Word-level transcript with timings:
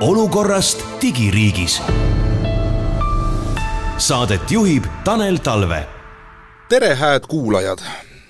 olukorrast 0.00 0.84
digiriigis. 1.02 1.82
Saadet 3.98 4.50
juhib 4.50 4.84
Tanel 5.04 5.36
Talve. 5.36 5.86
tere, 6.68 6.94
hääd 6.94 7.26
kuulajad! 7.28 7.78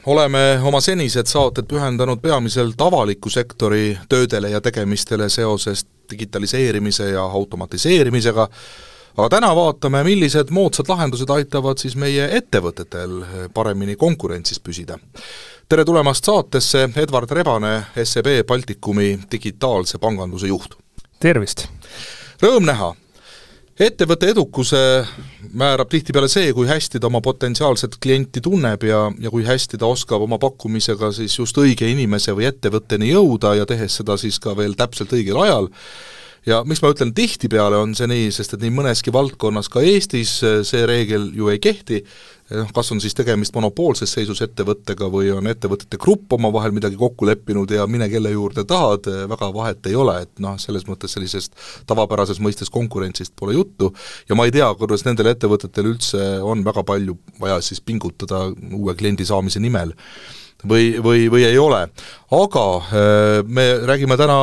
oleme 0.06 0.60
oma 0.62 0.80
senised 0.80 1.26
saated 1.26 1.68
pühendanud 1.70 2.18
peamiselt 2.18 2.80
avaliku 2.80 3.30
sektori 3.30 3.98
töödele 4.08 4.50
ja 4.50 4.60
tegemistele 4.60 5.28
seoses 5.28 5.86
digitaliseerimise 6.10 7.10
ja 7.10 7.22
automatiseerimisega, 7.22 8.48
aga 9.16 9.28
täna 9.28 9.54
vaatame, 9.56 10.02
millised 10.04 10.50
moodsad 10.50 10.88
lahendused 10.88 11.30
aitavad 11.30 11.78
siis 11.78 11.96
meie 11.96 12.26
ettevõtetel 12.37 13.21
paremini 13.54 13.96
konkurentsis 13.96 14.60
püsida. 14.60 14.98
tere 15.68 15.84
tulemast 15.84 16.24
saatesse, 16.24 16.88
Edward 16.96 17.30
Rebane, 17.30 17.82
SEB 18.05 18.46
Baltikumi 18.46 19.18
digitaalse 19.32 19.98
panganduse 19.98 20.46
juht! 20.46 20.80
Tervist! 21.20 21.66
Rõõm 22.40 22.64
näha! 22.64 22.95
ettevõtte 23.80 24.28
edukuse 24.28 24.78
määrab 25.56 25.88
tihtipeale 25.88 26.28
see, 26.28 26.50
kui 26.52 26.66
hästi 26.68 27.00
ta 27.00 27.08
oma 27.08 27.22
potentsiaalset 27.24 27.95
klienti 28.02 28.42
tunneb 28.45 28.82
ja, 28.84 29.06
ja 29.20 29.32
kui 29.32 29.46
hästi 29.46 29.80
ta 29.80 29.88
oskab 29.88 30.20
oma 30.26 30.36
pakkumisega 30.40 31.09
siis 31.16 31.38
just 31.38 31.56
õige 31.60 31.88
inimese 31.88 32.34
või 32.36 32.48
ettevõtteni 32.50 33.09
jõuda 33.14 33.54
ja 33.56 33.68
tehes 33.68 33.96
seda 34.00 34.18
siis 34.20 34.36
ka 34.40 34.52
veel 34.56 34.76
täpselt 34.76 35.14
õigel 35.16 35.40
ajal, 35.40 35.70
ja 36.48 36.60
miks 36.68 36.80
ma 36.84 36.92
ütlen 36.92 37.14
tihtipeale, 37.16 37.80
on 37.80 37.95
see 37.96 38.09
nii, 38.10 38.28
sest 38.37 38.56
et 38.56 38.64
nii 38.64 38.76
mõneski 38.76 39.12
valdkonnas 39.12 39.68
ka 39.73 39.84
Eestis 39.84 40.38
see 40.40 40.84
reegel 40.88 41.30
ju 41.37 41.48
ei 41.52 41.60
kehti, 41.60 42.02
noh, 42.50 42.70
kas 42.74 42.90
on 42.95 43.00
siis 43.02 43.14
tegemist 43.16 43.54
monopoolses 43.56 44.12
seisus 44.16 44.42
ettevõttega 44.45 45.09
või 45.12 45.30
on 45.34 45.50
ettevõtete 45.50 45.98
grupp 46.00 46.32
omavahel 46.36 46.74
midagi 46.76 46.98
kokku 47.00 47.28
leppinud 47.28 47.70
ja 47.74 47.86
mine 47.90 48.09
kelle 48.12 48.32
juurde 48.34 48.64
tahad, 48.68 49.06
väga 49.30 49.50
vahet 49.54 49.90
ei 49.90 49.96
ole, 49.98 50.16
et 50.26 50.42
noh, 50.42 50.59
selles 50.62 50.86
mõttes 50.88 51.14
sellisest 51.16 51.56
tavapärases 51.90 52.42
mõistes 52.42 52.73
konkurentsist 52.73 53.36
pole 53.38 53.56
juttu 53.59 53.92
ja 54.28 54.38
ma 54.38 54.48
ei 54.48 54.54
tea, 54.54 54.68
kuidas 54.78 55.06
nendel 55.06 55.32
ettevõtetel 55.34 55.93
üldse 55.93 56.26
on 56.43 56.65
väga 56.66 56.84
palju 56.87 57.16
vaja 57.40 57.60
siis 57.65 57.80
pingutada 57.80 58.48
uue 58.51 58.95
kliendi 58.98 59.26
saamise 59.28 59.62
nimel 59.62 59.95
või, 60.66 60.98
või, 61.02 61.28
või 61.32 61.45
ei 61.48 61.59
ole. 61.59 61.87
Aga 62.30 62.76
äh, 62.76 63.42
me 63.46 63.64
räägime 63.86 64.17
täna 64.17 64.36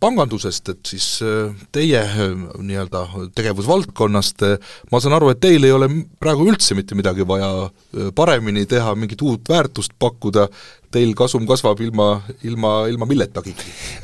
pangandusest, 0.00 0.68
et 0.68 0.80
siis 0.86 1.06
äh, 1.24 1.54
teie 1.72 2.02
äh, 2.04 2.20
nii-öelda 2.60 3.06
tegevusvaldkonnast, 3.34 4.44
ma 4.92 5.00
saan 5.00 5.16
aru, 5.16 5.32
et 5.32 5.40
teil 5.40 5.64
ei 5.64 5.72
ole 5.72 5.88
praegu 6.20 6.44
üldse 6.52 6.76
mitte 6.76 6.98
midagi 6.98 7.24
vaja 7.28 7.70
paremini 8.14 8.66
teha, 8.68 8.92
mingit 8.98 9.24
uut 9.24 9.48
väärtust 9.48 9.96
pakkuda, 9.98 10.48
teil 10.92 11.14
kasum 11.16 11.46
kasvab 11.48 11.80
ilma, 11.80 12.08
ilma, 12.44 12.72
ilma 12.92 13.08
milletagi? 13.08 13.54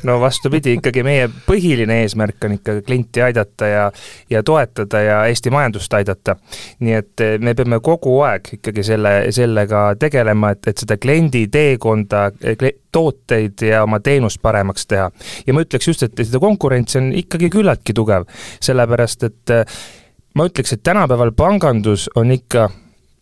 no 0.09 0.17
vastupidi, 0.21 0.73
ikkagi 0.79 1.03
meie 1.05 1.29
põhiline 1.45 1.99
eesmärk 2.01 2.49
on 2.49 2.57
ikka 2.57 2.79
klienti 2.85 3.21
aidata 3.21 3.69
ja, 3.69 3.85
ja 4.29 4.41
toetada 4.43 5.03
ja 5.05 5.19
Eesti 5.29 5.53
majandust 5.53 5.93
aidata. 5.93 6.39
nii 6.81 6.97
et 6.97 7.25
me 7.45 7.53
peame 7.53 7.77
kogu 7.85 8.17
aeg 8.25 8.55
ikkagi 8.57 8.83
selle, 8.89 9.13
sellega 9.35 9.91
tegelema, 10.01 10.55
et, 10.55 10.73
et 10.73 10.81
seda 10.81 10.97
kliendi 10.97 11.45
teekonda, 11.53 12.31
eh, 12.41 12.57
tooteid 13.19 13.61
ja 13.67 13.83
oma 13.83 13.99
teenust 13.99 14.41
paremaks 14.41 14.87
teha. 14.87 15.11
ja 15.47 15.53
ma 15.53 15.61
ütleks 15.61 15.87
just, 15.87 16.03
et 16.03 16.17
seda 16.23 16.39
konkurentsi 16.39 16.97
on 16.97 17.11
ikkagi 17.13 17.49
küllaltki 17.49 17.93
tugev, 17.93 18.25
sellepärast 18.61 19.23
et 19.23 19.53
eh, 19.55 19.77
ma 20.35 20.45
ütleks, 20.45 20.73
et 20.73 20.83
tänapäeval 20.83 21.31
pangandus 21.31 22.09
on 22.15 22.31
ikka 22.31 22.69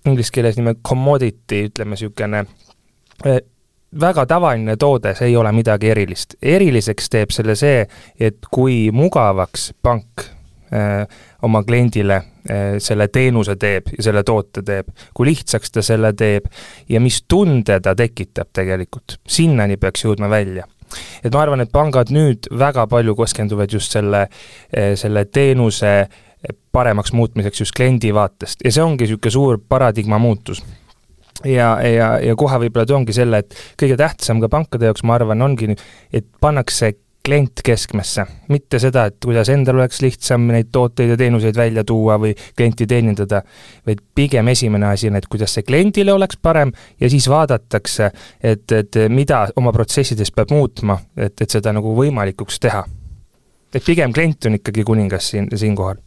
inglise 0.06 0.31
keeles 0.34 0.58
nime 0.58 0.76
commodity, 0.88 1.66
ütleme 1.67 1.95
niisugune 1.95 2.45
väga 4.00 4.26
tavaline 4.26 4.76
toode, 4.78 5.16
see 5.16 5.31
ei 5.31 5.36
ole 5.36 5.52
midagi 5.52 5.89
erilist. 5.89 6.36
eriliseks 6.42 7.09
teeb 7.09 7.32
selle 7.32 7.56
see, 7.56 7.86
et 8.20 8.38
kui 8.52 8.92
mugavaks 8.92 9.73
pank 9.82 10.28
äh, 10.72 11.08
oma 11.42 11.64
kliendile 11.64 12.16
äh, 12.16 12.36
selle 12.80 13.08
teenuse 13.12 13.58
teeb 13.59 13.92
ja 13.98 14.03
selle 14.06 14.23
toote 14.23 14.64
teeb, 14.66 14.90
kui 15.14 15.28
lihtsaks 15.28 15.73
ta 15.76 15.83
selle 15.86 16.14
teeb 16.17 16.48
ja 16.89 17.02
mis 17.04 17.21
tunde 17.27 17.80
ta 17.83 17.95
tekitab 17.98 18.54
tegelikult, 18.55 19.20
sinnani 19.27 19.77
peaks 19.77 20.05
jõudma 20.05 20.30
välja. 20.32 20.67
Et 21.23 21.33
ma 21.33 21.42
arvan, 21.44 21.60
et 21.60 21.71
pangad 21.73 22.14
nüüd 22.16 22.48
väga 22.55 22.86
palju 22.88 23.16
keskenduvad 23.17 23.73
just 23.76 23.92
selle, 23.92 24.27
äh, 24.71 24.94
selle 24.95 25.26
teenuse 25.26 26.08
paremaks 26.71 27.14
muutmiseks 27.14 27.64
just 27.64 27.76
kliendi 27.76 28.14
vaatest. 28.14 28.61
Ja 28.66 28.71
see 28.71 28.83
ongi 28.83 29.08
niisugune 29.08 29.33
suur 29.33 29.60
paradigma 29.70 30.20
muutus. 30.21 30.61
Ja, 31.45 31.76
ja, 31.86 32.16
ja 32.23 32.36
kohe 32.38 32.58
võib-olla 32.64 32.88
toongi 32.89 33.14
selle, 33.14 33.44
et 33.44 33.58
kõige 33.77 33.98
tähtsam 34.00 34.39
ka 34.42 34.50
pankade 34.50 34.88
jaoks, 34.89 35.04
ma 35.05 35.17
arvan, 35.20 35.44
ongi, 35.45 35.76
et 36.14 36.26
pannakse 36.42 36.95
klient 37.27 37.61
keskmesse, 37.65 38.23
mitte 38.54 38.80
seda, 38.80 39.08
et 39.10 39.17
kuidas 39.23 39.49
endal 39.52 39.82
oleks 39.82 39.99
lihtsam 40.04 40.45
neid 40.48 40.70
tooteid 40.71 41.11
ja 41.11 41.17
teenuseid 41.20 41.58
välja 41.60 41.83
tuua 41.88 42.15
või 42.21 42.32
klienti 42.55 42.88
teenindada, 42.88 43.42
vaid 43.88 44.04
pigem 44.15 44.48
esimene 44.54 44.88
asi 44.93 45.11
on, 45.11 45.20
et 45.20 45.27
kuidas 45.27 45.58
see 45.58 45.67
kliendile 45.67 46.15
oleks 46.15 46.39
parem 46.42 46.71
ja 47.02 47.10
siis 47.11 47.27
vaadatakse, 47.32 48.11
et, 48.39 48.71
et 48.71 48.99
mida 49.11 49.43
oma 49.60 49.76
protsessides 49.76 50.32
peab 50.32 50.55
muutma, 50.55 50.98
et, 51.17 51.36
et 51.43 51.58
seda 51.58 51.76
nagu 51.76 51.95
võimalikuks 51.98 52.61
teha. 52.64 52.86
et 53.76 53.83
pigem 53.83 54.14
klient 54.15 54.45
on 54.48 54.55
ikkagi 54.55 54.83
kuningas 54.88 55.33
siin, 55.33 55.49
siinkohal 55.52 55.99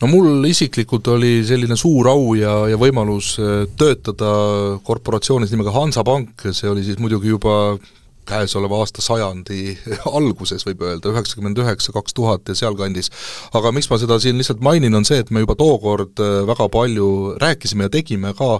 no 0.00 0.08
mul 0.08 0.48
isiklikult 0.48 1.12
oli 1.12 1.42
selline 1.44 1.76
suur 1.76 2.08
au 2.08 2.32
ja, 2.38 2.54
ja 2.72 2.78
võimalus 2.80 3.34
äh, 3.42 3.66
töötada 3.76 4.32
korporatsioonis 4.86 5.52
nimega 5.52 5.74
Hansapank, 5.76 6.48
see 6.52 6.70
oli 6.70 6.86
siis 6.86 6.98
muidugi 7.02 7.34
juba 7.34 7.76
käesoleva 8.28 8.82
aastasajandi 8.82 9.62
alguses, 10.18 10.64
võib 10.68 10.82
öelda, 10.86 11.12
üheksakümmend 11.12 11.58
üheksa, 11.62 11.92
kaks 11.96 12.16
tuhat 12.16 12.48
ja 12.48 12.56
sealkandis. 12.58 13.10
aga 13.56 13.72
miks 13.74 13.90
ma 13.90 13.98
seda 14.00 14.18
siin 14.22 14.38
lihtsalt 14.40 14.62
mainin, 14.64 14.94
on 14.94 15.06
see, 15.08 15.20
et 15.22 15.32
me 15.34 15.42
juba 15.44 15.56
tookord 15.58 16.22
äh, 16.22 16.40
väga 16.48 16.68
palju 16.72 17.08
rääkisime 17.40 17.88
ja 17.88 17.92
tegime 17.92 18.34
ka 18.38 18.50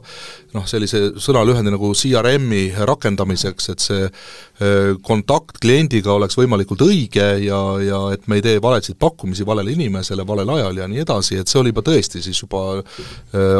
noh, 0.57 0.67
sellise 0.69 1.03
sõnalühendi 1.21 1.73
nagu 1.75 1.93
CRM-i 1.97 2.73
rakendamiseks, 2.89 3.71
et 3.75 3.85
see 3.85 4.05
äh, 4.09 4.93
kontakt 5.07 5.61
kliendiga 5.63 6.15
oleks 6.17 6.39
võimalikult 6.39 6.85
õige 6.89 7.29
ja, 7.45 7.63
ja 7.85 8.03
et 8.17 8.29
me 8.29 8.41
ei 8.41 8.45
tee 8.45 8.63
valesid 8.63 8.99
pakkumisi 9.01 9.47
valele 9.47 9.75
inimesele 9.77 10.27
valel 10.27 10.57
ajal 10.57 10.83
ja 10.83 10.91
nii 10.91 11.05
edasi, 11.05 11.41
et 11.41 11.51
see 11.51 11.61
oli 11.63 11.75
juba 11.75 11.85
tõesti 11.87 12.23
siis 12.25 12.43
juba 12.43 12.65
äh, 12.81 13.57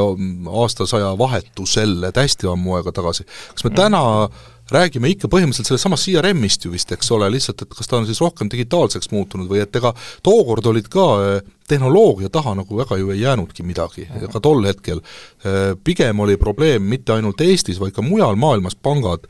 aastasaja 0.65 1.15
vahetusel, 1.19 1.99
et 2.09 2.23
hästi 2.23 2.49
ammu 2.51 2.79
aega 2.79 2.95
tagasi. 2.95 3.27
kas 3.55 3.67
me 3.69 3.77
täna 3.77 4.05
mm 4.29 4.57
räägime 4.73 5.09
ikka 5.13 5.29
põhimõtteliselt 5.33 5.71
sellest 5.71 5.87
samast 5.87 6.09
CRM-ist 6.09 6.67
ju 6.67 6.73
vist, 6.73 6.91
eks 6.93 7.13
ole, 7.17 7.31
lihtsalt 7.33 7.65
et 7.65 7.77
kas 7.77 7.89
ta 7.89 7.99
on 7.99 8.09
siis 8.09 8.21
rohkem 8.21 8.51
digitaalseks 8.53 9.13
muutunud 9.15 9.49
või 9.49 9.63
et 9.65 9.77
ega 9.81 9.95
tookord 10.27 10.67
olid 10.69 10.91
ka 10.93 11.07
eh, 11.25 11.39
tehnoloogia 11.69 12.29
taha 12.33 12.55
nagu 12.57 12.77
väga 12.77 12.97
ju 13.01 13.11
ei 13.13 13.21
jäänudki 13.21 13.65
midagi, 13.65 14.07
ka 14.33 14.41
tol 14.41 14.63
hetkel. 14.65 15.01
Eh, 15.45 15.73
pigem 15.85 16.21
oli 16.25 16.37
probleem 16.41 16.85
mitte 16.89 17.13
ainult 17.17 17.41
Eestis, 17.45 17.81
vaid 17.81 17.95
ka 17.97 18.05
mujal 18.05 18.37
maailmas 18.41 18.77
pangad 18.77 19.25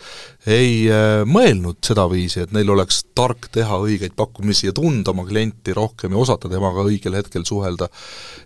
ei 0.46 0.88
eh, 0.90 1.22
mõelnud 1.26 1.78
sedaviisi, 1.86 2.42
et 2.42 2.54
neil 2.56 2.74
oleks 2.74 3.04
tark 3.18 3.50
teha 3.54 3.78
õigeid 3.84 4.16
pakkumisi 4.18 4.70
ja 4.70 4.74
tunda 4.74 5.14
oma 5.14 5.26
klienti 5.28 5.74
rohkem 5.76 6.14
ja 6.14 6.22
osata 6.24 6.50
temaga 6.50 6.86
õigel 6.86 7.14
hetkel 7.18 7.46
suhelda. 7.46 7.88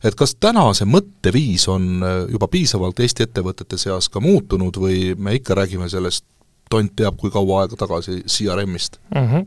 et 0.04 0.14
kas 0.18 0.34
täna 0.34 0.68
see 0.76 0.88
mõtteviis 0.88 1.68
on 1.72 2.04
juba 2.28 2.48
piisavalt 2.52 3.00
Eesti 3.00 3.24
ettevõtete 3.24 3.78
seas 3.78 4.08
ka 4.12 4.20
muutunud 4.20 4.76
või 4.76 5.14
me 5.16 5.36
ikka 5.38 5.54
räägime 5.56 5.88
sellest 5.88 6.24
tont 6.72 6.94
teab, 6.98 7.18
kui 7.20 7.32
kaua 7.32 7.62
aega 7.62 7.78
tagasi 7.80 8.22
CRM-ist 8.26 8.98
mm. 9.14 9.26
-hmm. 9.28 9.46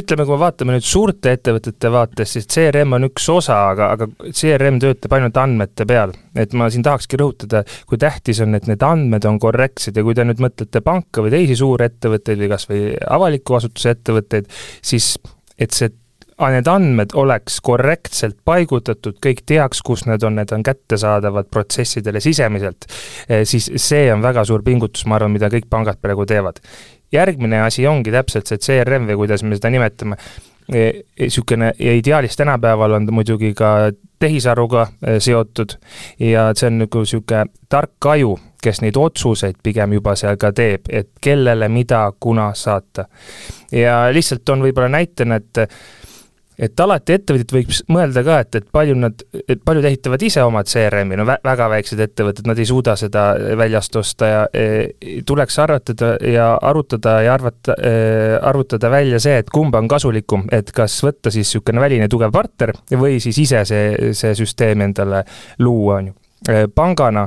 Ütleme, 0.00 0.26
kui 0.26 0.34
me 0.34 0.40
vaatame 0.44 0.76
nüüd 0.76 0.86
suurte 0.86 1.34
ettevõtete 1.36 1.92
vaates, 1.92 2.34
siis 2.36 2.48
CRM 2.50 2.98
on 2.98 3.08
üks 3.10 3.28
osa, 3.32 3.60
aga, 3.70 3.92
aga 3.96 4.08
CRM 4.28 4.80
töötab 4.82 5.16
ainult 5.18 5.40
andmete 5.40 5.86
peal. 5.86 6.14
et 6.34 6.52
ma 6.54 6.68
siin 6.70 6.84
tahakski 6.86 7.18
rõhutada, 7.18 7.64
kui 7.86 7.98
tähtis 7.98 8.40
on, 8.40 8.54
et 8.54 8.66
need 8.70 8.82
andmed 8.86 9.24
on 9.26 9.38
korrektsed 9.42 9.96
ja 9.96 10.04
kui 10.06 10.14
te 10.14 10.24
nüüd 10.24 10.38
mõtlete 10.42 10.80
panka 10.80 11.24
või 11.24 11.32
teisi 11.34 11.56
suurettevõtteid 11.58 12.38
või 12.38 12.50
kas 12.52 12.68
või 12.70 12.84
avaliku 13.18 13.58
asutuse 13.58 13.96
ettevõtteid, 13.96 14.46
siis 14.82 15.16
et 15.58 15.74
see 15.76 15.90
need 16.48 16.68
andmed 16.70 17.12
oleks 17.14 17.58
korrektselt 17.64 18.38
paigutatud, 18.44 19.18
kõik 19.22 19.42
teaks, 19.46 19.82
kus 19.84 20.06
need 20.08 20.24
on, 20.24 20.38
need 20.40 20.52
on 20.56 20.64
kättesaadavad 20.64 21.50
protsessidele 21.52 22.22
sisemiselt, 22.24 22.88
eh, 23.28 23.44
siis 23.44 23.70
see 23.76 24.08
on 24.12 24.22
väga 24.24 24.44
suur 24.48 24.64
pingutus, 24.64 25.04
ma 25.06 25.20
arvan, 25.20 25.34
mida 25.36 25.52
kõik 25.52 25.68
pangad 25.70 26.00
praegu 26.00 26.26
teevad. 26.26 26.60
järgmine 27.12 27.58
asi 27.60 27.86
ongi 27.90 28.12
täpselt 28.14 28.46
see 28.46 28.58
CRM 28.58 29.08
või 29.08 29.16
kuidas 29.18 29.42
me 29.42 29.56
seda 29.56 29.70
nimetame, 29.70 30.16
niisugune 30.70 31.72
ja 31.78 31.94
ideaalis 31.94 32.36
tänapäeval 32.36 32.92
on 32.92 33.06
ta 33.06 33.12
muidugi 33.12 33.54
ka 33.54 33.90
tehisaruga 34.18 34.86
eh, 35.06 35.18
seotud 35.18 35.74
ja 36.18 36.50
see 36.54 36.68
on 36.68 36.78
nagu 36.84 37.02
niisugune 37.02 37.44
tark 37.68 38.06
aju, 38.06 38.36
kes 38.62 38.82
neid 38.84 38.96
otsuseid 38.96 39.56
pigem 39.62 39.96
juba 39.96 40.14
seal 40.16 40.36
ka 40.40 40.52
teeb, 40.52 40.88
et 40.88 41.08
kellele 41.20 41.68
mida, 41.68 42.04
kuna 42.20 42.50
saata. 42.54 43.06
ja 43.72 44.02
lihtsalt 44.12 44.48
on 44.48 44.62
võib-olla 44.62 44.88
näitena, 44.88 45.40
et 45.40 45.64
et 46.60 46.80
alati 46.84 47.16
ettevõtjad 47.16 47.54
võiks 47.54 47.80
mõelda 47.92 48.22
ka, 48.26 48.38
et, 48.44 48.58
et 48.60 48.66
palju 48.72 48.96
nad, 48.98 49.22
et 49.40 49.62
paljud 49.64 49.86
ehitavad 49.88 50.22
ise 50.26 50.44
omad 50.44 50.68
CRM-i, 50.70 51.18
no 51.18 51.26
vä 51.28 51.38
väga 51.44 51.68
väiksed 51.72 52.02
ettevõtted, 52.04 52.48
nad 52.50 52.60
ei 52.60 52.68
suuda 52.68 52.96
seda 53.00 53.24
väljast 53.58 53.96
osta 54.00 54.28
ja 54.28 54.42
e, 54.52 55.22
tuleks 55.26 55.58
arvatada 55.62 56.12
ja 56.26 56.50
arutada 56.70 57.16
ja 57.24 57.34
arvata 57.34 57.76
e,, 57.76 57.94
arvutada 58.52 58.90
välja 58.92 59.20
see, 59.22 59.38
et 59.40 59.50
kumb 59.52 59.74
on 59.78 59.88
kasulikum, 59.90 60.46
et 60.52 60.72
kas 60.76 61.00
võtta 61.06 61.32
siis 61.32 61.48
niisugune 61.50 61.80
väline 61.82 62.08
tugev 62.12 62.30
partner 62.34 62.74
või 63.00 63.18
siis 63.24 63.38
ise 63.42 63.64
see, 63.66 64.12
see 64.14 64.36
süsteem 64.38 64.84
endale 64.84 65.24
luua, 65.58 65.96
on 66.00 66.12
ju. 66.12 66.16
E, 66.48 66.66
pangana 66.74 67.26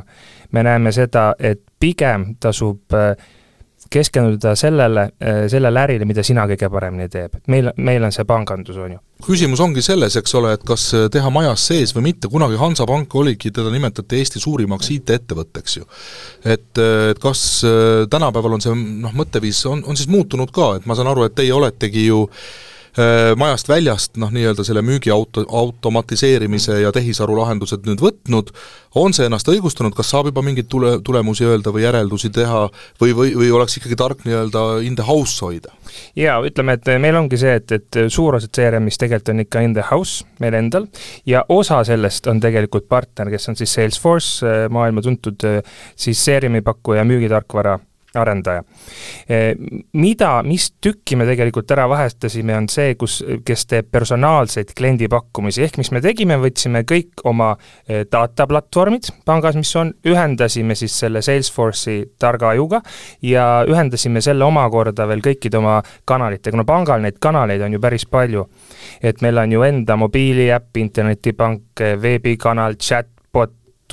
me 0.53 0.63
näeme 0.63 0.93
seda, 0.93 1.33
et 1.39 1.61
pigem 1.81 2.35
tasub 2.41 2.93
äh, 2.95 3.15
keskenduda 3.93 4.55
sellele, 4.59 5.07
äh, 5.21 5.43
sellele 5.51 5.83
ärile, 5.85 6.07
mida 6.09 6.23
sina 6.25 6.45
kõige 6.49 6.69
paremini 6.73 7.09
teeb. 7.11 7.37
meil, 7.47 7.71
meil 7.77 8.03
on 8.03 8.13
see 8.15 8.25
pangandus, 8.29 8.77
on 8.77 8.95
ju. 8.95 8.99
küsimus 9.27 9.61
ongi 9.63 9.83
selles, 9.85 10.17
eks 10.19 10.35
ole, 10.39 10.55
et 10.57 10.65
kas 10.67 10.87
äh, 10.97 11.07
teha 11.13 11.29
majas 11.33 11.67
sees 11.69 11.95
või 11.95 12.09
mitte, 12.09 12.31
kunagi 12.31 12.59
Hansapank 12.59 13.15
oligi, 13.15 13.51
teda 13.51 13.71
nimetati 13.73 14.19
Eesti 14.19 14.41
suurimaks 14.43 14.91
IT-ettevõtteks 14.97 15.77
ju. 15.77 15.87
et, 16.43 16.69
äh, 16.77 17.09
et 17.13 17.23
kas 17.23 17.63
tänapäeval 18.09 18.57
on 18.57 18.63
see 18.63 18.75
noh, 18.75 19.13
mõtteviis 19.15 19.63
on, 19.69 19.83
on 19.87 19.99
siis 19.99 20.11
muutunud 20.11 20.51
ka, 20.53 20.75
et 20.79 20.87
ma 20.89 20.97
saan 20.97 21.11
aru, 21.13 21.27
et 21.27 21.35
teie 21.37 21.53
oletegi 21.53 22.07
ju 22.07 22.25
majast 23.39 23.69
väljast 23.69 24.17
noh, 24.21 24.29
nii-öelda 24.33 24.63
selle 24.65 24.83
müügi 24.85 25.11
auto, 25.13 25.43
automatiseerimise 25.49 26.79
ja 26.83 26.91
tehisaru 26.93 27.37
lahendused 27.39 27.87
nüüd 27.87 28.01
võtnud, 28.03 28.51
on 28.95 29.15
see 29.15 29.25
ennast 29.25 29.49
õigustanud, 29.49 29.95
kas 29.97 30.11
saab 30.13 30.29
juba 30.29 30.43
mingeid 30.45 30.69
tule, 30.69 30.95
tulemusi 31.05 31.47
öelda 31.47 31.73
või 31.73 31.85
järeldusi 31.87 32.29
teha 32.33 32.67
või, 33.01 33.15
või, 33.17 33.31
või 33.37 33.49
oleks 33.57 33.79
ikkagi 33.79 33.97
tark 33.99 34.25
nii-öelda 34.27 34.65
in 34.85 34.97
the 34.99 35.05
house 35.07 35.41
hoida? 35.41 35.73
jaa, 36.17 36.37
ütleme, 36.45 36.77
et 36.77 36.91
meil 37.01 37.17
ongi 37.17 37.39
see, 37.41 37.55
et, 37.61 37.71
et 37.73 38.01
suur 38.13 38.37
osa 38.37 38.49
CRM-ist 38.53 39.01
tegelikult 39.01 39.33
on 39.33 39.45
ikka 39.45 39.63
in 39.65 39.73
the 39.77 39.85
house 39.89 40.27
meil 40.43 40.57
endal 40.57 40.85
ja 41.29 41.43
osa 41.49 41.81
sellest 41.87 42.29
on 42.29 42.41
tegelikult 42.43 42.87
partner, 42.89 43.31
kes 43.33 43.49
on 43.49 43.57
siis 43.59 43.73
Salesforce, 43.73 44.67
maailma 44.73 45.01
tuntud 45.01 45.41
siis 45.95 46.21
CRM-i 46.25 46.61
pakkuja, 46.65 47.05
müügitarkvara 47.07 47.79
arendaja. 48.19 48.63
Eh, 49.27 49.53
mida, 49.99 50.31
mis 50.45 50.69
tükki 50.81 51.17
me 51.19 51.27
tegelikult 51.29 51.71
ära 51.75 51.85
vahetasime, 51.91 52.55
on 52.57 52.67
see, 52.71 52.95
kus, 52.99 53.19
kes 53.45 53.65
teeb 53.69 53.89
personaalseid 53.93 54.73
kliendipakkumisi, 54.77 55.63
ehk 55.65 55.79
mis 55.81 55.91
me 55.95 56.01
tegime, 56.03 56.37
võtsime 56.41 56.83
kõik 56.89 57.23
oma 57.29 57.53
eh, 57.87 58.03
data 58.11 58.47
platvormid 58.49 59.09
pangas, 59.25 59.57
mis 59.59 59.73
on, 59.79 59.93
ühendasime 60.07 60.77
siis 60.79 60.95
selle 61.05 61.23
Salesforce'i 61.25 62.03
targa 62.19 62.53
ajuga 62.53 62.81
ja 63.25 63.47
ühendasime 63.69 64.21
selle 64.23 64.45
omakorda 64.45 65.07
veel 65.09 65.23
kõikide 65.23 65.59
oma 65.61 65.79
kanalitega, 66.09 66.59
no 66.59 66.67
pangal 66.67 67.03
neid 67.03 67.19
kanaleid 67.23 67.63
on 67.65 67.77
ju 67.77 67.81
päris 67.83 68.05
palju. 68.05 68.47
et 69.03 69.21
meil 69.21 69.37
on 69.37 69.51
ju 69.51 69.61
enda 69.63 69.95
mobiiliäpp, 69.95 70.77
internetipank, 70.77 71.81
veebikanal, 72.01 72.75
chat, 72.75 73.07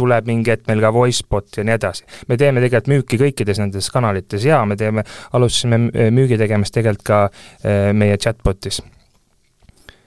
tuleb 0.00 0.30
mingi 0.30 0.54
hetk 0.54 0.68
meil 0.70 0.82
ka 0.84 0.92
VoiceBot 0.94 1.60
ja 1.60 1.66
nii 1.66 1.76
edasi. 1.76 2.06
me 2.28 2.38
teeme 2.40 2.64
tegelikult 2.64 2.92
müüki 2.94 3.20
kõikides 3.20 3.60
nendes 3.62 3.90
kanalites 3.92 4.46
ja 4.46 4.62
me 4.66 4.78
teeme, 4.80 5.04
alustasime 5.36 6.10
müügi 6.14 6.40
tegemist 6.40 6.76
tegelikult 6.76 7.06
ka 7.06 7.20
äh, 7.28 7.92
meie 7.96 8.18
chatbotis. 8.20 8.82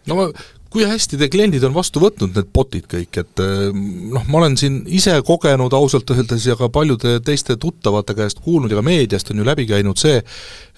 no 0.10 0.20
ma 0.20 0.30
kui 0.74 0.86
hästi 0.90 1.20
teie 1.20 1.30
kliendid 1.32 1.64
on 1.68 1.76
vastu 1.76 2.02
võtnud, 2.02 2.34
need 2.34 2.50
bot'id 2.56 2.88
kõik, 2.90 3.20
et 3.22 3.42
eh, 3.44 3.70
noh, 4.14 4.26
ma 4.28 4.40
olen 4.42 4.58
siin 4.60 4.82
ise 4.90 5.14
kogenud 5.26 5.74
ausalt 5.78 6.10
öeldes 6.16 6.48
ja 6.50 6.58
ka 6.60 6.70
paljude 6.74 7.20
teiste 7.26 7.56
tuttavate 7.62 8.16
käest 8.18 8.42
kuulnud 8.44 8.74
ja 8.74 8.80
ka 8.80 8.86
meediast 8.86 9.30
on 9.32 9.42
ju 9.42 9.48
läbi 9.48 9.68
käinud 9.70 10.02
see, 10.02 10.18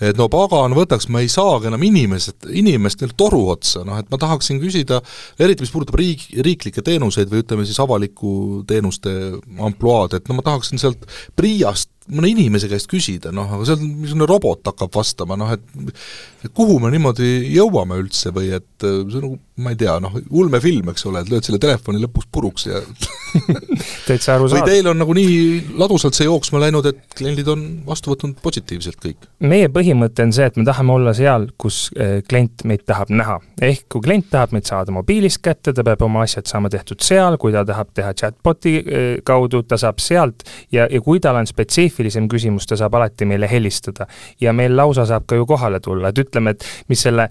et 0.03 0.19
no 0.19 0.27
pagan 0.31 0.75
võtaks, 0.75 1.07
ma 1.13 1.23
ei 1.23 1.31
saagi 1.31 1.71
enam 1.71 1.87
inimesed, 1.87 2.49
inimest 2.51 3.01
neil 3.01 3.15
toru 3.17 3.45
otsa, 3.55 3.85
noh 3.87 4.01
et 4.01 4.11
ma 4.11 4.19
tahaksin 4.21 4.59
küsida, 4.63 4.99
eriti 5.39 5.63
mis 5.63 5.73
puudutab 5.73 5.99
riik, 6.01 6.27
riiklikke 6.45 6.83
teenuseid 6.85 7.31
või 7.31 7.45
ütleme 7.45 7.67
siis 7.67 7.79
avaliku 7.83 8.63
teenuste 8.67 9.15
ampluaad, 9.55 10.19
et 10.19 10.27
no 10.27 10.39
ma 10.39 10.45
tahaksin 10.45 10.81
sealt 10.81 11.07
PRIA-st 11.39 11.94
mõne 12.13 12.29
inimese 12.29 12.69
käest 12.69 12.89
küsida, 12.91 13.31
noh, 13.33 13.49
aga 13.57 13.65
seal 13.65 13.81
niisugune 13.81 14.27
robot 14.29 14.69
hakkab 14.69 14.93
vastama, 14.93 15.37
noh 15.39 15.53
et 15.55 15.63
kuhu 16.53 16.77
me 16.81 16.91
niimoodi 16.93 17.29
jõuame 17.55 17.97
üldse 18.01 18.31
või 18.35 18.51
et 18.55 18.67
see 18.83 19.17
on 19.17 19.23
nagu, 19.23 19.37
ma 19.65 19.71
ei 19.73 19.79
tea, 19.79 19.95
noh, 20.03 20.13
ulmefilm, 20.35 20.91
eks 20.91 21.07
ole, 21.09 21.23
et 21.23 21.31
lööd 21.31 21.47
selle 21.47 21.59
telefoni 21.63 22.01
lõpuks 22.03 22.27
puruks 22.31 22.67
ja 22.67 22.81
täitsa 24.07 24.35
arusaadav. 24.35 24.65
või 24.65 24.69
teil 24.69 24.89
on 24.91 24.99
nagu 25.01 25.15
nii 25.17 25.77
ladusalt 25.79 26.17
see 26.17 26.27
jooksma 26.27 26.61
läinud, 26.65 26.85
et 26.91 27.17
kliendid 27.17 27.49
on 27.51 27.63
vastu 27.87 28.13
võtnud 28.13 28.37
positiivselt 28.43 28.99
kõik? 29.01 29.29
meie 29.45 29.71
põhimõte 29.73 30.27
on 30.27 30.35
see, 30.35 30.45
et 30.51 30.59
me 30.59 30.67
tahame 30.67 30.93
olla 30.93 31.15
seal, 31.17 31.47
kus 31.61 31.87
eh, 31.97 32.19
klient 32.27 32.65
meid 32.69 32.85
tahab 32.85 33.09
näha. 33.15 33.39
ehk 33.65 33.87
kui 33.95 34.05
klient 34.05 34.29
tahab 34.33 34.53
meid 34.55 34.69
saada 34.69 34.93
mobiilist 34.95 35.41
kätte, 35.45 35.73
ta 35.73 35.87
peab 35.87 36.05
oma 36.05 36.25
asjad 36.27 36.51
saama 36.51 36.69
tehtud 36.73 37.01
seal, 37.05 37.39
kui 37.41 37.55
ta 37.55 37.65
tahab 37.65 37.95
teha 37.97 38.13
chatboti 38.13 38.75
eh, 38.83 39.09
kaudu, 39.25 39.63
ta 39.65 39.79
saab 39.81 40.03
sealt 40.03 40.45
ja, 40.75 40.85
ja 40.91 41.01
kui 41.01 41.23
tal 41.23 41.39
on 41.41 41.49
spetsiifiline 41.49 41.94
spetsiifilisem 41.95 42.29
küsimus, 42.29 42.67
ta 42.67 42.77
saab 42.77 42.95
alati 42.95 43.25
meile 43.25 43.49
helistada. 43.49 44.07
ja 44.41 44.53
meil 44.53 44.75
lausa 44.75 45.05
saab 45.05 45.25
ka 45.27 45.35
ju 45.35 45.45
kohale 45.45 45.79
tulla, 45.79 46.09
et 46.09 46.17
ütleme, 46.17 46.51
et 46.51 46.65
mis 46.89 47.01
selle 47.01 47.29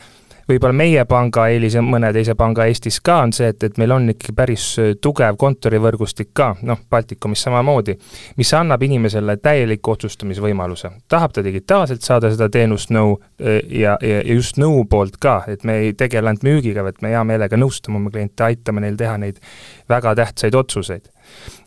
võib-olla 0.48 0.76
meie 0.76 1.04
panga 1.08 1.46
eelis 1.48 1.74
ja 1.74 1.80
mõne 1.82 2.12
teise 2.12 2.34
panga 2.34 2.66
Eestis 2.66 3.00
ka 3.00 3.22
on 3.22 3.32
see, 3.32 3.48
et, 3.48 3.62
et 3.64 3.78
meil 3.78 3.92
on 3.92 4.10
ikkagi 4.10 4.34
päris 4.36 4.66
tugev 5.00 5.38
kontorivõrgustik 5.40 6.34
ka, 6.34 6.50
noh, 6.62 6.82
Baltikumis 6.90 7.40
samamoodi, 7.46 7.96
mis 8.36 8.52
annab 8.52 8.82
inimesele 8.82 9.36
täieliku 9.36 9.94
otsustamisvõimaluse. 9.94 10.90
tahab 11.08 11.32
ta 11.32 11.44
digitaalselt 11.44 12.02
saada 12.02 12.30
seda 12.30 12.48
teenust 12.48 12.92
nõu 12.92 13.16
ja, 13.38 13.96
ja, 14.02 14.20
ja 14.20 14.34
just 14.34 14.60
nõu 14.60 14.84
poolt 14.84 15.16
ka, 15.16 15.42
et 15.48 15.64
me 15.64 15.78
ei 15.78 15.94
tegele 15.94 16.28
ainult 16.28 16.44
müügiga, 16.44 16.84
vaid 16.84 17.00
me 17.00 17.14
hea 17.14 17.24
meelega 17.24 17.56
nõustame 17.56 17.96
oma 17.96 18.12
kliente, 18.12 18.44
aitame 18.44 18.84
neil 18.84 19.00
teha 19.00 19.16
neid 19.18 19.40
väga 19.88 20.14
tähtsaid 20.20 20.54
otsuseid 20.60 21.13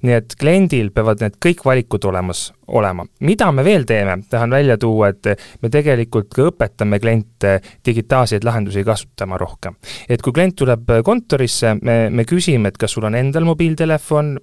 nii 0.02 0.14
et 0.14 0.36
kliendil 0.40 0.92
peavad 0.96 1.22
need 1.24 1.38
kõik 1.44 1.64
valikud 1.66 2.06
olemas 2.10 2.52
olema. 2.68 3.06
mida 3.20 3.52
me 3.52 3.64
veel 3.64 3.86
teeme, 3.86 4.20
tahan 4.30 4.52
välja 4.52 4.78
tuua, 4.78 5.10
et 5.10 5.42
me 5.62 5.70
tegelikult 5.70 6.30
ka 6.34 6.50
õpetame 6.52 7.00
kliente 7.00 7.58
digitaalseid 7.86 8.44
lahendusi 8.44 8.84
kasutama 8.84 9.38
rohkem. 9.38 9.76
et 10.10 10.22
kui 10.22 10.34
klient 10.34 10.56
tuleb 10.56 10.92
kontorisse, 11.04 11.76
me, 11.82 12.10
me 12.10 12.26
küsime, 12.26 12.68
et 12.68 12.78
kas 12.78 12.92
sul 12.92 13.08
on 13.08 13.16
endal 13.16 13.46
mobiiltelefon, 13.48 14.38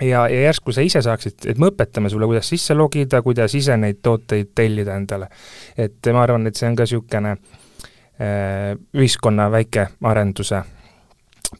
ja, 0.00 0.28
ja 0.28 0.40
järsku 0.48 0.72
sa 0.72 0.84
ise 0.84 1.02
saaksid, 1.02 1.38
et 1.46 1.58
me 1.58 1.70
õpetame 1.72 2.10
sulle, 2.10 2.26
kuidas 2.26 2.48
sisse 2.48 2.74
logida, 2.74 3.22
kuidas 3.22 3.54
ise 3.54 3.76
neid 3.76 4.02
tooteid 4.02 4.54
tellida 4.54 4.96
endale. 4.96 5.28
et 5.76 6.12
ma 6.12 6.22
arvan, 6.22 6.46
et 6.46 6.56
see 6.56 6.68
on 6.68 6.76
ka 6.76 6.86
niisugune 6.86 7.36
äh, 7.36 8.74
ühiskonna 8.94 9.50
väike 9.50 9.88
arenduse 10.02 10.62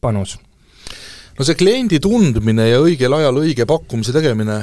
panus 0.01 0.39
no 1.39 1.47
see 1.47 1.59
kliendi 1.59 2.01
tundmine 2.03 2.69
ja 2.71 2.81
õigel 2.83 3.15
ajal 3.19 3.43
õige 3.43 3.67
pakkumise 3.69 4.15
tegemine 4.15 4.59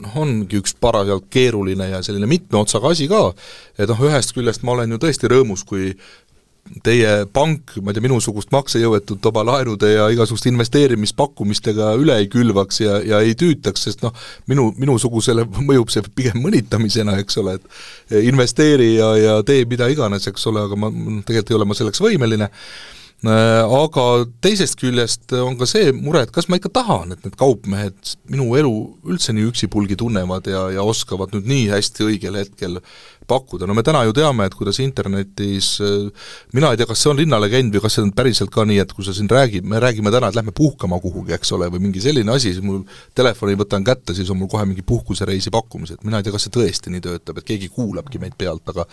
noh, 0.00 0.20
ongi 0.22 0.60
üks 0.60 0.76
parasjagu 0.80 1.26
keeruline 1.32 1.90
ja 1.92 2.02
selline 2.04 2.28
mitme 2.30 2.60
otsaga 2.60 2.92
asi 2.92 3.08
ka, 3.10 3.30
et 3.78 3.90
noh, 3.90 4.06
ühest 4.08 4.36
küljest 4.36 4.64
ma 4.66 4.76
olen 4.76 4.96
ju 4.96 5.02
tõesti 5.02 5.30
rõõmus, 5.32 5.64
kui 5.68 5.92
teie 6.82 7.10
pank, 7.30 7.76
ma 7.78 7.92
ei 7.92 7.96
tea, 7.96 8.02
minusugust 8.02 8.50
maksejõuetut 8.50 9.28
oma 9.30 9.44
laenude 9.46 9.92
ja 9.92 10.08
igasuguste 10.10 10.50
investeerimispakkumistega 10.50 11.92
üle 12.00 12.16
ei 12.18 12.26
külvaks 12.32 12.80
ja, 12.82 12.96
ja 13.06 13.20
ei 13.22 13.36
tüütaks, 13.38 13.86
sest 13.86 14.02
noh, 14.02 14.14
minu, 14.50 14.72
minusugusele 14.80 15.46
mõjub 15.68 15.92
see 15.94 16.02
pigem 16.16 16.40
mõnitamisena, 16.42 17.20
eks 17.22 17.38
ole, 17.42 17.58
et 17.60 18.18
investeeri 18.26 18.96
ja, 18.96 19.12
ja 19.20 19.38
tee 19.46 19.62
mida 19.70 19.88
iganes, 19.92 20.26
eks 20.30 20.50
ole, 20.50 20.66
aga 20.66 20.80
ma, 20.80 20.90
tegelikult 21.22 21.54
ei 21.54 21.60
ole 21.60 21.70
ma 21.70 21.78
selleks 21.78 22.02
võimeline 22.02 22.50
aga 23.24 24.26
teisest 24.44 24.76
küljest 24.76 25.32
on 25.32 25.56
ka 25.56 25.66
see 25.66 25.92
mure, 25.96 26.22
et 26.26 26.30
kas 26.34 26.48
ma 26.48 26.58
ikka 26.60 26.68
tahan, 26.68 27.12
et 27.14 27.24
need 27.24 27.36
kaupmehed 27.40 28.16
minu 28.28 28.50
elu 28.58 28.72
üldse 29.08 29.32
nii 29.32 29.48
üksipulgi 29.48 29.96
tunnevad 29.96 30.46
ja, 30.46 30.66
ja 30.76 30.84
oskavad 30.84 31.32
nüüd 31.32 31.48
nii 31.48 31.68
hästi 31.72 32.04
õigel 32.04 32.36
hetkel 32.36 32.80
pakkuda, 33.28 33.66
no 33.66 33.74
me 33.74 33.82
täna 33.86 34.02
ju 34.06 34.14
teame, 34.16 34.46
et 34.46 34.54
kuidas 34.54 34.78
internetis, 34.82 35.76
äh, 35.84 36.30
mina 36.56 36.70
ei 36.72 36.80
tea, 36.80 36.88
kas 36.88 37.02
see 37.02 37.10
on 37.12 37.20
linnalegend 37.20 37.74
või 37.74 37.82
kas 37.84 37.98
see 37.98 38.04
on 38.06 38.12
päriselt 38.16 38.52
ka 38.54 38.64
nii, 38.68 38.78
et 38.82 38.94
kui 38.96 39.06
sa 39.06 39.14
siin 39.16 39.28
räägid, 39.30 39.66
me 39.68 39.80
räägime 39.82 40.12
täna, 40.14 40.30
et 40.30 40.38
lähme 40.38 40.54
puhkama 40.56 40.98
kuhugi, 41.02 41.34
eks 41.36 41.52
ole, 41.56 41.68
või 41.72 41.82
mingi 41.88 42.02
selline 42.04 42.32
asi, 42.34 42.54
siis 42.54 42.64
mul 42.64 42.82
telefoni 43.16 43.56
võtan 43.58 43.84
kätte, 43.86 44.14
siis 44.16 44.30
on 44.32 44.40
mul 44.40 44.50
kohe 44.52 44.64
mingi 44.68 44.84
puhkusereisi 44.86 45.52
pakkumised, 45.54 46.02
mina 46.06 46.20
ei 46.20 46.26
tea, 46.26 46.34
kas 46.34 46.48
see 46.48 46.56
tõesti 46.56 46.94
nii 46.94 47.04
töötab, 47.04 47.40
et 47.40 47.48
keegi 47.50 47.70
kuulabki 47.74 48.22
meid 48.22 48.36
pealt, 48.38 48.64
aga 48.74 48.86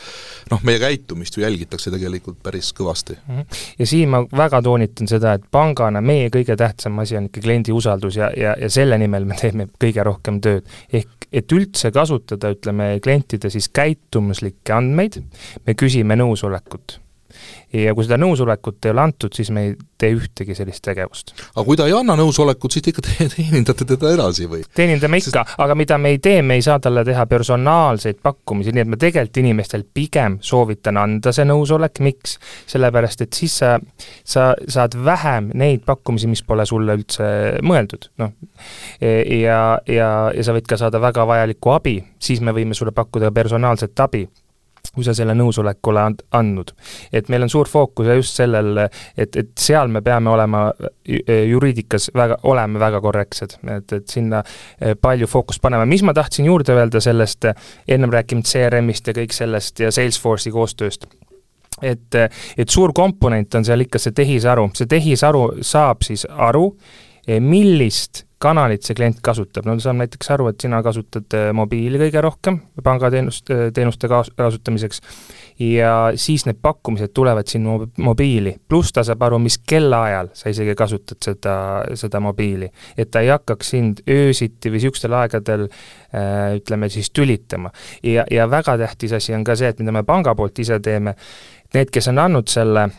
noh, 0.51 0.63
meie 0.67 0.81
käitumist 0.81 1.37
ju 1.37 1.45
jälgitakse 1.45 1.93
tegelikult 1.93 2.41
päris 2.43 2.73
kõvasti. 2.77 3.17
Mhm. 3.27 3.59
ja 3.79 3.89
siin 3.89 4.13
ma 4.13 4.23
väga 4.43 4.61
toonitan 4.65 5.09
seda, 5.09 5.37
et 5.37 5.49
pangana 5.51 6.01
meie 6.01 6.29
kõige 6.33 6.57
tähtsam 6.59 6.99
asi 7.03 7.17
on 7.17 7.29
ikka 7.29 7.43
kliendi 7.43 7.73
usaldus 7.75 8.17
ja, 8.17 8.31
ja, 8.37 8.55
ja 8.59 8.69
selle 8.69 8.97
nimel 8.97 9.25
me 9.29 9.37
teeme 9.39 9.69
kõige 9.79 10.05
rohkem 10.05 10.41
tööd. 10.43 10.65
ehk 10.93 11.23
et 11.33 11.53
üldse 11.55 11.89
kasutada, 11.93 12.51
ütleme, 12.53 12.99
klientide 13.03 13.49
siis 13.49 13.67
käitumuslikke 14.23 14.73
andmeid, 14.73 15.21
me 15.65 15.75
küsime 15.75 16.15
nõusolekut 16.15 16.99
ja 17.73 17.93
kui 17.95 18.05
seda 18.05 18.19
nõusolekut 18.21 18.85
ei 18.85 18.93
ole 18.93 19.01
antud, 19.07 19.33
siis 19.35 19.49
me 19.53 19.65
ei 19.67 19.73
tee 19.99 20.13
ühtegi 20.13 20.55
sellist 20.57 20.83
tegevust. 20.85 21.33
aga 21.53 21.63
kui 21.65 21.77
ta 21.79 21.87
ei 21.89 21.95
anna 21.97 22.15
nõusolekut, 22.19 22.73
siis 22.73 22.85
te 22.85 22.93
ikka 22.93 23.03
teenindate 23.07 23.87
teda 23.89 24.11
edasi 24.13 24.47
või? 24.49 24.63
teenindame 24.75 25.19
ikka 25.21 25.43
Sest..., 25.43 25.55
aga 25.63 25.77
mida 25.79 25.97
me 26.01 26.13
ei 26.13 26.19
tee, 26.23 26.41
me 26.45 26.57
ei 26.59 26.65
saa 26.65 26.79
talle 26.83 27.05
teha 27.07 27.25
personaalseid 27.29 28.19
pakkumisi, 28.23 28.73
nii 28.75 28.85
et 28.85 28.91
ma 28.93 28.99
tegelikult 29.01 29.41
inimestel 29.43 29.85
pigem 29.93 30.37
soovitan 30.43 30.99
anda 31.01 31.33
see 31.35 31.47
nõusolek, 31.49 32.03
miks? 32.05 32.37
sellepärast, 32.69 33.25
et 33.25 33.33
siis 33.37 33.57
sa, 33.63 33.73
sa 34.27 34.51
saad 34.67 34.97
vähem 35.05 35.51
neid 35.57 35.85
pakkumisi, 35.87 36.29
mis 36.29 36.43
pole 36.45 36.67
sulle 36.69 36.97
üldse 36.99 37.25
mõeldud, 37.65 38.09
noh. 38.21 38.35
ja, 39.01 39.59
ja, 39.89 40.09
ja 40.35 40.45
sa 40.45 40.55
võid 40.55 40.69
ka 40.69 40.77
saada 40.79 41.01
väga 41.01 41.25
vajalikku 41.29 41.73
abi, 41.73 41.97
siis 42.21 42.43
me 42.43 42.53
võime 42.55 42.77
sulle 42.77 42.93
pakkuda 42.95 43.33
personaalset 43.33 44.05
abi 44.05 44.27
kui 44.93 45.05
sa 45.05 45.15
selle 45.17 45.33
nõusoleku 45.37 45.89
oled 45.89 46.21
andnud. 46.37 46.71
et 47.13 47.29
meil 47.29 47.45
on 47.45 47.49
suur 47.49 47.69
fookus 47.69 48.07
just 48.15 48.37
sellel, 48.37 48.77
et, 49.17 49.35
et 49.35 49.51
seal 49.57 49.89
me 49.89 50.01
peame 50.05 50.29
olema 50.29 50.67
juriidikas 51.49 52.11
väga, 52.15 52.37
oleme 52.43 52.79
väga 52.79 53.01
korrektsed, 53.01 53.57
et, 53.77 53.93
et 53.93 54.07
sinna 54.07 54.43
eh, 54.79 54.95
palju 54.95 55.27
fookust 55.27 55.61
panema, 55.61 55.85
mis 55.89 56.03
ma 56.03 56.13
tahtsin 56.13 56.45
juurde 56.45 56.75
öelda 56.77 57.01
sellest, 57.01 57.49
ennem 57.87 58.13
rääkinud 58.13 58.47
CRM-ist 58.47 59.07
ja 59.09 59.17
kõik 59.17 59.33
sellest 59.33 59.81
ja 59.83 59.91
Salesforce'i 59.91 60.53
koostööst. 60.53 61.07
Et, 61.81 62.15
et 62.57 62.69
suur 62.69 62.93
komponent 62.93 63.55
on 63.57 63.65
seal 63.65 63.81
ikka 63.81 63.99
see 63.99 64.13
tehisaru, 64.15 64.69
see 64.77 64.87
tehisaru 64.89 65.47
saab 65.65 66.05
siis 66.05 66.27
aru, 66.29 66.69
eh, 67.27 67.41
millist 67.41 68.27
kanalit 68.43 68.83
see 68.83 68.97
klient 68.97 69.21
kasutab, 69.23 69.67
no 69.67 69.75
saab 69.81 69.97
näiteks 70.01 70.31
aru, 70.35 70.49
et 70.51 70.63
sina 70.63 70.81
kasutad 70.85 71.35
äh, 71.37 71.49
mobiili 71.55 72.01
kõige 72.01 72.23
rohkem 72.23 72.59
pangateenust, 72.83 73.51
äh, 73.53 73.69
teenuste 73.75 74.09
kasutamiseks 74.11 75.01
ja 75.63 75.93
siis 76.19 76.45
need 76.47 76.59
pakkumised 76.61 77.13
tulevad 77.15 77.47
sinu 77.49 77.77
mobiili, 78.03 78.55
pluss 78.67 78.93
ta 78.95 79.05
saab 79.05 79.23
aru, 79.27 79.39
mis 79.43 79.59
kellaajal 79.69 80.33
sa 80.37 80.51
isegi 80.51 80.75
kasutad 80.77 81.21
seda, 81.23 81.55
seda 81.99 82.21
mobiili. 82.23 82.69
et 82.97 83.11
ta 83.11 83.23
ei 83.23 83.31
hakkaks 83.33 83.73
sind 83.75 84.03
öösiti 84.09 84.71
või 84.71 84.81
niisugustel 84.81 85.15
aegadel 85.21 85.67
äh, 85.69 86.57
ütleme 86.59 86.89
siis 86.89 87.11
tülitama. 87.11 87.71
ja, 88.03 88.25
ja 88.31 88.49
väga 88.49 88.77
tähtis 88.77 89.13
asi 89.13 89.33
on 89.33 89.43
ka 89.43 89.55
see, 89.55 89.71
et 89.71 89.79
mida 89.79 89.95
me 89.95 90.03
panga 90.03 90.35
poolt 90.35 90.59
ise 90.59 90.79
teeme, 90.83 91.15
need, 91.73 91.91
kes 91.93 92.11
on 92.11 92.19
andnud 92.19 92.51
selle 92.51 92.89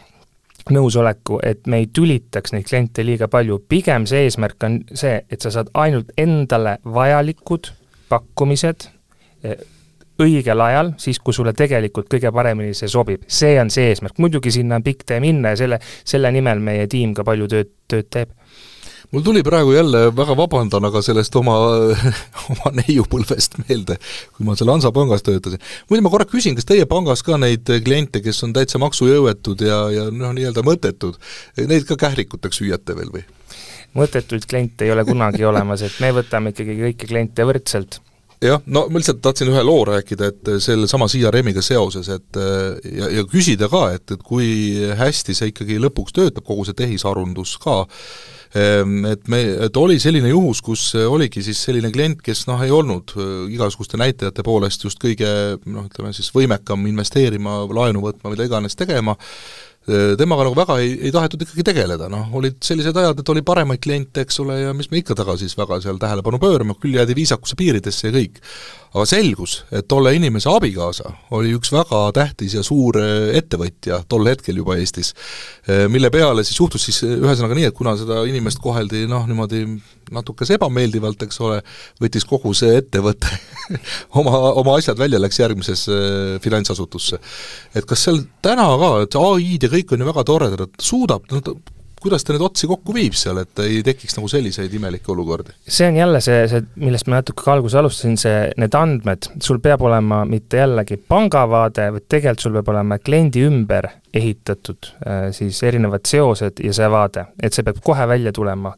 nõusoleku, 0.73 1.39
et 1.45 1.67
me 1.67 1.83
ei 1.83 1.89
tülitaks 1.93 2.55
neid 2.55 2.67
kliente 2.69 3.05
liiga 3.05 3.29
palju, 3.29 3.61
pigem 3.69 4.07
see 4.09 4.25
eesmärk 4.29 4.65
on 4.65 4.81
see, 4.97 5.19
et 5.31 5.45
sa 5.45 5.53
saad 5.53 5.71
ainult 5.77 6.13
endale 6.21 6.79
vajalikud 6.85 7.71
pakkumised 8.09 8.89
eh, 9.45 9.59
õigel 10.23 10.61
ajal, 10.63 10.93
siis 11.01 11.19
kui 11.19 11.35
sulle 11.35 11.53
tegelikult 11.57 12.09
kõige 12.13 12.31
paremini 12.33 12.75
see 12.77 12.89
sobib. 12.89 13.27
see 13.27 13.59
on 13.61 13.71
see 13.71 13.91
eesmärk, 13.91 14.19
muidugi 14.23 14.53
sinna 14.55 14.79
on 14.79 14.87
pikk 14.87 15.05
tee 15.07 15.21
minna 15.21 15.53
ja 15.55 15.61
selle, 15.65 15.81
selle 16.05 16.31
nimel 16.33 16.63
meie 16.63 16.87
tiim 16.89 17.15
ka 17.15 17.27
palju 17.27 17.51
tööd, 17.51 17.73
tööd 17.91 18.11
teeb 18.11 18.33
mul 19.13 19.23
tuli 19.23 19.43
praegu 19.43 19.73
jälle, 19.73 20.07
väga 20.17 20.37
vabandan, 20.37 20.85
aga 20.89 21.03
sellest 21.05 21.37
oma, 21.37 21.57
oma 22.53 22.73
neiupõlvest 22.81 23.59
meelde, 23.65 23.99
kui 24.37 24.47
ma 24.47 24.57
seal 24.59 24.73
Hansapangas 24.73 25.25
töötasin. 25.27 25.63
muide, 25.91 26.05
ma 26.05 26.13
korra 26.13 26.29
küsin, 26.31 26.57
kas 26.59 26.69
teie 26.69 26.87
pangas 26.91 27.25
ka 27.27 27.39
neid 27.41 27.69
kliente, 27.85 28.23
kes 28.25 28.43
on 28.47 28.55
täitsa 28.57 28.81
maksujõuetud 28.83 29.67
ja, 29.67 29.85
ja 29.95 30.09
noh, 30.11 30.35
nii-öelda 30.37 30.65
mõttetud, 30.67 31.21
neid 31.61 31.87
ka 31.89 31.99
kährikuteks 32.07 32.65
hüüate 32.65 32.97
veel 32.99 33.13
või? 33.15 33.27
mõttetuid 33.95 34.49
kliente 34.51 34.87
ei 34.87 34.91
ole 34.95 35.05
kunagi 35.07 35.45
olemas, 35.51 35.85
et 35.87 36.01
me 36.03 36.11
võtame 36.17 36.55
ikkagi 36.55 36.81
kõiki 36.81 37.13
kliente 37.13 37.47
võrdselt 37.47 38.01
jah, 38.45 38.61
no 38.67 38.87
ma 38.91 39.01
lihtsalt 39.01 39.23
tahtsin 39.25 39.51
ühe 39.53 39.63
loo 39.65 39.85
rääkida, 39.89 40.31
et 40.33 40.53
sellesama 40.65 41.09
CRM-iga 41.11 41.63
seoses, 41.65 42.11
et 42.13 42.41
ja, 42.91 43.11
ja 43.21 43.25
küsida 43.31 43.71
ka, 43.73 43.87
et, 43.97 44.17
et 44.17 44.25
kui 44.25 44.49
hästi 44.99 45.37
see 45.37 45.53
ikkagi 45.53 45.79
lõpuks 45.83 46.17
töötab, 46.17 46.45
kogu 46.47 46.67
see 46.67 46.77
tehisarundus 46.79 47.57
ka, 47.63 47.83
et 48.55 49.29
me, 49.29 49.41
et 49.67 49.77
oli 49.81 49.97
selline 50.03 50.31
juhus, 50.31 50.61
kus 50.63 50.87
oligi 50.95 51.43
siis 51.43 51.59
selline 51.67 51.91
klient, 51.95 52.21
kes 52.23 52.45
noh, 52.47 52.63
ei 52.63 52.71
olnud 52.75 53.17
äh, 53.17 53.35
igasuguste 53.55 53.99
näitajate 53.99 54.45
poolest 54.47 54.87
just 54.87 55.03
kõige 55.03 55.29
noh, 55.67 55.89
ütleme 55.91 56.15
siis 56.15 56.31
võimekam 56.35 56.87
investeerima, 56.91 57.65
laenu 57.75 58.05
võtma, 58.05 58.31
mida 58.31 58.47
iganes 58.47 58.79
tegema, 58.79 59.17
äh, 59.19 59.74
temaga 59.85 60.47
nagu 60.47 60.57
väga 60.57 60.79
ei, 60.81 60.95
ei 61.09 61.11
tahetud 61.13 61.43
ikkagi 61.45 61.65
tegeleda, 61.67 62.09
noh, 62.13 62.31
olid 62.39 62.57
sellised 62.65 62.97
ajad, 62.97 63.19
et 63.21 63.33
oli 63.35 63.43
paremaid 63.45 63.83
kliente, 63.85 64.25
eks 64.25 64.41
ole, 64.41 64.57
ja 64.63 64.73
mis 64.77 64.89
me 64.93 65.03
ikka 65.03 65.17
taga 65.19 65.37
siis 65.41 65.53
väga 65.59 65.81
seal 65.85 66.01
tähelepanu 66.01 66.41
pöörame, 66.41 66.77
küll 66.81 66.97
jäädi 66.97 67.17
viisakuse 67.19 67.59
piiridesse 67.61 68.09
ja 68.09 68.15
kõik 68.17 68.41
aga 68.95 69.05
selgus, 69.11 69.57
et 69.75 69.89
tolle 69.91 70.13
inimese 70.15 70.47
abikaasa 70.53 71.11
oli 71.35 71.51
üks 71.57 71.73
väga 71.75 71.99
tähtis 72.15 72.55
ja 72.55 72.63
suur 72.63 73.01
äh, 73.01 73.33
ettevõtja 73.41 74.05
tol 74.11 74.29
hetkel 74.31 74.61
juba 74.61 74.77
Eestis, 74.79 75.11
äh, 75.67 75.89
mille 75.91 76.13
peale 76.15 76.45
siis 76.47 76.61
juhtus 76.61 76.87
siis 76.87 77.01
äh, 77.03 77.17
ühesõnaga 77.19 77.59
nii, 77.59 77.67
et 77.73 77.75
kuna 77.75 77.97
seda 77.99 78.21
inimest 78.31 78.63
koheldi 78.63 79.03
noh, 79.11 79.27
niimoodi 79.27 79.65
natukese 80.15 80.55
ebameeldivalt, 80.61 81.27
eks 81.27 81.41
ole, 81.43 81.59
võttis 81.99 82.27
kogu 82.29 82.53
see 82.55 82.77
ettevõte 82.79 83.33
oma, 84.21 84.37
oma 84.63 84.77
asjad 84.79 85.01
välja, 85.01 85.19
läks 85.19 85.43
järgmisesse 85.43 85.99
finantsasutusse. 86.45 87.19
et 87.75 87.91
kas 87.91 88.07
seal 88.07 88.23
täna 88.47 88.69
ka, 88.79 88.93
et 89.09 89.19
ai-d 89.19 89.67
ja 89.67 89.74
kõik 89.75 89.95
on 89.95 90.05
ju 90.05 90.11
väga 90.11 90.27
toredad, 90.31 90.67
et 90.69 90.87
suudab, 90.93 91.27
no 91.31 91.43
ta 91.45 91.57
kuidas 92.05 92.25
ta 92.25 92.35
neid 92.35 92.45
otsi 92.45 92.69
kokku 92.69 92.95
viib 92.95 93.17
seal, 93.17 93.39
et 93.41 93.61
ei 93.65 93.81
tekiks 93.85 94.19
nagu 94.19 94.29
selliseid 94.29 94.73
imelikke 94.77 95.13
olukordi? 95.15 95.55
see 95.65 95.89
on 95.89 95.97
jälle 95.97 96.21
see, 96.25 96.43
see, 96.51 96.65
millest 96.85 97.09
ma 97.09 97.21
natuke 97.21 97.45
ka 97.47 97.55
alguses 97.55 97.79
alustasin, 97.81 98.19
see, 98.21 98.41
need 98.61 98.77
andmed, 98.77 99.31
sul 99.45 99.61
peab 99.65 99.85
olema 99.89 100.23
mitte 100.29 100.61
jällegi 100.61 100.99
pangavaade, 101.01 101.89
vaid 101.97 102.09
tegelikult 102.13 102.45
sul 102.45 102.57
peab 102.59 102.73
olema 102.75 102.99
kliendi 103.01 103.45
ümber 103.49 103.89
ehitatud 104.15 104.91
äh, 105.07 105.23
siis 105.35 105.63
erinevad 105.67 106.05
seosed 106.07 106.61
ja 106.63 106.75
see 106.77 106.91
vaade, 106.93 107.25
et 107.43 107.57
see 107.57 107.65
peab 107.67 107.81
kohe 107.85 108.07
välja 108.11 108.35
tulema, 108.37 108.75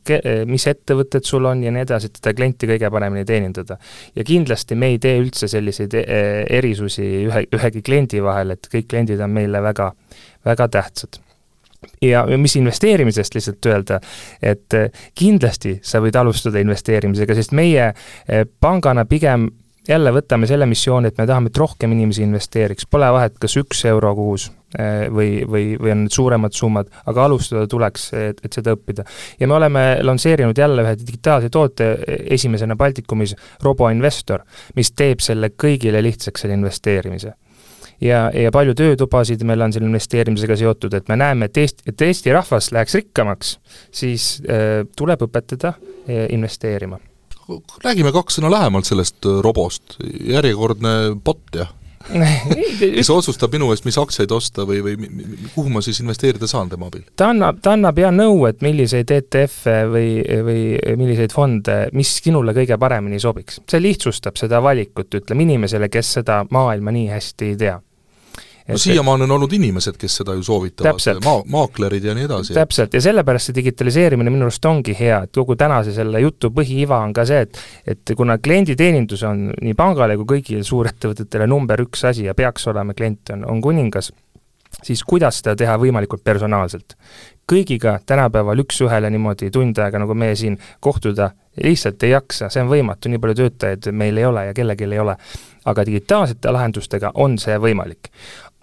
mis 0.49 0.69
ettevõtted 0.71 1.27
sul 1.27 1.51
on 1.51 1.65
ja 1.67 1.75
nii 1.75 1.83
edasi, 1.83 2.13
et 2.13 2.23
seda 2.23 2.35
klienti 2.37 2.71
kõige 2.71 2.93
paremini 2.95 3.27
teenindada. 3.29 3.81
ja 4.15 4.25
kindlasti 4.25 4.79
me 4.79 4.95
ei 4.95 5.03
tee 5.03 5.19
üldse 5.19 5.51
selliseid 5.51 5.99
e, 5.99 6.23
erisusi 6.61 7.11
ühe, 7.27 7.45
ühegi 7.59 7.83
kliendi 7.83 8.23
vahel, 8.23 8.55
et 8.55 8.71
kõik 8.73 8.89
kliendid 8.95 9.21
on 9.21 9.35
meile 9.35 9.61
väga, 9.67 9.91
väga 10.47 10.69
tähtsad. 10.69 11.21
Ja 12.03 12.25
mis 12.37 12.57
investeerimisest 12.57 13.35
lihtsalt 13.37 13.67
öelda, 13.67 14.01
et 14.43 14.75
eh, 14.75 15.05
kindlasti 15.15 15.77
sa 15.85 16.01
võid 16.03 16.17
alustada 16.19 16.59
investeerimisega, 16.63 17.37
sest 17.37 17.55
meie 17.57 17.93
eh, 17.93 18.47
pangana 18.61 19.05
pigem 19.07 19.51
jälle 19.87 20.11
võtame 20.11 20.49
selle 20.51 20.67
missiooni, 20.67 21.13
et 21.13 21.19
me 21.21 21.27
tahame, 21.29 21.53
et 21.53 21.61
rohkem 21.61 21.93
inimesi 21.95 22.25
investeeriks, 22.27 22.89
pole 22.91 23.07
vahet, 23.15 23.37
kas 23.39 23.55
üks 23.61 23.85
euro 23.87 24.15
kuus 24.19 24.49
eh, 24.79 25.07
või, 25.13 25.45
või, 25.47 25.77
või 25.79 25.95
on 25.95 26.05
need 26.07 26.17
suuremad 26.17 26.57
summad, 26.57 26.91
aga 27.07 27.29
alustada 27.29 27.69
tuleks, 27.71 28.09
et, 28.19 28.43
et 28.43 28.59
seda 28.59 28.75
õppida. 28.75 29.07
ja 29.39 29.47
me 29.47 29.59
oleme 29.61 29.87
lansseerinud 30.03 30.59
jälle 30.59 30.83
ühe 30.83 30.99
digitaalse 31.05 31.53
toote 31.53 31.93
esimesena 32.39 32.77
Baltikumis, 32.77 33.37
Roboinvestor, 33.63 34.43
mis 34.75 34.93
teeb 34.97 35.23
selle 35.23 35.53
kõigile 35.55 36.03
lihtsaks, 36.03 36.47
selle 36.47 36.59
investeerimise 36.59 37.37
ja, 38.01 38.27
ja 38.35 38.53
palju 38.55 38.75
töötubasid 38.77 39.45
meil 39.47 39.65
on 39.67 39.75
selle 39.75 39.89
investeerimisega 39.91 40.59
seotud, 40.61 40.97
et 40.97 41.09
me 41.13 41.19
näeme, 41.21 41.51
et 41.51 41.63
Eesti, 41.63 41.87
et 41.91 42.07
Eesti 42.09 42.35
rahvas 42.35 42.71
läheks 42.75 42.99
rikkamaks, 43.01 43.57
siis 43.95 44.37
äh, 44.45 44.83
tuleb 44.97 45.27
õpetada 45.29 45.77
äh, 45.77 46.27
investeerima. 46.35 47.01
räägime 47.85 48.13
kaks 48.13 48.41
sõna 48.41 48.51
lähemalt 48.51 48.89
sellest 48.89 49.27
äh, 49.27 49.41
robost, 49.45 49.99
järjekordne 50.21 51.17
bot, 51.25 51.45
jah? 51.55 51.73
kes 52.79 53.09
otsustab 53.11 53.51
minu 53.57 53.73
eest, 53.73 53.83
mis 53.83 53.97
aktsiaid 53.99 54.31
osta 54.31 54.63
või, 54.69 54.79
või 54.85 54.95
kuhu 55.57 55.73
ma 55.75 55.81
siis 55.83 55.99
investeerida 56.05 56.47
saan 56.47 56.69
tema 56.71 56.87
abil? 56.87 57.03
ta 57.19 57.33
annab, 57.33 57.59
ta 57.63 57.73
annab 57.75 57.99
ja 57.99 58.13
nõu, 58.15 58.45
et 58.47 58.63
milliseid 58.63 59.11
ETF-e 59.11 59.75
või, 59.91 60.11
või 60.47 60.61
milliseid 61.01 61.35
fonde, 61.35 61.81
mis 61.99 62.13
sinule 62.21 62.55
kõige 62.55 62.79
paremini 62.79 63.19
sobiks. 63.23 63.59
see 63.67 63.83
lihtsustab 63.83 64.39
seda 64.39 64.63
valikut, 64.63 65.11
ütleme 65.19 65.49
inimesele, 65.49 65.91
kes 65.91 66.13
seda 66.21 66.45
maailma 66.55 66.95
nii 66.95 67.11
hästi 67.11 67.51
ei 67.51 67.59
tea 67.65 67.81
no 68.69 68.79
siiamaani 68.79 69.27
on 69.27 69.35
olnud 69.37 69.53
inimesed, 69.53 69.97
kes 70.01 70.19
seda 70.21 70.35
ju 70.35 70.43
soovitavad, 70.47 71.21
maa, 71.25 71.43
maaklerid 71.53 72.05
ja 72.05 72.15
nii 72.17 72.27
edasi. 72.29 72.55
täpselt, 72.57 72.95
ja 72.95 73.03
sellepärast 73.05 73.51
see 73.51 73.59
digitaliseerimine 73.61 74.33
minu 74.35 74.49
arust 74.49 74.69
ongi 74.69 74.97
hea, 74.99 75.23
et 75.27 75.33
kogu 75.35 75.57
tänase 75.59 75.95
selle 75.97 76.21
jutu 76.25 76.51
põhiiva 76.55 77.01
on 77.05 77.15
ka 77.17 77.27
see, 77.29 77.47
et 77.47 77.63
et 77.87 78.15
kuna 78.17 78.39
klienditeenindus 78.43 79.23
on 79.29 79.49
nii 79.55 79.75
pangale 79.79 80.17
kui 80.21 80.37
kõigile 80.37 80.67
suurettevõtetele 80.67 81.47
number 81.51 81.83
üks 81.87 82.05
asi 82.11 82.27
ja 82.27 82.35
peaks 82.35 82.67
olema, 82.73 82.95
klient 82.95 83.35
on, 83.35 83.45
on 83.51 83.63
kuningas, 83.63 84.13
siis 84.83 85.05
kuidas 85.05 85.41
seda 85.41 85.57
teha 85.57 85.79
võimalikult 85.79 86.25
personaalselt. 86.25 86.97
kõigiga 87.53 88.01
tänapäeval 88.07 88.59
üks-ühele 88.59 89.11
niimoodi 89.11 89.51
tund 89.55 89.79
aega, 89.79 89.99
nagu 90.03 90.15
meie 90.15 90.35
siin, 90.37 90.59
kohtuda 90.81 91.31
lihtsalt 91.63 92.03
ei 92.03 92.11
jaksa, 92.11 92.49
see 92.51 92.63
on 92.63 92.69
võimatu, 92.69 93.09
nii 93.09 93.21
palju 93.23 93.35
töötajaid 93.35 93.87
meil 93.93 94.19
ei 94.19 94.25
ole 94.27 94.47
ja 94.47 94.55
kellelgi 94.55 94.85
ei 94.85 94.99
ole. 94.99 95.17
aga 95.67 95.83
digitaalsete 95.87 96.51
lahendustega 96.51 97.11
on 97.15 97.39
see 97.39 97.57
võimalik 97.59 98.11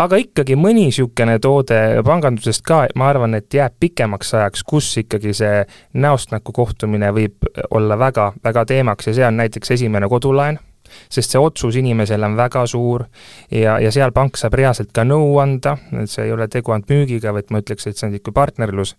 aga 0.02 0.18
ikkagi 0.22 0.56
mõni 0.60 0.88
niisugune 0.88 1.38
toode 1.44 1.80
pangandusest 2.06 2.64
ka, 2.66 2.84
ma 2.96 3.10
arvan, 3.12 3.38
et 3.38 3.54
jääb 3.54 3.76
pikemaks 3.80 4.34
ajaks, 4.34 4.64
kus 4.68 4.90
ikkagi 5.04 5.34
see 5.38 5.64
näost 5.94 6.34
näkku 6.34 6.56
kohtumine 6.56 7.12
võib 7.16 7.48
olla 7.72 7.98
väga, 8.00 8.32
väga 8.44 8.66
teemaks 8.74 9.08
ja 9.10 9.14
see 9.20 9.28
on 9.28 9.38
näiteks 9.38 9.76
esimene 9.78 10.10
kodulaen, 10.10 10.60
sest 11.10 11.36
see 11.36 11.42
otsus 11.42 11.76
inimesele 11.80 12.26
on 12.26 12.38
väga 12.38 12.66
suur 12.70 13.06
ja, 13.52 13.80
ja 13.80 13.92
seal 13.92 14.12
pank 14.16 14.38
saab 14.40 14.58
reaalselt 14.60 14.94
ka 14.94 15.06
nõu 15.08 15.38
anda, 15.44 15.78
et 16.02 16.10
see 16.12 16.28
ei 16.28 16.34
ole 16.36 16.48
tegu 16.48 16.74
ainult 16.74 16.90
müügiga, 16.92 17.34
vaid 17.36 17.52
ma 17.52 17.64
ütleks, 17.64 17.88
et 17.88 17.98
see 17.98 18.08
on 18.08 18.16
niisugune 18.16 18.40
partnerlus 18.40 18.96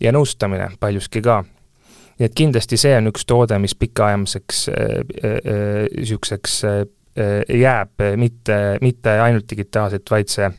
ja 0.00 0.12
nõustamine 0.14 0.70
paljuski 0.80 1.22
ka 1.24 1.42
nii 2.18 2.26
et 2.26 2.34
kindlasti 2.34 2.78
see 2.80 2.96
on 2.98 3.10
üks 3.12 3.26
toode, 3.28 3.58
mis 3.62 3.76
pikaajaliseks 3.78 4.64
niisuguseks 5.96 6.56
äh, 6.66 6.80
äh, 6.82 6.86
äh, 7.22 7.60
jääb, 7.60 8.02
mitte, 8.16 8.78
mitte 8.82 9.18
ainult 9.22 9.46
digitaalselt, 9.50 10.10
vaid 10.10 10.32
see 10.32 10.50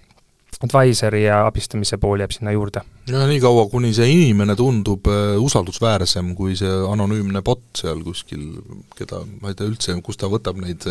advisory 0.64 1.26
ja 1.26 1.46
abistamise 1.48 2.00
pool 2.00 2.24
jääb 2.24 2.36
sinna 2.36 2.56
juurde. 2.56 2.84
No 3.14 3.24
niikaua, 3.30 3.66
kuni 3.72 3.92
see 3.96 4.10
inimene 4.14 4.56
tundub 4.60 5.08
usaldusväärsem 5.46 6.34
kui 6.38 6.56
see 6.60 6.70
anonüümne 6.90 7.42
bot 7.46 7.64
seal 7.80 8.04
kuskil, 8.06 8.46
keda 8.98 9.24
ma 9.40 9.52
ei 9.52 9.58
tea 9.58 9.70
üldse, 9.70 9.96
kust 10.06 10.22
ta 10.22 10.30
võtab 10.32 10.60
neid, 10.62 10.86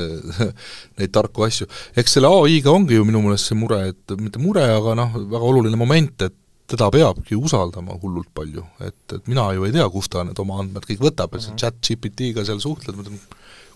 neid 0.98 1.14
tarku 1.14 1.46
asju. 1.46 1.68
eks 1.98 2.18
selle 2.18 2.30
ai-ga 2.32 2.75
ongi 2.75 2.98
ju 2.98 3.06
minu 3.08 3.22
meelest 3.25 3.50
see 3.50 3.58
mure, 3.58 3.80
et 3.92 4.18
mitte 4.20 4.42
mure, 4.42 4.66
aga 4.78 4.96
noh, 4.98 5.16
väga 5.28 5.50
oluline 5.52 5.80
moment, 5.80 6.26
et 6.26 6.37
teda 6.68 6.90
peabki 6.92 7.37
usaldama 7.38 7.96
hullult 8.02 8.28
palju, 8.37 8.64
et, 8.84 9.00
et 9.16 9.28
mina 9.30 9.46
ju 9.56 9.64
ei 9.64 9.72
tea, 9.75 9.87
kust 9.92 10.12
ta 10.12 10.25
need 10.26 10.38
oma 10.42 10.60
andmed 10.62 10.84
kõik 10.84 11.00
võtab 11.06 11.37
ja 11.37 11.44
sa 11.44 11.54
mhm. 11.54 11.60
chat 11.62 11.78
GPT-ga 11.84 12.44
seal 12.44 12.60
suhtled, 12.64 12.96
ma 12.96 13.06
ütlen, 13.06 13.22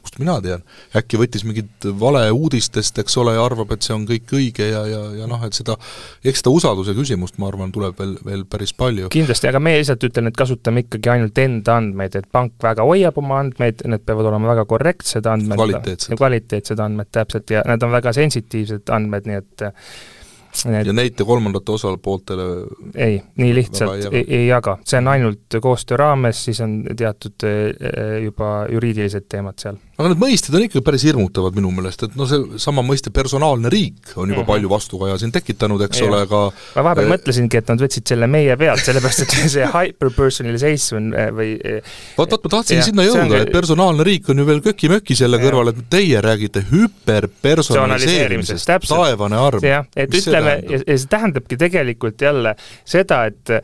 kust 0.03 0.19
mina 0.21 0.37
tean, 0.45 0.65
äkki 0.99 1.21
võttis 1.21 1.45
mingit 1.47 1.87
valeuudistest, 2.01 2.99
eks 3.03 3.17
ole, 3.23 3.37
ja 3.37 3.45
arvab, 3.45 3.75
et 3.75 3.87
see 3.87 3.95
on 3.97 4.07
kõik 4.09 4.35
õige 4.39 4.69
ja, 4.69 4.83
ja, 4.89 5.03
ja 5.23 5.29
noh, 5.31 5.43
et 5.47 5.57
seda, 5.57 5.77
eks 6.25 6.43
seda 6.43 6.55
usalduse 6.55 6.95
küsimust, 6.99 7.39
ma 7.43 7.51
arvan, 7.51 7.73
tuleb 7.75 7.99
veel, 7.99 8.17
veel 8.27 8.47
päris 8.51 8.75
palju. 8.77 9.11
kindlasti, 9.15 9.51
aga 9.51 9.63
meie 9.63 9.81
lihtsalt 9.81 10.09
ütlen, 10.09 10.31
et 10.31 10.39
kasutame 10.39 10.87
ikkagi 10.87 11.15
ainult 11.15 11.43
enda 11.43 11.77
andmeid, 11.81 12.19
et 12.19 12.31
pank 12.33 12.57
väga 12.63 12.87
hoiab 12.89 13.21
oma 13.23 13.43
andmeid, 13.45 13.85
need 13.89 14.07
peavad 14.07 14.33
olema 14.33 14.53
väga 14.55 14.67
korrektsed 14.71 15.29
andmed, 15.31 15.61
kvaliteetsed, 15.61 16.17
kvaliteetsed 16.19 16.83
andmed 16.83 17.13
täpselt 17.15 17.55
ja 17.55 17.63
need 17.69 17.87
on 17.87 17.95
väga 17.95 18.15
sensitiivsed 18.17 18.93
andmed, 18.95 19.31
nii 19.31 19.41
et 19.43 19.71
Need... 20.69 20.87
ja 20.87 20.93
neid 20.93 21.15
te 21.17 21.25
kolmandate 21.25 21.73
osapooltele 21.73 22.45
ei, 23.01 23.17
nii 23.41 23.55
lihtsalt 23.57 23.95
ei, 23.97 24.09
ei, 24.21 24.25
ei 24.37 24.47
jaga, 24.51 24.77
see 24.85 24.99
on 25.01 25.09
ainult 25.09 25.57
koostöö 25.65 25.97
raames, 26.03 26.43
siis 26.45 26.61
on 26.61 26.83
teatud 26.97 27.47
eh, 27.49 28.19
juba 28.27 28.51
juriidilised 28.69 29.31
teemad 29.33 29.57
seal 29.63 29.81
aga 30.03 30.13
need 30.13 30.23
mõisted 30.23 30.57
on 30.59 30.67
ikka 30.67 30.83
päris 30.85 31.05
hirmutavad 31.07 31.57
minu 31.57 31.71
meelest, 31.75 32.07
et 32.09 32.17
noh, 32.19 32.29
seesama 32.29 32.85
mõiste 32.87 33.13
personaalne 33.15 33.71
riik 33.73 34.13
on 34.17 34.27
juba 34.27 34.27
mm 34.27 34.43
-hmm. 34.43 34.49
palju 34.51 34.73
vastukaja 34.73 35.19
siin 35.23 35.33
tekitanud, 35.33 35.85
eks 35.87 36.01
ja. 36.01 36.09
ole, 36.09 36.23
aga 36.27 36.41
ma 36.51 36.85
vahepeal 36.89 37.07
äh, 37.07 37.13
mõtlesingi, 37.15 37.61
et 37.61 37.71
nad 37.71 37.85
võtsid 37.87 38.13
selle 38.13 38.27
meie 38.27 38.57
pealt, 38.59 38.83
sellepärast 38.85 39.25
et 39.27 39.37
see 39.55 39.71
hyper-personalization 39.77 41.13
äh, 41.15 41.31
või 41.39 41.51
vot, 42.19 42.35
vot 42.35 42.49
ma 42.49 42.55
tahtsingi 42.57 42.89
sinna 42.91 43.07
jõuda 43.07 43.43
et 43.43 43.55
personaalne 43.55 44.07
riik 44.07 44.29
on 44.33 44.43
ju 44.43 44.49
veel 44.49 44.63
köki-möki 44.65 45.17
selle 45.19 45.39
ja. 45.39 45.47
kõrval, 45.47 45.73
et 45.73 45.83
teie 45.93 46.23
räägite 46.25 46.65
hüperpersonaliseerimisest, 46.73 48.75
taevane 48.89 49.39
arm. 49.39 49.65
jah, 49.65 49.87
et 49.97 50.13
Mis 50.13 50.27
ütleme, 50.27 50.59
ja 50.69 50.83
see 50.83 51.09
tähendabki 51.13 51.57
tegelikult 51.61 52.21
jälle 52.21 52.57
seda, 52.85 53.25
et 53.31 53.55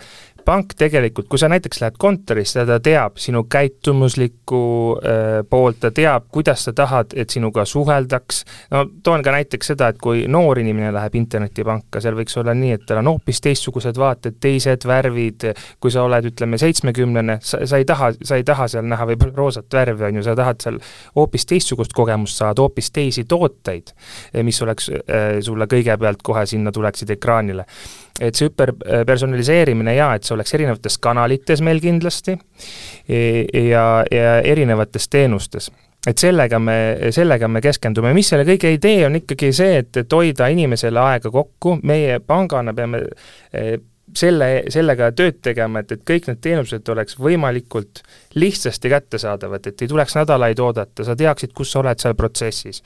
pank 0.49 0.73
tegelikult, 0.81 1.29
kui 1.29 1.41
sa 1.41 1.49
näiteks 1.53 1.83
lähed 1.83 1.97
kontorisse, 2.01 2.63
ta 2.67 2.79
teab 2.81 3.19
sinu 3.21 3.43
käitumuslikku 3.53 4.61
äh, 4.97 5.27
poolt, 5.51 5.81
ta 5.83 5.91
teab, 5.95 6.29
kuidas 6.33 6.65
sa 6.65 6.73
tahad, 6.77 7.13
et 7.21 7.35
sinuga 7.35 7.67
suheldaks, 7.69 8.41
no 8.73 8.87
toon 9.05 9.25
ka 9.27 9.35
näiteks 9.35 9.73
seda, 9.75 9.91
et 9.93 10.01
kui 10.01 10.25
noor 10.31 10.61
inimene 10.63 10.89
läheb 10.95 11.19
internetipanka, 11.21 12.01
seal 12.01 12.17
võiks 12.17 12.39
olla 12.41 12.55
nii, 12.57 12.79
et 12.79 12.87
tal 12.89 13.03
on 13.03 13.13
hoopis 13.13 13.43
teistsugused 13.45 14.01
vaated, 14.01 14.39
teised 14.41 14.89
värvid, 14.89 15.51
kui 15.83 15.93
sa 15.93 16.07
oled, 16.09 16.31
ütleme, 16.33 16.61
seitsmekümnene, 16.61 17.39
sa, 17.45 17.61
sa 17.69 17.83
ei 17.83 17.85
taha, 17.89 18.15
sa 18.25 18.41
ei 18.41 18.49
taha 18.49 18.71
seal 18.73 18.89
näha 18.89 19.09
võib-olla 19.13 19.37
roosat 19.37 19.79
värvi, 19.81 20.09
on 20.09 20.21
ju, 20.21 20.27
sa 20.31 20.37
tahad 20.39 20.65
seal 20.65 20.81
hoopis 21.19 21.45
teistsugust 21.53 21.93
kogemust 21.97 22.41
saada, 22.41 22.65
hoopis 22.65 22.89
teisi 22.95 23.29
tooteid, 23.29 23.93
mis 24.49 24.65
oleks 24.65 24.89
äh, 24.97 25.31
sulle 25.45 25.69
kõigepealt 25.69 26.25
kohe 26.25 26.49
sinna 26.49 26.73
tuleksid 26.73 27.13
ekraanile. 27.19 27.69
Et 28.19 28.35
see 28.35 28.49
hüperpersonaliseerimine 28.49 29.93
jaa, 29.95 30.17
et 30.19 30.27
see 30.27 30.35
oleks 30.39 30.55
erinevates 30.57 30.99
kanalites 31.03 31.63
meil 31.65 31.83
kindlasti 31.83 32.39
e, 33.09 33.19
ja, 33.69 33.85
ja 34.11 34.39
erinevates 34.47 35.09
teenustes. 35.11 35.71
et 36.07 36.19
sellega 36.19 36.59
me, 36.63 36.79
sellega 37.13 37.49
me 37.49 37.61
keskendume, 37.61 38.15
mis 38.17 38.31
selle 38.31 38.47
kõige 38.49 38.73
idee 38.73 39.05
on 39.07 39.19
ikkagi 39.19 39.53
see, 39.53 39.83
et, 39.83 39.97
et 39.97 40.13
hoida 40.13 40.49
inimesele 40.55 41.01
aega 41.03 41.31
kokku, 41.35 41.79
meie 41.83 42.21
pangana 42.25 42.75
peame 42.75 43.03
e, 43.53 43.79
selle, 44.17 44.49
sellega 44.73 45.11
tööd 45.17 45.43
tegema, 45.45 45.83
et, 45.83 45.93
et 45.93 46.05
kõik 46.07 46.31
need 46.31 46.41
teenused 46.45 46.89
oleks 46.95 47.19
võimalikult 47.21 48.03
lihtsasti 48.39 48.93
kättesaadavad, 48.95 49.67
et 49.67 49.83
ei 49.83 49.91
tuleks 49.91 50.17
nädalaid 50.17 50.61
oodata, 50.65 51.05
sa 51.05 51.17
teaksid, 51.19 51.53
kus 51.57 51.73
sa 51.73 51.83
oled 51.83 52.01
seal 52.01 52.17
protsessis. 52.19 52.83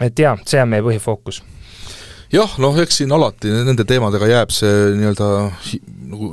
et 0.00 0.18
jaa, 0.18 0.36
see 0.46 0.62
on 0.62 0.74
meie 0.74 0.82
põhifookus 0.82 1.42
jah, 2.34 2.56
noh, 2.62 2.78
eks 2.82 3.02
siin 3.02 3.14
alati 3.14 3.52
nende 3.64 3.86
teemadega 3.88 4.30
jääb 4.30 4.54
see 4.54 4.94
nii-öelda 4.98 5.28
nagu 6.14 6.30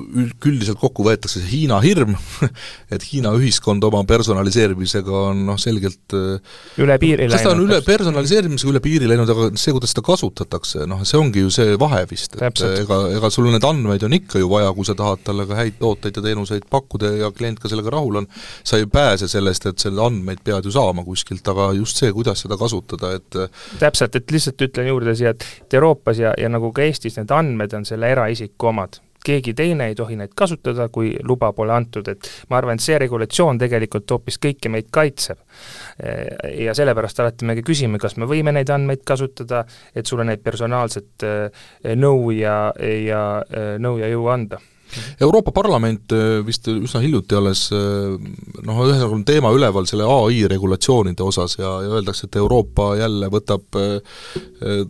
üldiselt 0.49 0.79
kokku 0.81 1.05
võetakse 1.05 1.39
see 1.39 1.49
Hiina 1.51 1.79
hirm 1.83 2.15
et 2.93 3.05
Hiina 3.09 3.33
ühiskond 3.37 3.83
oma 3.87 4.01
personaliseerimisega 4.09 5.21
on 5.31 5.43
noh, 5.47 5.59
selgelt 5.61 6.15
äh, 6.17 6.57
üle 6.81 6.97
piiri 7.01 7.25
läinud. 7.25 7.35
kas 7.35 7.45
ta 7.45 7.53
on 7.53 7.63
üle 7.65 7.81
personaliseerimisega 7.85 8.73
üle 8.73 8.83
piiri 8.83 9.09
läinud, 9.09 9.31
aga 9.31 9.49
see, 9.59 9.73
kuidas 9.75 9.93
seda 9.93 10.03
kasutatakse, 10.05 10.85
noh, 10.89 11.03
see 11.07 11.19
ongi 11.19 11.45
ju 11.45 11.53
see 11.53 11.77
vahe 11.81 12.03
vist, 12.09 12.37
et 12.37 12.63
ega, 12.71 12.99
ega 13.17 13.31
sul 13.33 13.49
neid 13.51 13.65
andmeid 13.67 14.05
on 14.07 14.17
ikka 14.17 14.41
ju 14.41 14.49
vaja, 14.51 14.71
kui 14.77 14.87
sa 14.87 14.97
tahad 14.97 15.23
talle 15.27 15.47
ka 15.49 15.59
häid 15.59 15.79
tooteid 15.81 16.19
ja 16.19 16.25
teenuseid 16.27 16.67
pakkuda 16.71 17.13
ja 17.23 17.31
klient 17.35 17.61
ka 17.61 17.71
sellega 17.71 17.93
rahul 17.95 18.21
on, 18.23 18.29
sa 18.67 18.79
ei 18.81 18.89
pääse 18.91 19.29
sellest, 19.31 19.69
et 19.71 19.85
selle 19.85 20.03
andmeid 20.05 20.43
pead 20.45 20.67
ju 20.67 20.73
saama 20.75 21.05
kuskilt, 21.07 21.45
aga 21.53 21.71
just 21.77 22.01
see, 22.01 22.11
kuidas 22.15 22.43
seda 22.45 22.57
kasutada, 22.59 23.15
et 23.19 23.41
täpselt, 23.81 24.17
et 24.17 24.35
lihtsalt 24.35 24.67
ütlen 24.67 24.91
juurde 24.91 25.15
siia, 25.17 25.33
et 25.35 25.45
Euroopas 25.91 26.19
ja, 26.19 26.33
ja 26.37 26.49
nagu 26.49 26.71
ka 26.71 26.85
Eestis, 26.85 27.17
need 27.19 27.31
andmed 27.35 27.73
on 27.75 27.87
selle 27.87 28.11
eraisiku 28.11 28.71
omad 28.71 29.01
keegi 29.21 29.53
teine 29.53 29.85
ei 29.91 29.93
tohi 29.93 30.15
neid 30.17 30.31
kasutada, 30.33 30.87
kui 30.89 31.11
luba 31.29 31.51
pole 31.53 31.73
antud, 31.75 32.07
et 32.09 32.25
ma 32.49 32.57
arvan, 32.57 32.79
et 32.79 32.81
see 32.81 32.97
regulatsioon 32.97 33.59
tegelikult 33.61 34.09
hoopis 34.15 34.39
kõiki 34.41 34.71
meid 34.73 34.89
kaitseb. 34.89 35.37
Ja 36.57 36.73
sellepärast 36.73 37.21
alati 37.21 37.45
me 37.45 37.53
ka 37.59 37.65
küsime, 37.67 38.01
kas 38.01 38.17
me 38.17 38.25
võime 38.25 38.49
neid 38.55 38.73
andmeid 38.73 39.05
kasutada, 39.05 39.61
et 39.93 40.09
sulle 40.09 40.25
neid 40.25 40.41
personaalset 40.41 41.27
eh, 41.27 41.61
nõu 41.93 42.31
ja, 42.33 42.73
ja 42.81 43.23
eh, 43.45 43.75
nõu 43.77 44.01
ja 44.01 44.09
jõu 44.09 44.25
anda 44.33 44.57
Euroopa 45.21 45.51
Parlament 45.55 46.11
äh, 46.15 46.39
vist 46.45 46.67
üsna 46.71 47.01
hiljuti 47.03 47.37
alles 47.37 47.67
äh, 47.75 48.15
noh, 48.65 48.81
ühesõnaga 48.85 49.15
on 49.15 49.25
teema 49.27 49.51
üleval 49.55 49.87
selle 49.89 50.07
ai 50.09 50.43
regulatsioonide 50.51 51.23
osas 51.25 51.57
ja, 51.59 51.77
ja 51.85 51.93
öeldakse, 51.97 52.27
et 52.27 52.39
Euroopa 52.41 52.91
jälle 52.99 53.29
võtab 53.31 53.79
äh, 53.79 53.99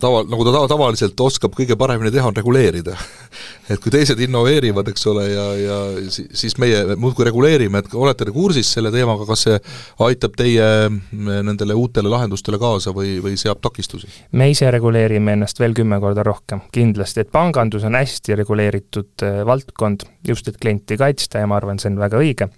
tava, 0.02 0.24
nagu 0.28 0.46
ta 0.48 0.66
tavaliselt 0.72 1.20
oskab 1.24 1.56
kõige 1.58 1.78
paremini 1.80 2.12
teha, 2.14 2.30
on 2.32 2.38
reguleerida. 2.38 2.98
Et 3.72 3.80
kui 3.80 3.92
teised 3.94 4.20
innoveerivad, 4.20 4.90
eks 4.92 5.06
ole, 5.08 5.24
ja, 5.32 5.44
ja 5.56 5.76
siis 6.10 6.58
meie 6.60 6.82
muudkui 7.00 7.24
reguleerime, 7.24 7.80
et 7.80 7.94
olete 7.96 8.26
te 8.28 8.34
kursis 8.36 8.68
selle 8.76 8.90
teemaga, 8.92 9.24
kas 9.30 9.46
see 9.46 9.60
aitab 10.04 10.36
teie 10.36 10.66
nendele 11.12 11.78
uutele 11.80 12.12
lahendustele 12.12 12.60
kaasa 12.60 12.92
või, 12.96 13.14
või 13.24 13.38
seab 13.40 13.62
takistusi? 13.64 14.10
me 14.36 14.50
ise 14.52 14.68
reguleerime 14.76 15.38
ennast 15.38 15.62
veel 15.62 15.76
kümme 15.78 16.02
korda 16.04 16.26
rohkem, 16.28 16.66
kindlasti, 16.76 17.24
et 17.24 17.32
pangandus 17.32 17.86
on 17.88 17.96
hästi 17.96 18.36
reguleeritud 18.42 19.26
valdkond, 19.48 19.91
just 20.28 20.48
et 20.48 20.60
klienti 20.62 20.98
kaitsta 20.98 21.44
ja 21.44 21.48
ma 21.48 21.60
arvan, 21.60 21.80
see 21.80 21.92
on 21.92 22.00
väga 22.02 22.22
õige 22.22 22.50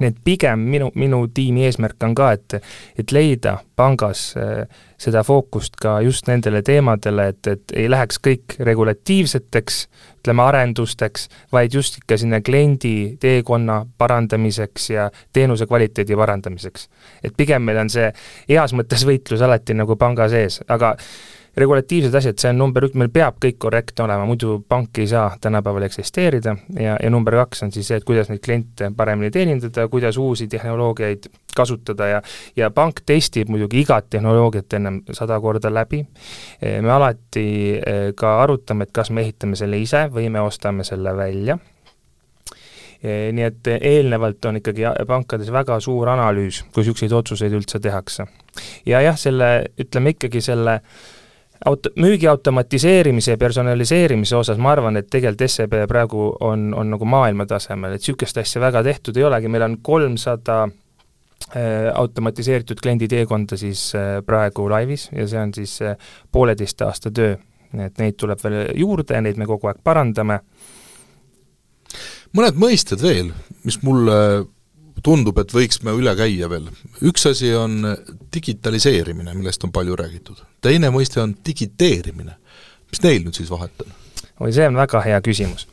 nii 0.00 0.10
et 0.10 0.16
pigem 0.26 0.62
minu, 0.70 0.88
minu 0.98 1.20
tiimi 1.34 1.64
eesmärk 1.68 2.02
on 2.06 2.14
ka, 2.18 2.32
et, 2.34 2.56
et 2.98 3.12
leida 3.14 3.56
pangas 3.78 4.26
äh, 4.38 4.64
seda 5.00 5.22
fookust 5.26 5.76
ka 5.80 5.98
just 6.04 6.26
nendele 6.26 6.62
teemadele, 6.66 7.28
et, 7.30 7.50
et 7.50 7.74
ei 7.78 7.86
läheks 7.90 8.18
kõik 8.24 8.56
regulatiivseteks, 8.66 9.78
ütleme 10.18 10.42
arendusteks, 10.46 11.28
vaid 11.52 11.76
just 11.76 12.00
ikka 12.00 12.18
sinna 12.20 12.40
kliendi 12.44 13.14
teekonna 13.20 13.82
parandamiseks 13.98 14.90
ja 14.90 15.10
teenuse 15.32 15.68
kvaliteedi 15.70 16.18
parandamiseks. 16.18 16.88
et 17.22 17.36
pigem 17.36 17.62
meil 17.62 17.84
on 17.84 17.92
see 17.92 18.10
heas 18.48 18.74
mõttes 18.74 19.06
võitlus 19.06 19.44
alati 19.44 19.78
nagu 19.78 19.96
panga 20.00 20.28
sees, 20.32 20.60
aga 20.68 20.96
regulatiivsed 21.56 22.14
asjad, 22.14 22.38
see 22.38 22.50
on 22.50 22.58
number 22.58 22.86
üks, 22.88 22.96
meil 22.98 23.10
peab 23.14 23.38
kõik 23.42 23.58
korrektne 23.62 24.04
olema, 24.06 24.26
muidu 24.26 24.56
pank 24.68 24.98
ei 24.98 25.06
saa 25.10 25.28
tänapäeval 25.40 25.86
eksisteerida 25.86 26.56
ja, 26.80 26.96
ja 26.98 27.10
number 27.14 27.36
kaks 27.44 27.62
on 27.66 27.72
siis 27.74 27.90
see, 27.90 27.98
et 28.00 28.06
kuidas 28.06 28.30
neid 28.30 28.42
kliente 28.44 28.90
paremini 28.96 29.30
teenindada, 29.34 29.86
kuidas 29.92 30.18
uusi 30.18 30.48
tehnoloogiaid 30.50 31.28
kasutada 31.54 32.08
ja 32.10 32.22
ja 32.58 32.70
pank 32.74 33.04
testib 33.06 33.52
muidugi 33.52 33.84
igat 33.84 34.10
tehnoloogiat 34.10 34.78
ennem 34.80 35.02
sada 35.12 35.38
korda 35.40 35.70
läbi, 35.70 36.02
me 36.82 36.90
alati 36.90 37.46
eh, 37.78 38.10
ka 38.18 38.40
arutame, 38.42 38.88
et 38.88 38.94
kas 38.94 39.14
me 39.14 39.22
ehitame 39.22 39.58
selle 39.58 39.78
ise 39.78 40.08
või 40.10 40.28
me 40.34 40.42
ostame 40.42 40.84
selle 40.84 41.14
välja 41.16 41.58
eh, 42.98 43.30
nii 43.30 43.46
et 43.46 43.74
eelnevalt 43.78 44.50
on 44.50 44.58
ikkagi 44.58 44.90
pankades 45.06 45.54
väga 45.54 45.78
suur 45.80 46.10
analüüs, 46.16 46.64
kui 46.72 46.82
niisuguseid 46.82 47.14
otsuseid 47.14 47.54
üldse 47.54 47.78
tehakse. 47.78 48.26
ja 48.86 49.06
jah, 49.06 49.18
selle, 49.18 49.68
ütleme 49.78 50.18
ikkagi 50.18 50.42
selle 50.42 50.80
äh, 50.80 51.12
aut-, 51.64 51.90
müügi 51.96 52.28
automatiseerimise 52.28 53.34
ja 53.34 53.40
personaliseerimise 53.40 54.36
osas 54.36 54.58
ma 54.58 54.72
arvan, 54.74 54.96
et 55.00 55.10
tegelikult 55.10 55.50
SEB 55.50 55.76
praegu 55.88 56.30
on, 56.40 56.70
on 56.76 56.94
nagu 56.94 57.08
maailma 57.08 57.46
tasemel, 57.50 57.96
et 57.96 58.04
niisugust 58.04 58.38
asja 58.40 58.62
väga 58.62 58.82
tehtud 58.86 59.16
ei 59.16 59.26
olegi, 59.28 59.50
meil 59.52 59.66
on 59.68 59.78
kolmsada 59.82 60.64
automatiseeritud 61.94 62.78
kliendi 62.82 63.08
teekonda 63.10 63.56
siis 63.60 63.92
praegu 64.26 64.64
laivis 64.70 65.08
ja 65.12 65.26
see 65.28 65.40
on 65.42 65.52
siis 65.54 65.74
pooleteist 66.32 66.80
aasta 66.82 67.10
töö. 67.10 67.36
et 67.84 67.98
neid 67.98 68.14
tuleb 68.16 68.38
veel 68.42 68.56
juurde 68.78 69.20
neid 69.20 69.36
me 69.36 69.46
kogu 69.46 69.68
aeg 69.68 69.82
parandame. 69.84 70.38
mõned 72.32 72.58
mõisted 72.58 73.02
veel, 73.02 73.32
mis 73.64 73.82
mulle 73.82 74.46
tundub, 75.02 75.38
et 75.42 75.52
võiks 75.54 75.82
me 75.84 75.94
üle 75.96 76.14
käia 76.18 76.48
veel. 76.50 76.68
üks 77.02 77.26
asi 77.30 77.54
on 77.54 77.82
digitaliseerimine, 78.34 79.34
millest 79.34 79.64
on 79.64 79.72
palju 79.72 79.96
räägitud. 79.96 80.40
teine 80.60 80.90
mõiste 80.90 81.20
on 81.20 81.34
digiteerimine. 81.46 82.36
mis 82.90 83.02
neil 83.02 83.24
nüüd 83.24 83.34
siis 83.34 83.50
vahet 83.50 83.84
on? 83.84 83.92
oi, 84.40 84.52
see 84.52 84.66
on 84.66 84.76
väga 84.76 85.00
hea 85.04 85.20
küsimus. 85.24 85.66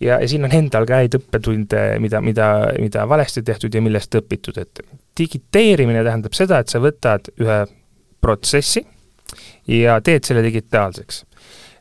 ja, 0.00 0.20
ja 0.20 0.28
siin 0.28 0.44
on 0.44 0.54
endal 0.54 0.86
ka 0.86 1.02
häid 1.02 1.18
õppetunde, 1.18 1.82
mida, 2.02 2.20
mida, 2.20 2.48
mida 2.78 3.08
valesti 3.08 3.42
tehtud 3.42 3.74
ja 3.74 3.82
millest 3.82 4.14
õpitud, 4.14 4.58
et 4.58 4.82
digiteerimine 5.18 6.04
tähendab 6.04 6.36
seda, 6.36 6.60
et 6.62 6.68
sa 6.68 6.82
võtad 6.82 7.32
ühe 7.40 7.64
protsessi 8.20 8.84
ja 9.68 10.00
teed 10.04 10.26
selle 10.26 10.42
digitaalseks 10.42 11.24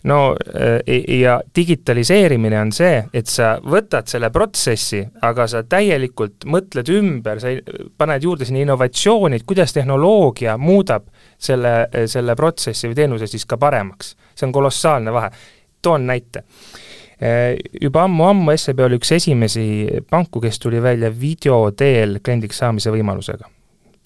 no 0.08 0.36
äh, 0.56 0.80
ja 1.20 1.41
digitaliseerimine 1.56 2.60
on 2.62 2.72
see, 2.76 3.02
et 3.13 3.30
sa 3.30 3.56
võtad 3.63 4.08
selle 4.10 4.30
protsessi, 4.34 5.02
aga 5.26 5.48
sa 5.52 5.63
täielikult 5.67 6.48
mõtled 6.48 6.91
ümber, 6.96 7.41
sa 7.43 7.54
paned 8.00 8.24
juurde 8.24 8.48
sinna 8.48 8.63
innovatsiooni, 8.63 9.39
et 9.39 9.48
kuidas 9.48 9.76
tehnoloogia 9.76 10.58
muudab 10.58 11.08
selle, 11.38 11.88
selle 12.10 12.36
protsessi 12.39 12.89
või 12.89 13.00
teenuse 13.02 13.30
siis 13.30 13.46
ka 13.46 13.60
paremaks. 13.62 14.15
see 14.36 14.48
on 14.48 14.54
kolossaalne 14.54 15.13
vahe. 15.13 15.32
toon 15.82 16.08
näite. 16.08 16.43
Äh, 17.22 17.58
juba 17.82 18.04
ammu-ammu 18.06 18.54
SEB 18.58 18.80
oli 18.86 18.98
üks 19.00 19.12
esimesi 19.12 19.88
panku, 20.10 20.41
kes 20.41 20.60
tuli 20.60 20.82
välja 20.82 21.10
video 21.10 21.72
teel 21.72 22.20
kliendiks 22.24 22.58
saamise 22.58 22.91
võimalusega. 22.93 23.50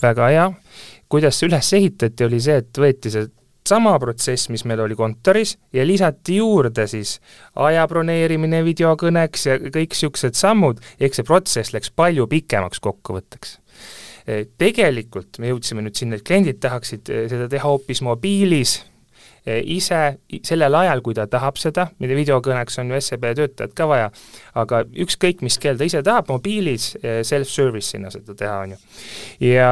väga 0.02 0.28
hea, 0.28 0.48
kuidas 1.10 1.38
see 1.40 1.48
üles 1.48 1.74
ehitati, 1.74 2.26
oli 2.26 2.40
see, 2.42 2.58
et 2.58 2.78
võeti 2.78 3.12
see 3.14 3.28
sama 3.72 3.96
protsess, 4.02 4.50
mis 4.52 4.66
meil 4.68 4.84
oli 4.84 4.98
kontoris 5.00 5.56
ja 5.74 5.86
lisati 5.88 6.38
juurde 6.42 6.86
siis 6.92 7.18
aja 7.56 7.88
broneerimine 7.88 8.62
videokõneks 8.68 9.48
ja 9.48 9.58
kõik 9.64 9.96
niisugused 9.96 10.38
sammud, 10.40 10.84
ehk 11.00 11.18
see 11.18 11.28
protsess 11.28 11.76
läks 11.76 11.94
palju 11.96 12.28
pikemaks 12.32 12.84
kokkuvõtteks. 12.84 13.58
Tegelikult 14.62 15.40
me 15.42 15.50
jõudsime 15.50 15.82
nüüd 15.82 15.98
sinna, 15.98 16.20
et 16.20 16.28
kliendid 16.28 16.62
tahaksid 16.62 17.10
seda 17.10 17.48
teha 17.50 17.66
hoopis 17.66 18.04
mobiilis, 18.06 18.78
Eh, 18.80 18.91
ise 19.46 20.00
sellel 20.46 20.76
ajal, 20.76 21.02
kui 21.02 21.16
ta 21.18 21.26
tahab 21.30 21.58
seda, 21.58 21.88
mida 22.02 22.14
videokõneks 22.18 22.78
on 22.82 22.92
ju 22.94 23.00
SEB 23.02 23.26
töötajat 23.38 23.74
ka 23.78 23.88
vaja, 23.90 24.10
aga 24.62 24.84
ükskõik, 25.06 25.42
mis 25.46 25.58
keel 25.62 25.80
ta 25.80 25.88
ise 25.88 26.04
tahab, 26.06 26.30
mobiilis 26.30 26.92
eh, 27.02 27.22
self-service'ina 27.26 28.12
seda 28.14 28.36
teha, 28.38 28.58
on 28.66 28.76
ju. 28.76 28.82
ja, 29.50 29.72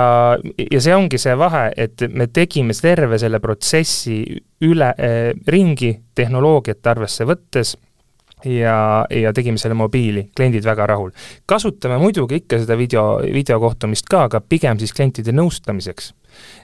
ja 0.66 0.82
see 0.82 0.96
ongi 0.96 1.22
see 1.22 1.36
vahe, 1.38 1.68
et 1.78 2.08
me 2.10 2.28
tegime 2.34 2.74
terve 2.74 3.20
selle 3.22 3.42
protsessi 3.44 4.24
üle 4.66 4.90
äh,, 4.98 5.20
ringi 5.48 5.94
tehnoloogiat 6.18 6.90
arvesse 6.90 7.28
võttes 7.30 7.76
ja, 8.46 9.06
ja 9.14 9.34
tegime 9.34 9.62
selle 9.62 9.78
mobiili, 9.78 10.30
kliendid 10.36 10.66
väga 10.66 10.88
rahul. 10.90 11.12
kasutame 11.46 12.00
muidugi 12.02 12.42
ikka 12.42 12.64
seda 12.64 12.78
video, 12.80 13.20
videokohtumist 13.22 14.10
ka, 14.10 14.26
aga 14.30 14.42
pigem 14.42 14.80
siis 14.82 14.96
klientide 14.98 15.36
nõustamiseks 15.36 16.14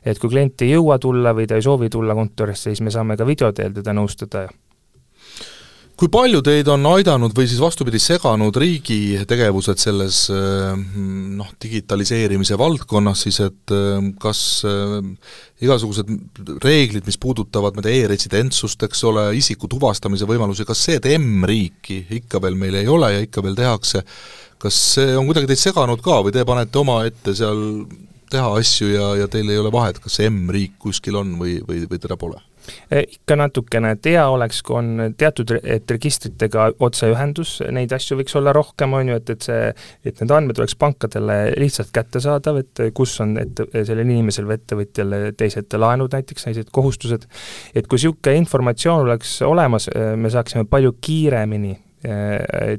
et 0.05 0.19
kui 0.19 0.29
klient 0.29 0.61
ei 0.65 0.75
jõua 0.75 0.99
tulla 0.99 1.33
või 1.37 1.47
ta 1.47 1.59
ei 1.59 1.65
soovi 1.65 1.89
tulla 1.89 2.15
kontorisse, 2.17 2.69
siis 2.69 2.81
me 2.81 2.93
saame 2.93 3.17
ka 3.17 3.27
video 3.27 3.51
teel 3.55 3.73
teda 3.75 3.93
nõustada 3.93 4.47
kui 5.95 6.09
palju 6.11 6.41
teid 6.43 6.67
on 6.71 6.83
aidanud 6.89 7.33
või 7.35 7.47
siis 7.47 7.59
vastupidi, 7.63 7.99
seganud 8.03 8.55
riigi 8.59 9.21
tegevused 9.27 9.79
selles 9.79 10.25
eh, 10.33 10.73
noh, 11.39 11.51
digitaliseerimise 11.61 12.57
valdkonnas 12.59 13.25
siis, 13.25 13.39
et 13.45 13.73
eh, 13.75 14.09
kas 14.21 14.41
äh, 14.67 14.97
igasugused 15.63 16.11
reeglid, 16.63 17.05
mis 17.07 17.19
puudutavad, 17.21 17.77
ma 17.77 17.83
ei 17.83 17.87
tea, 17.87 18.01
e-residentsust, 18.03 18.83
eks 18.87 19.05
ole, 19.07 19.29
isiku 19.39 19.71
tuvastamise 19.71 20.27
võimalusi, 20.27 20.67
kas 20.67 20.83
see, 20.83 20.99
et 20.99 21.07
M-riiki 21.15 22.01
ikka 22.19 22.43
veel 22.43 22.59
meil 22.59 22.81
ei 22.81 22.91
ole 22.91 23.13
ja 23.15 23.23
ikka 23.23 23.43
veel 23.45 23.55
tehakse, 23.57 24.03
kas 24.59 24.81
see 24.97 25.15
on 25.15 25.29
kuidagi 25.29 25.53
teid 25.53 25.63
seganud 25.63 26.03
ka 26.03 26.19
või 26.25 26.35
te 26.35 26.43
panete 26.47 26.83
omaette 26.83 27.35
seal 27.37 27.63
teha 28.35 28.51
asju 28.59 28.91
ja, 28.91 29.13
ja 29.23 29.29
teil 29.31 29.49
ei 29.51 29.61
ole 29.61 29.71
vahet, 29.73 30.01
kas 30.03 30.19
M-riik 30.27 30.77
kuskil 30.81 31.17
on 31.21 31.37
või, 31.39 31.57
või, 31.65 31.85
või 31.89 32.01
teda 32.01 32.19
pole? 32.19 32.41
E, 32.89 33.03
ikka 33.17 33.37
natukene, 33.37 33.91
et 33.95 34.07
hea 34.09 34.23
oleks, 34.31 34.61
kui 34.65 34.77
on 34.79 35.13
teatud, 35.17 35.53
et 35.61 35.91
registritega 35.91 36.71
otseühendus, 36.85 37.59
neid 37.75 37.93
asju 37.95 38.17
võiks 38.19 38.35
olla 38.39 38.53
rohkem, 38.55 38.95
on 38.97 39.11
ju, 39.11 39.19
et, 39.21 39.31
et 39.35 39.47
see, 39.47 39.69
et 40.05 40.21
need 40.21 40.33
andmed 40.33 40.61
oleks 40.61 40.77
pankadele 40.81 41.37
lihtsalt 41.61 41.93
kättesaadav, 41.95 42.61
et 42.63 42.83
kus 42.97 43.15
on 43.23 43.37
ette, 43.41 43.67
sellel 43.75 44.05
inimesel 44.07 44.49
või 44.49 44.59
ettevõtjal 44.59 45.15
teised 45.37 45.77
laenud 45.77 46.17
näiteks, 46.17 46.49
teised 46.49 46.73
kohustused, 46.75 47.29
et 47.75 47.85
kui 47.87 47.99
niisugune 47.99 48.37
informatsioon 48.41 49.05
oleks 49.05 49.37
olemas, 49.45 49.89
me 49.93 50.33
saaksime 50.33 50.65
palju 50.69 50.97
kiiremini 51.05 51.75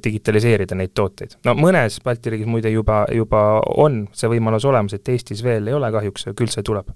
digitaliseerida 0.04 0.78
neid 0.78 0.94
tooteid. 0.94 1.38
no 1.46 1.56
mõnes 1.58 2.00
Balti 2.04 2.32
riigis 2.34 2.50
muide 2.50 2.70
juba, 2.70 3.04
juba 3.12 3.42
on 3.76 4.04
see 4.16 4.30
võimalus 4.30 4.66
olemas, 4.68 4.96
et 4.96 5.14
Eestis 5.14 5.42
veel 5.44 5.68
ei 5.68 5.76
ole 5.76 5.90
kahjuks, 5.94 6.28
küll 6.36 6.52
see 6.52 6.66
tuleb. 6.66 6.90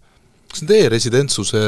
kas 0.51 0.64
need 0.64 0.77
e-residentsuse 0.81 1.62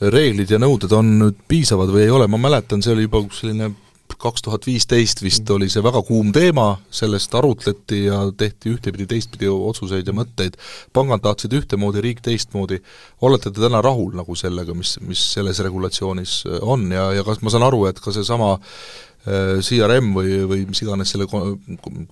reeglid 0.00 0.50
ja 0.50 0.60
nõuded 0.60 0.92
on 0.96 1.14
nüüd 1.20 1.44
piisavad 1.48 1.92
või 1.92 2.06
ei 2.06 2.12
ole, 2.14 2.28
ma 2.30 2.40
mäletan, 2.40 2.82
see 2.82 2.94
oli 2.94 3.08
juba 3.08 3.24
selline 3.36 3.72
kaks 4.20 4.42
tuhat 4.42 4.66
viisteist 4.66 5.22
vist 5.22 5.50
oli 5.54 5.68
see 5.70 5.82
väga 5.84 6.02
kuum 6.04 6.32
teema, 6.34 6.74
sellest 6.92 7.34
arutleti 7.38 8.02
ja 8.04 8.22
tehti 8.36 8.72
ühtepidi, 8.74 9.06
teistpidi 9.10 9.48
otsuseid 9.50 10.08
ja 10.08 10.14
mõtteid, 10.16 10.58
pangad 10.96 11.22
tahtsid 11.24 11.54
ühtemoodi, 11.56 12.02
riik 12.04 12.22
teistmoodi, 12.24 12.80
olete 13.26 13.52
te 13.52 13.62
täna 13.62 13.82
rahul 13.84 14.12
nagu 14.18 14.36
sellega, 14.36 14.74
mis, 14.76 14.96
mis 15.06 15.22
selles 15.36 15.62
regulatsioonis 15.64 16.40
on 16.60 16.90
ja, 16.92 17.10
ja 17.16 17.24
kas 17.26 17.40
ma 17.44 17.54
saan 17.54 17.68
aru, 17.68 17.86
et 17.90 18.02
ka 18.02 18.12
seesama 18.14 18.56
Äh, 18.58 19.08
CRM 19.26 20.14
või, 20.16 20.38
või 20.48 20.62
mis 20.70 20.80
iganes 20.80 21.10
selle 21.12 21.26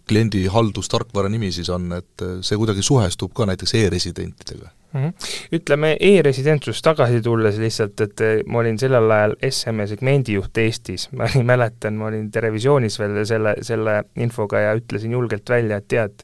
kliendi 0.09 0.43
haldustarkvara 0.53 1.31
nimi 1.33 1.49
siis 1.55 1.71
on, 1.73 1.87
et 1.97 2.25
äh, 2.25 2.35
see 2.45 2.59
kuidagi 2.61 2.85
suhestub 2.85 3.33
ka 3.37 3.47
näiteks 3.49 3.73
e-residentidega 3.81 4.69
mm? 4.93 5.01
-hmm. 5.01 5.31
Ütleme 5.57 5.95
e-residentsust 6.01 6.85
tagasi 6.85 7.23
tulles 7.25 7.57
lihtsalt, 7.57 8.01
et 8.01 8.21
äh, 8.21 8.35
ma 8.47 8.61
olin 8.61 8.79
sellel 8.79 9.11
ajal 9.11 9.37
SME 9.51 9.87
segmendijuht 9.87 10.59
Eestis, 10.59 11.09
ma 11.17 11.31
mäletan, 11.43 11.97
ma 11.97 12.11
olin 12.13 12.31
Terevisioonis 12.31 12.99
veel 12.99 13.25
selle, 13.25 13.57
selle 13.63 14.03
infoga 14.17 14.61
ja 14.61 14.77
ütlesin 14.77 15.17
julgelt 15.17 15.49
välja, 15.49 15.81
et 15.81 15.89
tead, 15.89 16.21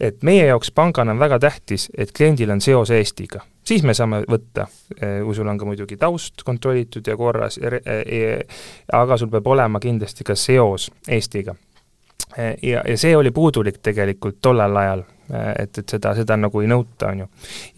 et 0.00 0.22
meie 0.26 0.46
jaoks 0.46 0.70
pangana 0.74 1.12
on 1.12 1.22
väga 1.22 1.38
tähtis, 1.38 1.86
et 1.94 2.10
kliendil 2.12 2.50
on 2.50 2.60
seos 2.60 2.90
Eestiga 2.90 3.46
siis 3.70 3.86
me 3.86 3.94
saame 3.96 4.22
võtta, 4.28 4.66
kui 4.98 5.34
sul 5.36 5.48
on 5.50 5.58
ka 5.58 5.68
muidugi 5.68 5.98
taust 6.00 6.44
kontrollitud 6.46 7.06
ja 7.06 7.16
korras, 7.18 7.58
eh, 7.62 8.60
aga 8.96 9.18
sul 9.20 9.30
peab 9.32 9.46
olema 9.46 9.80
kindlasti 9.82 10.26
ka 10.26 10.36
seos 10.38 10.90
Eestiga. 11.08 11.54
Eh, 12.36 12.56
ja, 12.62 12.82
ja 12.86 12.98
see 12.98 13.16
oli 13.16 13.32
puudulik 13.34 13.80
tegelikult 13.82 14.38
tollel 14.42 14.76
ajal, 14.76 15.02
et, 15.30 15.78
et 15.78 15.94
seda, 15.94 16.12
seda 16.18 16.36
nagu 16.38 16.62
ei 16.62 16.68
nõuta, 16.70 17.10
on 17.10 17.24
ju. 17.24 17.26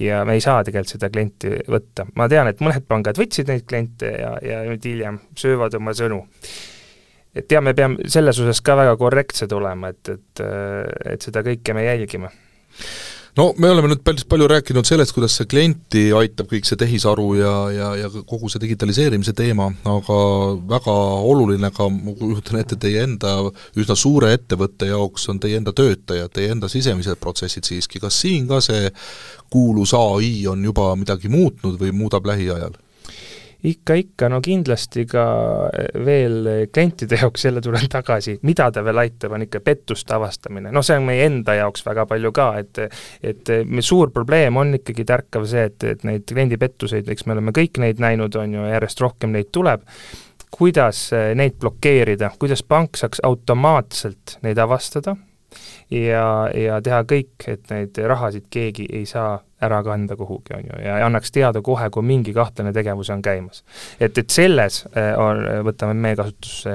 ja 0.07 0.23
me 0.29 0.37
ei 0.37 0.45
saa 0.45 0.65
tegelikult 0.65 0.95
seda 0.95 1.11
klienti 1.13 1.53
võtta. 1.69 2.07
ma 2.17 2.29
tean, 2.29 2.49
et 2.49 2.61
mõned 2.65 2.85
pangad 2.89 3.21
võtsid 3.21 3.49
neid 3.53 3.67
kliente 3.69 4.13
ja, 4.13 4.35
ja 4.45 4.63
nüüd 4.69 4.85
hiljem 4.89 5.21
söövad 5.37 5.77
oma 5.77 5.93
sõnu 5.97 6.23
et 7.37 7.53
ja 7.53 7.61
me 7.65 7.73
peame 7.77 8.09
selles 8.13 8.41
osas 8.41 8.61
ka 8.65 8.77
väga 8.77 8.97
korrektsed 9.01 9.53
olema, 9.57 9.93
et, 9.93 10.09
et, 10.17 10.45
et 11.15 11.29
seda 11.29 11.45
kõike 11.45 11.77
me 11.77 11.85
jälgime 11.85 12.33
no 13.37 13.47
me 13.57 13.71
oleme 13.73 13.88
nüüd 13.92 14.03
päris 14.05 14.27
palju 14.29 14.47
rääkinud 14.51 14.87
sellest, 14.87 15.14
kuidas 15.16 15.37
see 15.38 15.49
klienti 15.49 16.03
aitab 16.16 16.51
kõik 16.51 16.68
see 16.68 16.79
tehisaru 16.81 17.27
ja, 17.38 17.55
ja, 17.73 17.88
ja 18.03 18.11
kogu 18.29 18.51
see 18.53 18.61
digitaliseerimise 18.64 19.33
teema, 19.37 19.71
aga 19.88 20.18
väga 20.75 20.97
oluline 21.33 21.73
ka, 21.75 21.88
ma 21.92 22.14
kujutan 22.18 22.61
ette, 22.61 22.77
teie 22.81 23.07
enda 23.07 23.38
üsna 23.79 23.97
suure 23.97 24.35
ettevõtte 24.37 24.90
jaoks 24.90 25.29
on 25.33 25.40
teie 25.42 25.61
enda 25.61 25.73
töötajad, 25.77 26.33
teie 26.35 26.53
enda 26.53 26.68
sisemised 26.73 27.21
protsessid 27.23 27.68
siiski, 27.68 28.03
kas 28.03 28.21
siin 28.25 28.49
ka 28.51 28.61
see 28.64 28.92
kuulus 29.53 29.97
ai 29.97 30.35
on 30.51 30.64
juba 30.64 30.92
midagi 31.01 31.33
muutnud 31.33 31.81
või 31.81 31.95
muudab 31.97 32.29
lähiajal? 32.29 32.77
Ikka, 33.62 33.94
ikka, 33.94 34.29
no 34.33 34.40
kindlasti 34.42 35.05
ka 35.11 35.25
veel 36.05 36.48
klientide 36.72 37.20
jaoks, 37.20 37.44
jälle 37.46 37.62
tulen 37.64 37.88
tagasi, 37.90 38.37
mida 38.48 38.70
ta 38.75 38.83
veel 38.85 39.03
aitab, 39.05 39.37
on 39.37 39.46
ikka 39.46 39.62
pettuste 39.64 40.16
avastamine, 40.16 40.72
noh, 40.75 40.85
see 40.87 40.98
on 40.98 41.07
meie 41.07 41.27
enda 41.29 41.55
jaoks 41.61 41.87
väga 41.87 42.07
palju 42.11 42.33
ka, 42.35 42.48
et 42.62 42.83
et 43.22 43.53
suur 43.85 44.11
probleem 44.14 44.57
on 44.59 44.75
ikkagi 44.79 45.07
tärkav 45.09 45.46
see, 45.48 45.68
et, 45.70 45.85
et 45.85 46.05
neid 46.09 46.27
kliendipettuseid, 46.29 47.09
eks 47.12 47.27
me 47.27 47.37
oleme 47.37 47.55
kõik 47.55 47.79
neid 47.83 48.03
näinud, 48.03 48.37
on 48.40 48.59
ju, 48.59 48.66
järjest 48.72 49.03
rohkem 49.05 49.35
neid 49.37 49.53
tuleb, 49.55 49.87
kuidas 50.53 51.07
neid 51.38 51.57
blokeerida, 51.61 52.33
kuidas 52.38 52.64
pank 52.66 52.98
saaks 53.01 53.22
automaatselt 53.25 54.38
neid 54.44 54.59
avastada 54.61 55.16
ja, 55.90 56.27
ja 56.57 56.81
teha 56.85 57.03
kõik, 57.09 57.46
et 57.48 57.70
neid 57.72 57.98
rahasid 58.11 58.48
keegi 58.53 58.88
ei 58.92 59.07
saa 59.09 59.38
ära 59.62 59.83
kanda 59.87 60.16
kuhugi, 60.18 60.55
on 60.57 60.66
ju, 60.66 60.81
ja 60.85 60.98
annaks 61.07 61.33
teada 61.35 61.62
kohe, 61.64 61.88
kui 61.94 62.05
mingi 62.07 62.35
kahtlane 62.37 62.72
tegevus 62.75 63.11
on 63.14 63.22
käimas. 63.22 63.62
et, 64.01 64.18
et 64.18 64.31
selles 64.31 64.83
äh, 64.96 65.12
on, 65.18 65.42
võtame 65.68 65.94
meie 65.98 66.18
kasutusse 66.18 66.75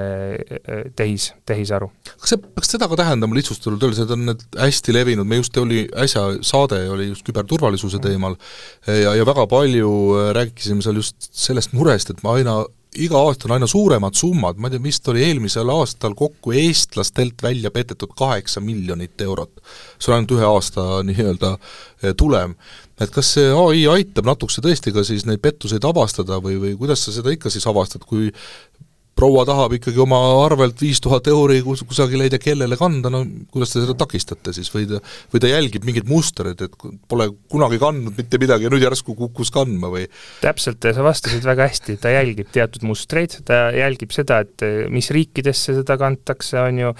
tehis, 0.95 1.32
tehisaru. 1.45 1.89
kas 2.15 2.34
see 2.34 2.41
peaks 2.45 2.73
seda 2.76 2.89
ka 2.91 3.00
tähendama 3.00 3.38
lihtsustatult 3.38 3.84
öeldes, 3.84 4.04
et 4.04 4.15
on 4.15 4.26
need 4.32 4.47
hästi 4.60 4.95
levinud, 4.95 5.28
me 5.28 5.41
just 5.41 5.58
oli, 5.62 5.86
äsja 6.06 6.28
saade 6.45 6.84
oli 6.91 7.12
just 7.12 7.26
küberturvalisuse 7.28 8.02
teemal 8.04 8.38
ja, 8.88 9.15
ja 9.17 9.28
väga 9.28 9.47
palju 9.52 9.91
rääkisime 10.38 10.86
seal 10.86 11.02
just 11.02 11.32
sellest 11.32 11.76
murest, 11.78 12.13
et 12.13 12.23
me 12.23 12.36
aina 12.38 12.62
iga 12.95 13.19
aasta 13.19 13.47
on 13.47 13.56
aina 13.58 13.67
suuremad 13.67 14.15
summad, 14.15 14.58
ma 14.58 14.69
ei 14.69 14.76
tea, 14.76 14.84
vist 14.84 15.08
oli 15.12 15.23
eelmisel 15.28 15.69
aastal 15.73 16.15
kokku 16.17 16.54
eestlastelt 16.56 17.43
välja 17.43 17.71
petetud 17.71 18.13
kaheksa 18.17 18.62
miljonit 18.63 19.21
eurot. 19.21 19.62
see 20.00 20.12
on 20.12 20.17
ainult 20.17 20.34
ühe 20.38 20.45
aasta 20.47 20.86
nii-öelda 21.04 21.54
eh, 21.58 22.13
tulem. 22.17 22.56
et 23.00 23.12
kas 23.13 23.34
see 23.36 23.52
ai 23.52 23.86
aitab 23.97 24.26
natukese 24.26 24.62
tõesti 24.62 24.93
ka 24.93 25.04
siis 25.04 25.26
neid 25.26 25.41
pettuseid 25.43 25.84
avastada 25.86 26.39
või, 26.41 26.58
või 26.62 26.73
kuidas 26.78 27.06
sa 27.06 27.12
seda 27.12 27.34
ikka 27.34 27.50
siis 27.54 27.67
avastad, 27.67 28.06
kui 28.08 28.32
proua 29.18 29.46
tahab 29.48 29.76
ikkagi 29.78 30.00
oma 30.02 30.20
arvelt 30.44 30.82
viis 30.82 31.02
tuhat 31.04 31.28
euri 31.32 31.60
kus, 31.66 31.84
kusagile 31.88 32.28
ei 32.28 32.34
tea 32.34 32.42
kellele 32.44 32.78
kanda, 32.80 33.12
no 33.14 33.24
kuidas 33.54 33.74
te 33.74 33.84
seda 33.84 33.96
takistate 33.98 34.54
siis 34.56 34.70
või 34.74 34.88
ta, 34.90 35.02
või 35.34 35.44
ta 35.44 35.52
jälgib 35.52 35.88
mingeid 35.88 36.10
mustreid, 36.10 36.62
et 36.66 36.78
pole 37.10 37.30
kunagi 37.52 37.80
kandnud 37.82 38.18
mitte 38.18 38.40
midagi 38.42 38.68
ja 38.68 38.74
nüüd 38.74 38.86
järsku 38.86 39.16
kukkus 39.18 39.52
kandma 39.54 39.92
või? 39.94 40.08
täpselt, 40.44 40.86
sa 40.96 41.06
vastasid 41.06 41.46
väga 41.48 41.70
hästi, 41.70 41.98
ta 42.02 42.14
jälgib 42.14 42.52
teatud 42.54 42.86
mustreid, 42.88 43.40
ta 43.48 43.68
jälgib 43.76 44.14
seda, 44.16 44.40
et 44.46 44.66
mis 44.94 45.10
riikidesse 45.14 45.76
seda 45.80 45.98
kantakse, 46.00 46.60
on 46.62 46.82
ju, 46.82 46.94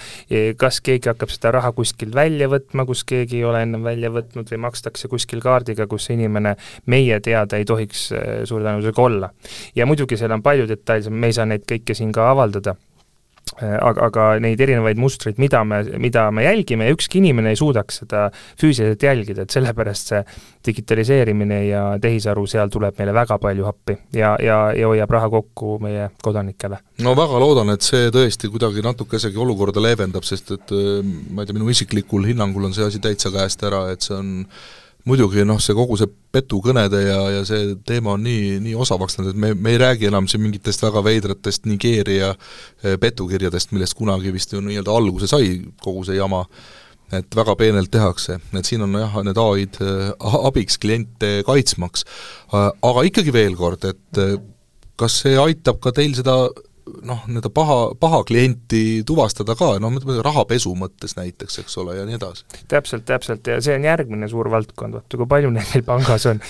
kas 0.60 0.80
keegi 0.84 1.10
hakkab 1.12 1.32
seda 1.32 1.52
raha 1.58 1.72
kuskilt 1.76 2.16
välja 2.16 2.50
võtma, 2.50 2.86
kus 2.88 3.04
keegi 3.08 3.40
ei 3.40 3.46
ole 3.48 3.62
ennem 3.66 3.86
välja 3.86 4.10
võtnud 4.14 4.50
või 4.52 4.62
makstakse 4.68 5.10
kuskil 5.10 5.42
kaardiga, 5.44 5.86
kus 5.90 6.10
inimene 6.14 6.56
meie 6.90 7.20
teada 7.24 7.58
ei 7.58 7.66
tohiks 7.68 8.08
eh, 8.12 8.28
suure 8.48 8.64
tõenäosusega 8.64 9.02
olla. 9.02 9.30
ja 9.76 9.86
muidugi 9.86 10.16
seal 10.18 10.32
on 10.34 10.42
palju 10.42 10.66
detailsem, 10.68 11.14
me 11.14 11.30
ei 11.30 11.36
saa 11.36 11.46
neid 11.48 11.64
kõiki 11.68 11.94
siin 11.96 12.07
siin 12.08 12.14
ka 12.16 12.30
avaldada 12.32 12.74
äh, 13.60 13.76
aga, 13.76 14.08
aga 14.08 14.26
neid 14.42 14.60
erinevaid 14.60 14.98
mustreid, 15.00 15.38
mida 15.38 15.64
me, 15.64 15.82
mida 15.98 16.30
me 16.30 16.44
jälgime 16.44 16.88
ja 16.88 16.94
ükski 16.94 17.20
inimene 17.20 17.52
ei 17.52 17.58
suudaks 17.58 18.02
seda 18.02 18.28
füüsiliselt 18.60 19.02
jälgida, 19.02 19.44
et 19.44 19.54
sellepärast 19.54 20.12
see 20.12 20.22
digitaliseerimine 20.68 21.60
ja 21.68 21.82
tehisaru 22.02 22.46
seal 22.46 22.70
tuleb 22.72 22.98
meile 22.98 23.14
väga 23.16 23.38
palju 23.42 23.68
appi 23.68 23.96
ja, 24.16 24.36
ja, 24.42 24.58
ja 24.76 24.90
hoiab 24.90 25.10
raha 25.10 25.30
kokku 25.32 25.78
meie 25.84 26.10
kodanikele. 26.22 26.80
no 27.04 27.14
väga 27.18 27.40
loodan, 27.42 27.74
et 27.74 27.86
see 27.86 28.10
tõesti 28.14 28.50
kuidagi 28.52 28.84
natukesegi 28.84 29.38
olukorda 29.38 29.82
leevendab, 29.84 30.26
sest 30.26 30.52
et 30.56 30.74
äh, 30.74 30.98
ma 31.04 31.44
ei 31.44 31.50
tea, 31.50 31.56
minu 31.58 31.70
isiklikul 31.72 32.28
hinnangul 32.28 32.70
on 32.70 32.76
see 32.76 32.88
asi 32.88 33.02
täitsa 33.02 33.32
käest 33.34 33.64
ära, 33.68 33.88
et 33.92 34.06
see 34.06 34.16
on 34.16 34.34
muidugi 35.08 35.44
noh, 35.48 35.60
see 35.62 35.76
kogu 35.76 35.96
see 35.98 36.10
petukõnede 36.34 37.00
ja, 37.04 37.18
ja 37.38 37.44
see 37.48 37.74
teema 37.88 38.14
on 38.16 38.24
nii, 38.26 38.58
nii 38.64 38.74
osavaks 38.78 39.18
läinud, 39.18 39.32
et 39.34 39.40
me, 39.44 39.52
me 39.56 39.74
ei 39.74 39.80
räägi 39.80 40.10
enam 40.10 40.28
siin 40.30 40.42
mingitest 40.44 40.84
väga 40.84 41.02
veidratest 41.06 41.68
Nigeeria 41.70 42.34
eh, 42.34 42.98
petukirjadest, 43.00 43.72
millest 43.74 43.96
kunagi 43.98 44.32
vist 44.34 44.52
ju 44.52 44.62
nii-öelda 44.64 44.94
alguse 44.94 45.30
sai 45.30 45.56
kogu 45.84 46.04
see 46.08 46.18
jama, 46.18 46.44
et 47.14 47.36
väga 47.36 47.56
peenelt 47.56 47.90
tehakse, 47.92 48.38
et 48.52 48.68
siin 48.68 48.84
on 48.84 48.98
jah, 49.00 49.18
need 49.24 49.40
ai-d 49.42 49.80
eh, 49.84 50.30
abiks 50.50 50.78
kliente 50.82 51.38
kaitsmaks. 51.48 52.04
aga 52.52 53.06
ikkagi 53.08 53.34
veel 53.34 53.56
kord, 53.56 53.88
et 53.88 54.22
eh, 54.24 54.38
kas 54.98 55.22
see 55.24 55.38
aitab 55.40 55.80
ka 55.82 55.94
teil 55.94 56.16
seda 56.18 56.42
noh, 57.06 57.22
nii-öelda 57.26 57.50
paha, 57.54 57.78
paha 58.00 58.22
klienti 58.28 59.02
tuvastada 59.06 59.56
ka, 59.58 59.74
noh, 59.82 59.94
rahapesu 60.24 60.74
mõttes 60.78 61.16
näiteks, 61.18 61.60
eks 61.62 61.78
ole, 61.82 61.98
ja 61.98 62.06
nii 62.08 62.18
edasi. 62.18 62.48
täpselt, 62.68 63.06
täpselt, 63.08 63.46
ja 63.46 63.60
see 63.64 63.76
on 63.78 63.86
järgmine 63.88 64.28
suur 64.30 64.50
valdkond, 64.52 64.98
vaata 64.98 65.20
kui 65.20 65.30
palju 65.30 65.52
neid 65.54 65.72
meil 65.74 65.86
pangas 65.86 66.26
on. 66.30 66.42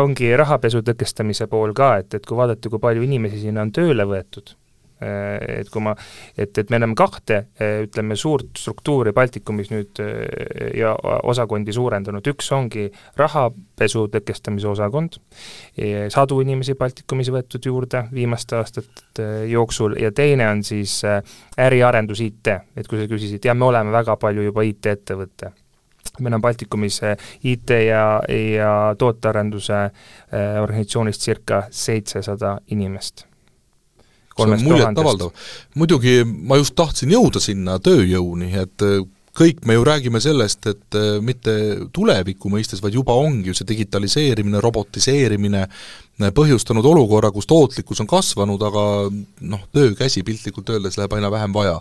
ongi 0.00 0.34
rahapesu 0.36 0.84
tõkestamise 0.86 1.48
pool 1.50 1.74
ka, 1.76 1.96
et, 2.02 2.14
et 2.18 2.26
kui 2.26 2.38
vaadata, 2.38 2.72
kui 2.72 2.82
palju 2.82 3.06
inimesi 3.06 3.42
sinna 3.46 3.64
on 3.66 3.72
tööle 3.74 4.06
võetud 4.08 4.56
et 5.04 5.70
kui 5.72 5.82
ma, 5.84 5.94
et, 6.36 6.50
et 6.58 6.70
me 6.70 6.78
oleme 6.80 6.96
kahte, 6.98 7.40
äh, 7.60 7.80
ütleme, 7.86 8.16
suurt 8.18 8.56
struktuuri 8.58 9.12
Baltikumis 9.16 9.70
nüüd 9.72 10.00
äh, 10.02 10.70
ja 10.78 10.94
osakondi 11.22 11.74
suurendanud, 11.74 12.26
üks 12.34 12.50
ongi 12.56 12.86
rahapesu 13.18 14.06
tõkestamise 14.12 14.68
osakond, 14.70 15.18
sadu 16.12 16.38
inimesi 16.42 16.76
Baltikumis 16.78 17.30
võetud 17.34 17.66
juurde 17.66 18.04
viimaste 18.14 18.56
aastate 18.58 19.26
jooksul 19.50 19.98
ja 20.00 20.12
teine 20.14 20.48
on 20.50 20.62
siis 20.66 21.00
äriarendus 21.60 22.22
IT, 22.24 22.54
et 22.76 22.88
kui 22.88 23.00
sa 23.00 23.10
küsisid, 23.10 23.44
jah, 23.44 23.56
me 23.58 23.68
oleme 23.68 23.94
väga 23.94 24.16
palju 24.20 24.48
juba 24.48 24.64
IT-ettevõte 24.66 25.52
meil 26.22 26.36
on 26.36 26.42
Baltikumis 26.44 27.00
IT 27.50 27.74
ja, 27.88 28.04
ja 28.30 28.72
tootearenduse 28.98 29.80
organisatsioonist 30.62 31.26
circa 31.26 31.64
seitsesada 31.74 32.58
inimest 32.70 33.26
muljetavaldav. 34.38 35.30
muidugi 35.74 36.22
ma 36.24 36.58
just 36.60 36.74
tahtsin 36.78 37.12
jõuda 37.14 37.42
sinna 37.42 37.78
tööjõuni, 37.78 38.50
et 38.62 38.86
kõik 39.34 39.64
me 39.66 39.74
ju 39.74 39.84
räägime 39.86 40.20
sellest, 40.22 40.66
et 40.70 40.98
äh, 40.98 41.18
mitte 41.24 41.54
tuleviku 41.92 42.50
mõistes, 42.52 42.82
vaid 42.82 42.94
juba 42.94 43.16
ongi 43.18 43.50
ju 43.50 43.58
see 43.58 43.66
digitaliseerimine, 43.72 44.60
robotiseerimine 44.62 45.64
äh, 45.66 45.84
põhjustanud 46.34 46.86
olukorra, 46.86 47.30
kus 47.34 47.48
tootlikkus 47.50 48.00
on 48.04 48.08
kasvanud, 48.10 48.62
aga 48.62 48.84
noh, 49.50 49.62
töökäsi 49.74 50.22
piltlikult 50.22 50.70
öeldes 50.70 50.98
läheb 50.98 51.12
aina 51.16 51.30
vähem 51.30 51.54
vaja. 51.54 51.80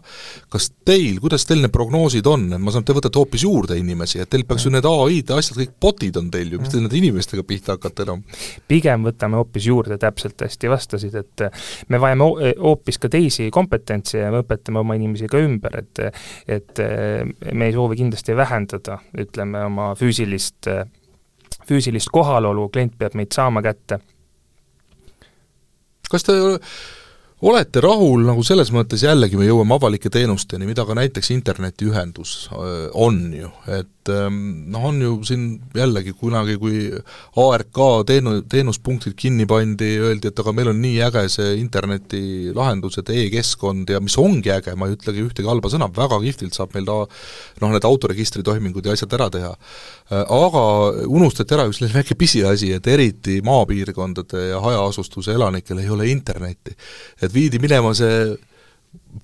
kas 0.49 0.71
teil, 0.85 1.19
kuidas 1.21 1.45
teil 1.45 1.61
need 1.61 1.71
prognoosid 1.73 2.25
on, 2.27 2.47
et 2.53 2.61
ma 2.61 2.73
saan, 2.73 2.85
te 2.85 2.95
võtate 2.97 3.19
hoopis 3.19 3.43
juurde 3.45 3.77
inimesi, 3.77 4.19
et 4.23 4.29
teil 4.29 4.45
peaks 4.49 4.65
ju 4.65 4.71
need 4.73 4.85
ai-d, 4.89 5.35
asjad, 5.37 5.59
kõik 5.61 5.75
botid 5.81 6.17
on 6.17 6.31
teil 6.33 6.53
ju, 6.53 6.61
mis 6.61 6.73
te 6.73 6.81
nende 6.81 6.97
inimestega 6.97 7.45
pihta 7.47 7.77
hakkate 7.77 8.07
enam? 8.07 8.23
pigem 8.67 9.05
võtame 9.05 9.37
hoopis 9.37 9.67
juurde, 9.69 9.97
täpselt 10.01 10.41
hästi 10.41 10.71
vastasid, 10.71 11.19
et 11.21 11.45
me 11.93 12.01
vajame 12.01 12.29
hoopis 12.57 12.97
ka 13.01 13.11
teisi 13.13 13.51
kompetentse 13.53 14.17
ja 14.23 14.31
me 14.33 14.41
õpetame 14.41 14.81
oma 14.81 14.97
inimesi 14.97 15.29
ka 15.29 15.41
ümber, 15.43 15.77
et 15.83 16.01
et 16.47 16.79
me 17.53 17.67
ei 17.69 17.73
soovi 17.73 17.97
kindlasti 17.99 18.35
vähendada, 18.35 18.97
ütleme, 19.19 19.65
oma 19.67 19.91
füüsilist, 19.99 20.69
füüsilist 21.67 22.11
kohalolu, 22.13 22.67
klient 22.73 22.97
peab 22.97 23.15
meid 23.19 23.31
saama 23.35 23.63
kätte. 23.65 23.99
Kas 26.13 26.27
te 26.27 26.35
olete 27.43 27.81
rahul 27.83 28.23
nagu 28.27 28.43
selles 28.45 28.71
mõttes, 28.71 29.03
jällegi 29.03 29.39
me 29.39 29.47
jõuame 29.47 29.75
avalike 29.75 30.11
teenusteni, 30.13 30.67
mida 30.69 30.85
ka 30.87 30.95
näiteks 30.97 31.33
internetiühendus 31.35 32.35
on 32.93 33.19
ju, 33.35 33.49
et 33.67 34.02
et 34.03 34.11
ähm, 34.11 34.67
noh, 34.71 34.83
on 34.89 34.99
ju 35.01 35.11
siin 35.27 35.43
jällegi 35.75 36.13
kunagi, 36.19 36.57
kui 36.59 36.89
ARK 37.39 37.79
teenu-, 38.09 38.41
teenuspunktid 38.51 39.15
kinni 39.19 39.47
pandi, 39.49 39.93
öeldi, 40.03 40.29
et 40.29 40.41
aga 40.43 40.53
meil 40.55 40.71
on 40.73 40.81
nii 40.83 40.99
äge 41.07 41.23
see 41.31 41.55
internetilahendused 41.61 43.11
e, 43.13 43.23
e-keskkond 43.23 43.93
ja 43.93 44.01
mis 44.03 44.17
ongi 44.19 44.51
äge, 44.53 44.75
ma 44.75 44.89
ei 44.89 44.97
ütlegi 44.97 45.23
ühtegi 45.23 45.49
halba 45.49 45.71
sõna, 45.71 45.87
väga 45.95 46.19
kihvtilt 46.23 46.57
saab 46.57 46.75
meil 46.75 46.87
ta 46.89 46.99
noh, 47.05 47.73
need 47.73 47.87
autoregistri 47.87 48.43
toimingud 48.43 48.85
ja 48.85 48.95
asjad 48.97 49.15
ära 49.15 49.29
teha. 49.33 49.53
Äh, 50.11 50.23
aga 50.23 50.63
unustati 51.07 51.55
ära 51.55 51.67
üks 51.71 51.83
väike 51.93 52.19
pisiasi, 52.19 52.73
et 52.75 52.87
eriti 52.91 53.39
maapiirkondade 53.45 54.49
ja 54.51 54.63
hajaasustuse 54.63 55.37
elanikel 55.37 55.79
ei 55.79 55.91
ole 55.93 56.09
internetti. 56.11 56.75
et 57.21 57.33
viidi 57.33 57.59
minema 57.61 57.93
see 57.95 58.33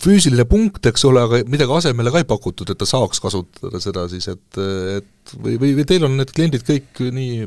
füüsiline 0.00 0.46
punkt, 0.48 0.86
eks 0.90 1.04
ole, 1.08 1.26
aga 1.26 1.42
midagi 1.50 1.76
asemele 1.76 2.12
ka 2.14 2.22
ei 2.22 2.28
pakutud, 2.28 2.72
et 2.72 2.80
ta 2.80 2.88
saaks 2.88 3.20
kasutada 3.22 3.82
seda 3.82 4.06
siis, 4.12 4.30
et, 4.32 4.60
et 4.96 5.36
või, 5.36 5.58
või, 5.60 5.76
või 5.80 5.86
teil 5.88 6.08
on 6.08 6.18
need 6.20 6.32
kliendid 6.34 6.66
kõik 6.66 7.04
nii 7.12 7.46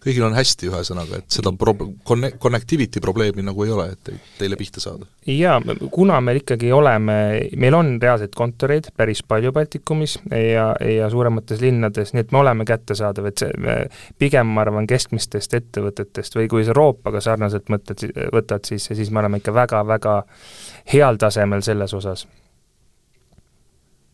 kõigil 0.00 0.24
on 0.24 0.34
hästi, 0.34 0.68
ühesõnaga, 0.70 1.20
et 1.20 1.34
seda 1.34 1.52
pro-, 1.56 1.74
conne-, 2.08 2.32
connectivity 2.40 3.02
probleemi 3.04 3.44
nagu 3.44 3.64
ei 3.66 3.72
ole, 3.74 3.90
et 3.92 4.12
teile 4.38 4.56
pihta 4.60 4.80
saada? 4.82 5.08
jaa, 5.28 5.58
kuna 5.92 6.16
meil 6.24 6.40
ikkagi 6.40 6.70
oleme, 6.72 7.16
meil 7.60 7.76
on 7.76 7.92
reaalseid 8.02 8.32
kontoreid 8.36 8.88
päris 8.96 9.20
palju 9.28 9.52
Baltikumis 9.54 10.16
ja, 10.32 10.70
ja 10.80 11.10
suuremates 11.12 11.60
linnades, 11.62 12.14
nii 12.14 12.24
et 12.24 12.32
me 12.32 12.40
oleme 12.40 12.64
kättesaadav, 12.68 13.28
et 13.30 13.44
see, 13.44 13.76
pigem 14.18 14.50
ma 14.56 14.64
arvan, 14.64 14.88
keskmistest 14.90 15.54
ettevõtetest 15.60 16.38
või 16.38 16.48
kui 16.50 16.64
sa 16.64 16.72
Euroopaga 16.72 17.20
sarnaselt 17.24 17.68
mõtled, 17.72 18.08
võtad, 18.32 18.64
siis, 18.66 18.88
siis 18.88 19.12
me 19.12 19.20
oleme 19.22 19.42
ikka 19.42 19.54
väga-väga 19.54 20.16
heal 20.92 21.18
tasemel 21.20 21.62
selles 21.66 21.94
osas. 21.94 22.26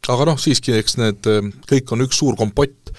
Aga 0.09 0.29
noh, 0.29 0.39
siiski, 0.39 0.75
eks 0.79 0.99
need 1.01 1.27
kõik 1.67 1.93
on 1.95 2.05
üks 2.05 2.21
suur 2.21 2.37
kompott 2.39 2.93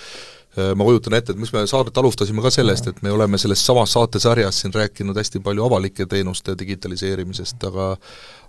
ma 0.58 0.88
kujutan 0.88 1.18
ette, 1.18 1.34
et 1.34 1.40
miks 1.40 1.54
me 1.54 1.66
saadet 1.70 1.98
alustasime 1.98 2.42
ka 2.42 2.52
sellest, 2.54 2.88
et 2.90 3.02
me 3.06 3.12
oleme 3.14 3.38
selles 3.38 3.62
samas 3.66 3.94
saatesarjas 3.94 4.64
siin 4.64 4.74
rääkinud 4.74 5.18
hästi 5.18 5.42
palju 5.46 5.66
avalike 5.68 6.08
teenuste 6.10 6.56
digitaliseerimisest, 6.60 7.68
aga 7.70 7.92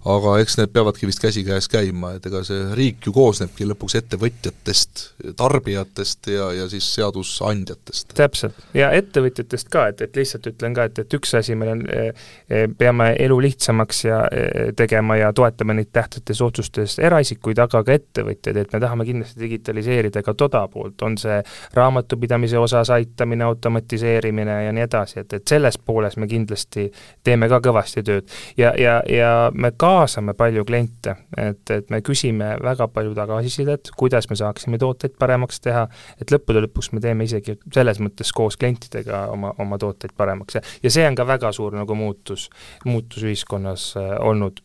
aga 0.07 0.35
eks 0.43 0.57
need 0.61 0.71
peavadki 0.73 1.09
vist 1.09 1.21
käsikäes 1.23 1.67
käima, 1.71 2.13
et 2.17 2.27
ega 2.29 2.43
see 2.47 2.61
riik 2.79 3.07
ju 3.07 3.13
koosnebki 3.15 3.67
lõpuks 3.67 3.97
ettevõtjatest, 3.99 5.03
tarbijatest 5.39 6.31
ja, 6.31 6.51
ja 6.55 6.69
siis 6.71 6.87
seadusandjatest. 6.95 8.15
täpselt, 8.19 8.61
ja 8.79 8.93
ettevõtjatest 8.95 9.71
ka, 9.73 9.89
et, 9.91 10.03
et 10.07 10.19
lihtsalt 10.19 10.47
ütlen 10.53 10.77
ka, 10.77 10.87
et, 10.89 11.01
et 11.03 11.19
üks 11.19 11.35
asi 11.39 11.57
meil 11.59 11.73
on, 11.75 11.83
eh, 11.91 12.13
eh, 12.47 12.67
peame 12.79 13.11
elu 13.19 13.41
lihtsamaks 13.49 14.05
ja 14.07 14.21
eh, 14.31 14.71
tegema 14.79 15.19
ja 15.19 15.33
toetama 15.35 15.75
neid 15.79 15.91
tähtsates 15.93 16.43
otsustes 16.47 16.99
eraisikuid, 17.03 17.59
aga 17.59 17.83
ka 17.83 17.99
ettevõtjaid, 17.99 18.63
et 18.63 18.77
me 18.77 18.83
tahame 18.85 19.09
kindlasti 19.09 19.43
digitaliseerida 19.43 20.23
ka 20.23 20.37
toda 20.39 20.63
poolt, 20.71 21.03
on 21.03 21.19
see 21.19 21.41
raamat, 21.75 21.98
raamatupidamise 21.99 22.59
osas 22.59 22.91
aitamine, 22.91 23.45
automatiseerimine 23.45 24.65
ja 24.65 24.73
nii 24.73 24.83
edasi, 24.83 25.21
et, 25.21 25.33
et 25.33 25.49
selles 25.49 25.79
pooles 25.79 26.17
me 26.17 26.27
kindlasti 26.29 26.89
teeme 27.25 27.49
ka 27.49 27.61
kõvasti 27.65 28.03
tööd. 28.07 28.29
ja, 28.57 28.73
ja, 28.79 29.03
ja 29.09 29.51
me 29.55 29.73
kaasame 29.77 30.35
palju 30.35 30.65
kliente, 30.65 31.17
et, 31.37 31.71
et 31.71 31.91
me 31.91 32.01
küsime 32.01 32.57
väga 32.63 32.89
palju 32.89 33.15
tagasisidet, 33.15 33.91
kuidas 33.97 34.31
me 34.31 34.37
saaksime 34.37 34.79
tooteid 34.79 35.17
paremaks 35.19 35.61
teha, 35.61 35.89
et 36.21 36.31
lõppude 36.31 36.63
lõpuks 36.67 36.93
me 36.93 37.01
teeme 37.01 37.25
isegi 37.25 37.59
selles 37.75 38.01
mõttes 38.01 38.33
koos 38.33 38.57
klientidega 38.57 39.27
oma, 39.33 39.53
oma 39.59 39.79
tooteid 39.79 40.15
paremaks 40.17 40.59
ja 40.59 40.63
ja 40.83 40.91
see 40.91 41.07
on 41.09 41.19
ka 41.19 41.27
väga 41.27 41.53
suur 41.53 41.75
nagu 41.75 41.95
muutus, 41.95 42.49
muutus 42.85 43.27
ühiskonnas 43.27 43.91
äh, 43.99 44.15
olnud 44.21 44.63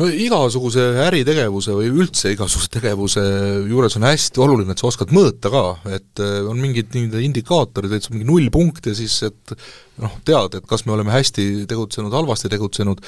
no 0.00 0.08
igasuguse 0.10 0.84
äritegevuse 1.04 1.74
või 1.76 1.90
üldse 1.92 2.32
igasuguse 2.34 2.70
tegevuse 2.76 3.22
juures 3.70 3.98
on 3.98 4.06
hästi 4.08 4.42
oluline, 4.42 4.74
et 4.74 4.82
sa 4.82 4.88
oskad 4.90 5.14
mõõta 5.14 5.52
ka, 5.52 5.64
et 5.94 6.22
äh, 6.22 6.40
on 6.48 6.60
mingid 6.60 6.94
nii-öelda 6.94 7.22
indikaatorid, 7.28 7.94
et 7.94 8.06
sul 8.06 8.16
mingi 8.16 8.28
nullpunkt 8.30 8.90
ja 8.90 8.96
siis, 8.98 9.20
et 9.28 9.56
noh, 10.02 10.14
tead, 10.26 10.58
et 10.58 10.66
kas 10.68 10.86
me 10.88 10.94
oleme 10.96 11.14
hästi 11.14 11.66
tegutsenud, 11.70 12.14
halvasti 12.14 12.50
tegutsenud, 12.52 13.02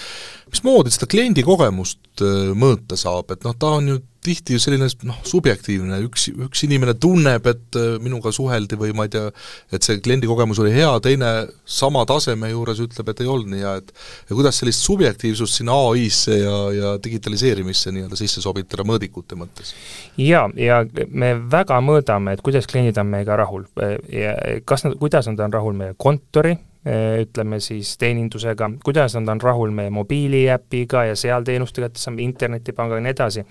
mismoodi 0.52 0.92
seda 0.94 1.08
kliendi 1.10 1.46
kogemust 1.46 2.22
äh, 2.22 2.52
mõõta 2.58 2.98
saab, 3.00 3.34
et 3.34 3.46
noh, 3.46 3.56
ta 3.58 3.76
on 3.80 3.94
ju 3.94 4.02
tihti 4.26 4.56
ju 4.56 4.62
selline 4.62 4.88
noh, 5.06 5.18
subjektiivne, 5.26 5.98
üks, 6.06 6.28
üks 6.48 6.64
inimene 6.66 6.96
tunneb, 6.98 7.46
et 7.50 7.78
äh, 7.78 7.96
minuga 8.02 8.32
suheldi 8.34 8.78
või 8.78 8.94
ma 8.96 9.06
ei 9.06 9.12
tea, 9.14 9.28
et 9.74 9.86
see 9.86 10.00
kliendi 10.02 10.28
kogemus 10.30 10.60
oli 10.62 10.72
hea, 10.74 10.90
teine 11.04 11.32
sama 11.62 12.04
taseme 12.08 12.50
juures 12.50 12.82
ütleb, 12.82 13.12
et 13.12 13.22
ei 13.22 13.30
olnud 13.30 13.52
nii 13.52 13.62
hea, 13.62 13.74
et 13.82 13.92
ja 14.30 14.38
kuidas 14.38 14.60
sellist 14.62 14.86
subjektiivsust 14.86 15.60
sinna 15.60 15.76
ai-sse 15.90 16.40
ja, 16.40 16.56
ja 16.76 16.94
digitaliseerimisse 17.02 17.92
nii-öelda 17.94 18.18
sisse 18.18 18.44
sobitada 18.44 18.86
mõõdikute 18.86 19.38
mõttes? 19.38 19.74
jaa, 20.20 20.46
ja 20.60 20.82
me 21.08 21.34
väga 21.50 21.80
mõõdame, 21.84 22.36
et 22.36 22.44
kuidas 22.44 22.68
kliendid 22.70 22.98
on 23.02 23.10
meiega 23.12 23.36
rahul 23.42 23.66
ja 24.12 24.36
kas 24.64 24.86
nad, 24.86 24.96
kuidas 25.00 25.28
nad 25.30 25.40
on 25.46 25.54
rahul 25.56 25.76
meie 25.76 25.96
kontori, 25.98 26.56
ütleme 27.20 27.58
siis 27.60 27.96
teenindusega, 27.98 28.68
kuidas 28.84 29.16
nad 29.18 29.28
on 29.28 29.40
rahul 29.42 29.72
meie 29.74 29.90
mobiiliäpiga 29.90 31.04
ja 31.08 31.16
seal 31.18 31.44
teenuste 31.44 31.82
kättesaamine, 31.82 32.28
internetipangaga 32.30 33.00
ja 33.00 33.06
nii 33.06 33.14
edasi. 33.16 33.44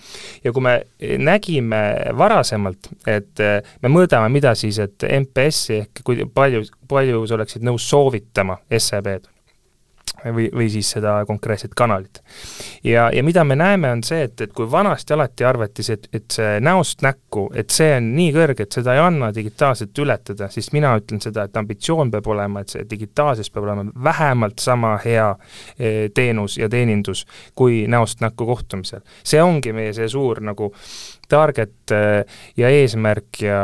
ja 0.43 0.53
kui 0.55 0.63
me 0.63 0.75
nägime 1.19 1.81
varasemalt, 2.17 2.89
et 3.07 3.45
me 3.83 3.91
mõõdame, 3.91 4.31
mida 4.31 4.55
siis, 4.55 4.79
et 4.79 5.07
MPS-i 5.19 5.81
ehk 5.81 6.03
kui 6.03 6.23
palju, 6.33 6.63
palju 6.87 7.27
sa 7.27 7.39
oleksid 7.39 7.67
nõus 7.67 7.89
soovitama 7.89 8.61
SEB-d 8.71 9.34
või, 10.33 10.49
või 10.53 10.69
siis 10.69 10.89
seda 10.95 11.17
konkreetset 11.27 11.73
kanalit. 11.75 12.21
ja, 12.83 13.09
ja 13.13 13.23
mida 13.23 13.43
me 13.43 13.55
näeme, 13.55 13.91
on 13.91 14.03
see, 14.03 14.23
et, 14.23 14.41
et 14.41 14.53
kui 14.53 14.71
vanasti 14.71 15.13
alati 15.13 15.45
arvatis, 15.45 15.89
et, 15.89 16.07
et 16.13 16.25
see 16.31 16.59
näost 16.63 17.01
näkku, 17.05 17.47
et 17.55 17.69
see 17.73 17.91
on 17.97 18.11
nii 18.15 18.31
kõrge, 18.35 18.65
et 18.65 18.77
seda 18.79 18.95
ei 18.95 19.03
anna 19.03 19.31
digitaalselt 19.35 19.97
ületada, 19.99 20.49
siis 20.53 20.71
mina 20.73 20.95
ütlen 20.99 21.21
seda, 21.23 21.45
et 21.45 21.57
ambitsioon 21.57 22.11
peab 22.13 22.27
olema, 22.33 22.61
et 22.61 22.73
see 22.73 22.85
digitaalses 22.89 23.51
peab 23.53 23.67
olema 23.67 23.85
vähemalt 24.03 24.59
sama 24.63 24.95
hea 25.05 25.27
e, 25.79 26.09
teenus 26.15 26.57
ja 26.57 26.69
teenindus 26.69 27.25
kui 27.55 27.85
näost 27.87 28.21
näkku 28.21 28.45
kohtumisel. 28.45 29.01
see 29.23 29.41
ongi 29.41 29.73
meie 29.73 29.93
see 29.93 30.09
suur 30.09 30.41
nagu 30.41 30.71
target 31.31 31.91
äh, 31.93 32.23
ja 32.57 32.69
eesmärk 32.69 33.41
ja 33.41 33.59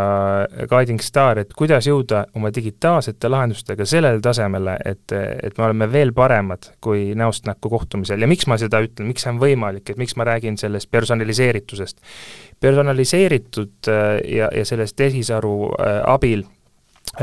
guiding 0.69 1.01
star, 1.03 1.41
et 1.41 1.53
kuidas 1.57 1.87
jõuda 1.87 2.25
oma 2.37 2.51
digitaalsete 2.53 3.29
lahendustega 3.31 3.85
sellele 3.87 4.21
tasemele, 4.23 4.77
et, 4.85 5.11
et 5.13 5.57
me 5.57 5.67
oleme 5.67 5.89
veel 5.91 6.13
paremad 6.17 6.71
kui 6.81 7.11
näost 7.17 7.49
näkku 7.49 7.69
kohtumisel. 7.69 8.21
Ja 8.21 8.29
miks 8.29 8.47
ma 8.49 8.57
seda 8.61 8.81
ütlen, 8.83 9.11
miks 9.11 9.25
see 9.25 9.33
on 9.33 9.41
võimalik, 9.41 9.89
et 9.89 10.01
miks 10.01 10.17
ma 10.19 10.27
räägin 10.27 10.57
sellest 10.61 10.91
personaliseeritusest. 10.91 12.01
personaliseeritud 12.59 13.91
äh, 13.91 14.17
ja, 14.37 14.49
ja 14.55 14.65
sellest 14.65 14.95
tehisaru 14.95 15.55
äh, 15.73 16.01
abil 16.05 16.45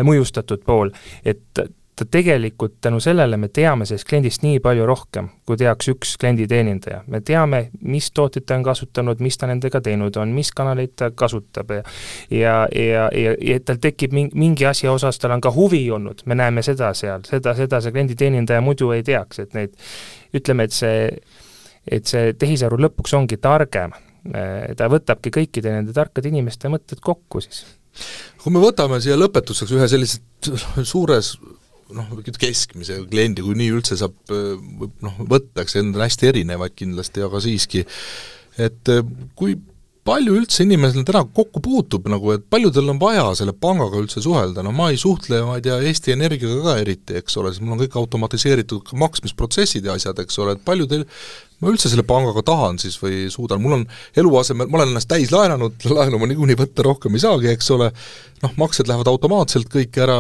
mõjustatud 0.05 0.64
pool, 0.66 0.90
et 1.24 1.61
ta 1.99 2.07
tegelikult 2.07 2.77
tänu 2.81 3.01
sellele 3.03 3.37
me 3.37 3.49
teame 3.49 3.87
sellest 3.89 4.07
kliendist 4.09 4.45
nii 4.45 4.61
palju 4.63 4.87
rohkem, 4.87 5.29
kui 5.47 5.59
teaks 5.59 5.91
üks 5.93 6.15
klienditeenindaja. 6.21 7.03
me 7.07 7.21
teame, 7.21 7.63
mis 7.83 8.11
tooteid 8.15 8.47
ta 8.47 8.59
on 8.59 8.67
kasutanud, 8.67 9.23
mis 9.25 9.39
ta 9.39 9.49
nendega 9.51 9.81
teinud 9.85 10.17
on, 10.17 10.33
mis 10.35 10.53
kanaleid 10.55 10.95
ta 10.97 11.11
kasutab 11.11 11.73
ja 11.75 11.83
ja, 12.31 12.55
ja, 12.75 13.09
ja, 13.15 13.35
ja 13.51 13.59
tal 13.65 13.81
tekib 13.83 14.15
mingi, 14.15 14.39
mingi 14.39 14.67
asja 14.69 14.93
osas, 14.93 15.19
tal 15.19 15.35
on 15.35 15.43
ka 15.45 15.53
huvi 15.55 15.83
olnud, 15.91 16.23
me 16.27 16.39
näeme 16.39 16.63
seda 16.67 16.93
seal, 16.95 17.25
seda, 17.29 17.55
seda 17.59 17.83
see 17.83 17.95
klienditeenindaja 17.95 18.63
muidu 18.65 18.93
ei 18.95 19.03
teaks, 19.07 19.43
et 19.45 19.59
neid 19.59 19.75
ütleme, 20.39 20.69
et 20.69 20.77
see, 20.77 21.09
et 21.91 22.07
see 22.07 22.33
tehisaru 22.39 22.79
lõpuks 22.87 23.17
ongi 23.19 23.41
targem, 23.43 23.97
ta 24.77 24.89
võtabki 24.93 25.33
kõikide 25.35 25.73
nende 25.73 25.95
tarkade 25.97 26.31
inimeste 26.31 26.71
mõtted 26.71 27.03
kokku 27.03 27.43
siis. 27.43 27.65
Kui 28.39 28.53
me 28.55 28.61
võtame 28.63 29.01
siia 29.03 29.17
lõpetuseks 29.19 29.73
ühe 29.75 29.87
sellise 29.91 30.21
suures 30.87 31.33
noh, 31.96 32.12
keskmise 32.40 33.01
kliendi, 33.09 33.44
kui 33.44 33.57
nii 33.59 33.72
üldse 33.79 33.98
saab 34.01 34.35
noh, 34.35 35.18
võtta, 35.24 35.64
eks 35.64 35.79
need 35.79 35.94
on 35.94 36.05
hästi 36.05 36.31
erinevad 36.33 36.77
kindlasti, 36.79 37.24
aga 37.24 37.42
siiski, 37.44 37.85
et 38.59 38.92
kui 39.38 39.57
palju 40.09 40.37
üldse 40.38 40.64
inimesel 40.64 41.05
täna 41.07 41.22
kokku 41.37 41.61
puutub 41.64 42.07
nagu, 42.09 42.33
et 42.35 42.44
palju 42.51 42.70
tal 42.74 42.88
on 42.92 43.01
vaja 43.01 43.27
selle 43.38 43.53
pangaga 43.53 44.01
üldse 44.01 44.22
suhelda, 44.24 44.62
no 44.64 44.72
ma 44.77 44.88
ei 44.92 45.01
suhtle, 45.01 45.42
ma 45.44 45.59
ei 45.59 45.64
tea, 45.66 45.77
Eesti 45.85 46.14
Energiaga 46.14 46.62
ka 46.64 46.77
eriti, 46.81 47.18
eks 47.20 47.37
ole, 47.40 47.53
sest 47.53 47.64
mul 47.64 47.77
on 47.77 47.83
kõik 47.83 47.98
automatiseeritud 48.01 48.94
maksmisprotsessid 49.03 49.88
ja 49.88 49.98
asjad, 49.98 50.22
eks 50.24 50.40
ole, 50.44 50.57
et 50.57 50.64
palju 50.64 50.88
teil 50.90 51.05
ma 51.61 51.72
üldse 51.72 51.90
selle 51.90 52.07
pangaga 52.09 52.44
tahan 52.46 52.79
siis 52.81 52.96
või 53.03 53.27
suudan, 53.33 53.61
mul 53.62 53.81
on 53.81 53.85
eluasemel, 54.20 54.70
ma 54.70 54.81
olen 54.81 54.94
ennast 54.94 55.11
täis 55.11 55.33
laenanud, 55.35 55.88
laenu 55.90 56.22
ma 56.22 56.31
niikuinii 56.31 56.59
võtta 56.61 56.87
rohkem 56.87 57.18
ei 57.18 57.24
saagi, 57.27 57.53
eks 57.53 57.72
ole, 57.77 57.90
noh, 58.44 58.57
maksed 58.61 58.88
lähevad 58.88 59.11
automaatselt 59.12 59.68
kõik 59.72 59.98
ära, 60.07 60.18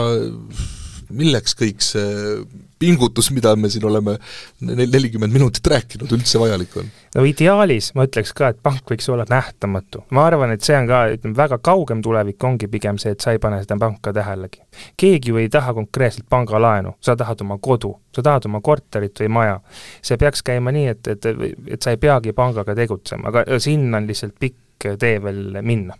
milleks 1.10 1.56
kõik 1.58 1.84
see 1.84 2.38
pingutus, 2.78 3.30
mida 3.34 3.54
me 3.56 3.68
siin 3.70 3.84
oleme 3.88 4.16
nelikümmend 4.60 5.32
minutit 5.34 5.66
rääkinud, 5.66 6.12
üldse 6.14 6.40
vajalik 6.40 6.76
on? 6.78 6.90
no 7.16 7.24
ideaalis 7.26 7.90
ma 7.98 8.06
ütleks 8.06 8.32
ka, 8.36 8.52
et 8.52 8.60
pank 8.62 8.92
võiks 8.92 9.08
olla 9.10 9.26
nähtamatu. 9.28 10.04
ma 10.14 10.26
arvan, 10.28 10.52
et 10.54 10.64
see 10.66 10.76
on 10.78 10.88
ka, 10.90 11.02
ütleme, 11.16 11.36
väga 11.38 11.58
kaugem 11.64 12.02
tulevik 12.04 12.44
ongi 12.44 12.70
pigem 12.70 13.00
see, 13.02 13.14
et 13.16 13.24
sa 13.24 13.34
ei 13.34 13.42
pane 13.42 13.60
seda 13.64 13.78
panka 13.80 14.12
tähelegi. 14.14 14.62
keegi 14.96 15.32
ju 15.32 15.42
ei 15.42 15.50
taha 15.52 15.74
konkreetselt 15.74 16.28
pangalaenu, 16.30 16.94
sa 17.00 17.16
tahad 17.16 17.42
oma 17.46 17.58
kodu, 17.58 17.94
sa 18.14 18.22
tahad 18.22 18.46
oma 18.50 18.62
korterit 18.64 19.24
või 19.24 19.32
maja. 19.40 19.60
see 20.02 20.20
peaks 20.20 20.44
käima 20.46 20.74
nii, 20.74 20.88
et, 20.94 21.14
et, 21.14 21.30
et 21.74 21.82
sa 21.82 21.94
ei 21.94 22.02
peagi 22.02 22.32
pangaga 22.36 22.76
tegutsema, 22.78 23.32
aga 23.32 23.58
sinna 23.62 23.98
on 23.98 24.10
lihtsalt 24.10 24.38
pikk 24.38 24.90
tee 24.98 25.16
veel 25.22 25.58
minna. 25.62 25.98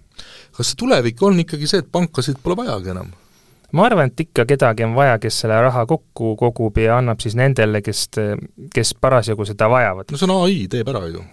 kas 0.54 0.70
see 0.70 0.78
tulevik 0.78 1.22
on 1.22 1.40
ikkagi 1.42 1.66
see, 1.66 1.82
et 1.82 1.90
pankasid 1.92 2.38
pole 2.42 2.58
vajagi 2.62 2.94
enam? 2.94 3.10
Ma 3.72 3.84
arvan, 3.86 4.12
et 4.12 4.20
ikka 4.26 4.46
kedagi 4.48 4.86
on 4.86 4.94
vaja, 4.96 5.18
kes 5.22 5.42
selle 5.42 5.58
raha 5.62 5.84
kokku 5.86 6.34
kogub 6.40 6.78
ja 6.80 6.98
annab 6.98 7.20
siis 7.20 7.36
nendele, 7.38 7.82
kes, 7.84 8.06
kes 8.74 8.94
parasjagu 9.00 9.44
seda 9.48 9.68
vajavad. 9.70 10.08
no 10.12 10.20
see 10.20 10.30
on 10.30 10.36
ai, 10.46 10.62
teeb 10.70 10.88
ära 10.94 11.04
ju 11.12 11.24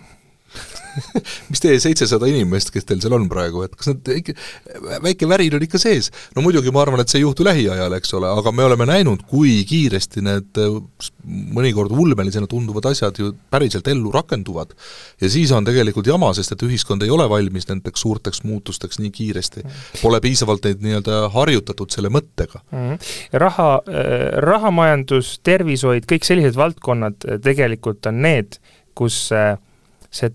mis 1.52 1.64
teie 1.64 1.80
seitsesada 1.84 2.30
inimest, 2.32 2.72
kes 2.74 2.88
teil 2.88 3.02
seal 3.04 3.16
on 3.18 3.28
praegu, 3.32 3.66
et 3.66 3.76
kas 3.76 3.92
nad 3.92 4.12
ikka, 4.16 4.36
väike 5.04 5.30
värin 5.30 5.58
on 5.58 5.66
ikka 5.66 5.82
sees? 5.82 6.12
no 6.36 6.44
muidugi 6.46 6.74
ma 6.76 6.84
arvan, 6.86 7.04
et 7.04 7.12
see 7.12 7.20
ei 7.22 7.26
juhtu 7.26 7.46
lähiajal, 7.48 7.98
eks 7.98 8.16
ole, 8.18 8.30
aga 8.32 8.54
me 8.56 8.66
oleme 8.68 8.88
näinud, 8.90 9.26
kui 9.30 9.58
kiiresti 9.68 10.24
need 10.26 10.62
mõnikord 11.26 11.94
ulmelisena 11.96 12.48
tunduvad 12.50 12.90
asjad 12.92 13.18
ju 13.20 13.32
päriselt 13.52 13.88
ellu 13.92 14.12
rakenduvad. 14.14 14.74
ja 15.22 15.30
siis 15.30 15.52
on 15.56 15.66
tegelikult 15.66 16.08
jama, 16.08 16.32
sest 16.38 16.56
et 16.56 16.66
ühiskond 16.68 17.04
ei 17.04 17.12
ole 17.14 17.28
valmis 17.30 17.68
nendeks 17.70 18.06
suurteks 18.06 18.44
muutusteks 18.44 19.00
nii 19.02 19.12
kiiresti. 19.12 19.66
Pole 20.02 20.22
piisavalt 20.22 20.66
neid 20.68 20.84
nii-öelda 20.86 21.26
harjutatud 21.34 21.92
selle 21.94 22.12
mõttega 22.14 22.62
mm. 22.72 22.78
-hmm. 22.78 23.12
raha, 23.44 23.70
äh, 23.90 24.26
rahamajandus, 24.46 25.40
tervishoid, 25.44 26.08
kõik 26.10 26.28
sellised 26.28 26.58
valdkonnad 26.60 27.28
äh, 27.28 27.40
tegelikult 27.44 28.06
on 28.06 28.22
need, 28.26 28.60
kus 28.96 29.30
äh, 29.36 29.58
see 30.12 30.32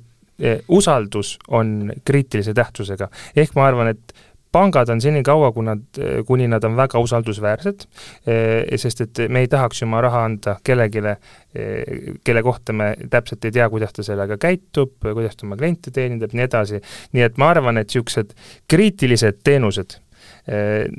usaldus 0.68 1.36
on 1.48 1.92
kriitilise 2.04 2.54
tähtsusega. 2.54 3.08
ehk 3.36 3.54
ma 3.54 3.66
arvan, 3.66 3.88
et 3.92 4.14
pangad 4.52 4.90
on 4.90 5.00
senikaua, 5.00 5.52
kui 5.54 5.64
nad, 5.66 5.82
kuni 6.26 6.48
nad 6.50 6.64
on 6.66 6.76
väga 6.78 7.00
usaldusväärsed, 7.02 7.86
eh, 8.26 8.78
sest 8.80 9.04
et 9.06 9.22
me 9.28 9.44
ei 9.44 9.50
tahaks 9.50 9.82
ju 9.82 9.86
oma 9.86 10.00
raha 10.04 10.24
anda 10.26 10.56
kellelegi, 10.64 11.02
eh, 11.06 12.10
kelle 12.24 12.42
kohta 12.42 12.72
me 12.72 12.92
täpselt 13.10 13.44
ei 13.44 13.54
tea, 13.54 13.68
kuidas 13.70 13.92
ta 13.92 14.02
sellega 14.06 14.38
käitub, 14.40 14.96
kuidas 15.00 15.36
ta 15.36 15.46
oma 15.46 15.58
kliente 15.60 15.94
teenindab, 15.94 16.34
nii 16.34 16.46
edasi, 16.48 16.82
nii 17.12 17.26
et 17.26 17.38
ma 17.38 17.50
arvan, 17.54 17.78
et 17.78 17.90
niisugused 17.90 18.34
kriitilised 18.70 19.42
teenused, 19.44 19.98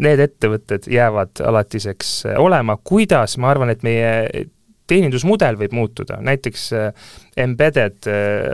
need 0.01 0.19
ettevõtted 0.21 0.87
jäävad 0.91 1.41
alatiseks 1.45 2.11
olema, 2.39 2.77
kuidas, 2.83 3.37
ma 3.41 3.51
arvan, 3.51 3.69
et 3.73 3.83
meie 3.83 4.45
teenindusmudel 4.91 5.57
võib 5.59 5.75
muutuda, 5.75 6.19
näiteks 6.23 6.65
embedded 7.37 8.07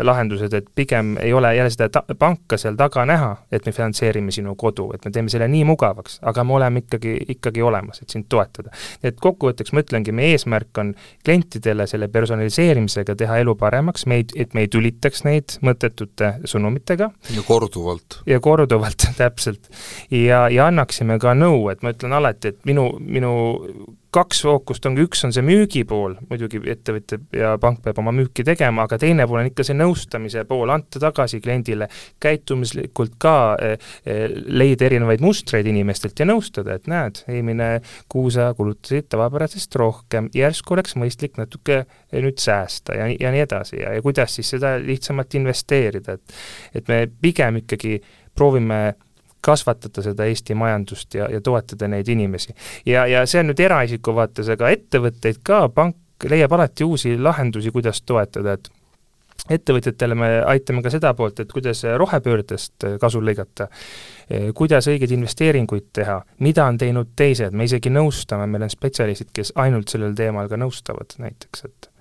lahendused, 0.06 0.54
et 0.54 0.68
pigem 0.76 1.16
ei 1.22 1.34
ole 1.34 1.56
jälle 1.56 1.72
seda 1.74 1.90
ta-, 1.90 2.16
panka 2.20 2.60
seal 2.62 2.78
taga 2.78 3.06
näha, 3.10 3.32
et 3.52 3.66
me 3.66 3.74
finantseerime 3.74 4.32
sinu 4.32 4.54
kodu, 4.60 4.92
et 4.94 5.06
me 5.06 5.12
teeme 5.12 5.32
selle 5.34 5.48
nii 5.52 5.64
mugavaks, 5.68 6.20
aga 6.30 6.44
me 6.46 6.58
oleme 6.60 6.84
ikkagi, 6.84 7.16
ikkagi 7.38 7.64
olemas, 7.66 8.02
et 8.02 8.14
sind 8.14 8.28
toetada. 8.30 8.70
et 9.04 9.18
kokkuvõtteks 9.22 9.74
ma 9.74 9.84
ütlengi, 9.86 10.14
meie 10.16 10.38
eesmärk 10.38 10.82
on 10.82 10.94
klientidele 11.26 11.88
selle 11.90 12.08
personaliseerimisega 12.14 13.16
teha 13.18 13.42
elu 13.44 13.56
paremaks, 13.58 14.06
me 14.06 14.22
ei, 14.22 14.28
et 14.36 14.54
me 14.54 14.66
ei 14.66 14.72
tülitaks 14.72 15.24
neid 15.28 15.58
mõttetute 15.66 16.34
sõnumitega. 16.46 17.12
ja 17.36 17.46
korduvalt. 17.48 18.22
ja 18.30 18.40
korduvalt, 18.40 19.10
täpselt. 19.22 19.72
ja, 20.12 20.48
ja 20.54 20.70
annaksime 20.70 21.20
ka 21.20 21.34
nõu, 21.38 21.70
et 21.74 21.82
ma 21.82 21.96
ütlen 21.96 22.14
alati, 22.18 22.54
et 22.54 22.62
minu, 22.70 22.92
minu 23.02 23.34
kaks 24.18 24.42
fookust 24.46 24.86
ongi, 24.88 25.04
üks 25.06 25.24
on 25.28 25.34
see 25.36 25.44
müügipool, 25.46 26.16
muidugi 26.30 26.62
ettevõtja 26.72 27.20
ja 27.36 27.54
pank 27.62 27.82
peab 27.86 28.00
oma 28.02 28.14
müüki 28.16 28.46
tegema, 28.48 28.67
aga 28.84 29.00
teine 29.02 29.28
pool 29.28 29.42
on 29.42 29.50
ikka 29.50 29.66
see 29.68 29.78
nõustamise 29.78 30.44
pool, 30.50 30.70
anda 30.74 31.02
tagasi 31.02 31.40
kliendile, 31.44 31.88
käitumuslikult 32.24 33.16
ka 33.22 33.36
eh, 33.62 33.78
eh, 34.06 34.26
leida 34.48 34.88
erinevaid 34.90 35.24
mustreid 35.24 35.68
inimestelt 35.70 36.20
ja 36.20 36.28
nõustada, 36.28 36.78
et 36.78 36.90
näed, 36.92 37.24
eelmine 37.32 37.70
kuu 38.12 38.30
sa 38.34 38.50
kulutasid 38.58 39.10
tavapärasest 39.14 39.80
rohkem, 39.80 40.32
järsku 40.36 40.78
oleks 40.78 40.98
mõistlik 41.00 41.40
natuke 41.40 41.82
eh, 41.84 42.22
nüüd 42.22 42.40
säästa 42.44 42.98
ja, 42.98 43.10
ja 43.14 43.34
nii 43.34 43.46
edasi 43.48 43.82
ja, 43.82 43.96
ja 43.98 44.06
kuidas 44.06 44.38
siis 44.38 44.54
seda 44.56 44.76
lihtsamalt 44.82 45.40
investeerida, 45.40 46.18
et 46.18 46.38
et 46.78 46.88
me 46.92 47.06
pigem 47.22 47.62
ikkagi 47.62 47.98
proovime 48.36 48.96
kasvatada 49.48 50.04
seda 50.04 50.26
Eesti 50.28 50.56
majandust 50.58 51.16
ja, 51.16 51.30
ja 51.32 51.42
toetada 51.42 51.88
neid 51.88 52.08
inimesi. 52.12 52.56
ja, 52.86 53.06
ja 53.08 53.24
see 53.26 53.42
on 53.42 53.52
nüüd 53.52 53.62
eraisiku 53.64 54.16
vaates, 54.18 54.50
aga 54.54 54.72
ettevõtteid 54.76 55.42
ka, 55.46 55.68
pank 55.74 55.96
leiab 56.30 56.58
alati 56.58 56.84
uusi 56.88 57.18
lahendusi, 57.18 57.72
kuidas 57.72 58.02
toetada, 58.02 58.58
et 58.58 58.70
ettevõtjatele 59.54 60.16
me 60.18 60.30
aitame 60.50 60.82
ka 60.84 60.92
seda 60.92 61.14
poolt, 61.18 61.40
et 61.40 61.52
kuidas 61.54 61.84
rohepöördest 61.98 62.88
kasu 63.02 63.22
lõigata, 63.24 63.68
kuidas 64.58 64.90
õigeid 64.92 65.14
investeeringuid 65.14 65.92
teha, 65.94 66.18
mida 66.44 66.66
on 66.66 66.80
teinud 66.82 67.14
teised, 67.16 67.54
me 67.54 67.68
isegi 67.70 67.94
nõustame, 67.94 68.48
meil 68.50 68.66
on 68.68 68.74
spetsialistid, 68.74 69.30
kes 69.34 69.54
ainult 69.56 69.94
sellel 69.94 70.18
teemal 70.18 70.50
ka 70.52 70.60
nõustavad 70.60 71.16
näiteks, 71.22 71.68
et 71.70 71.92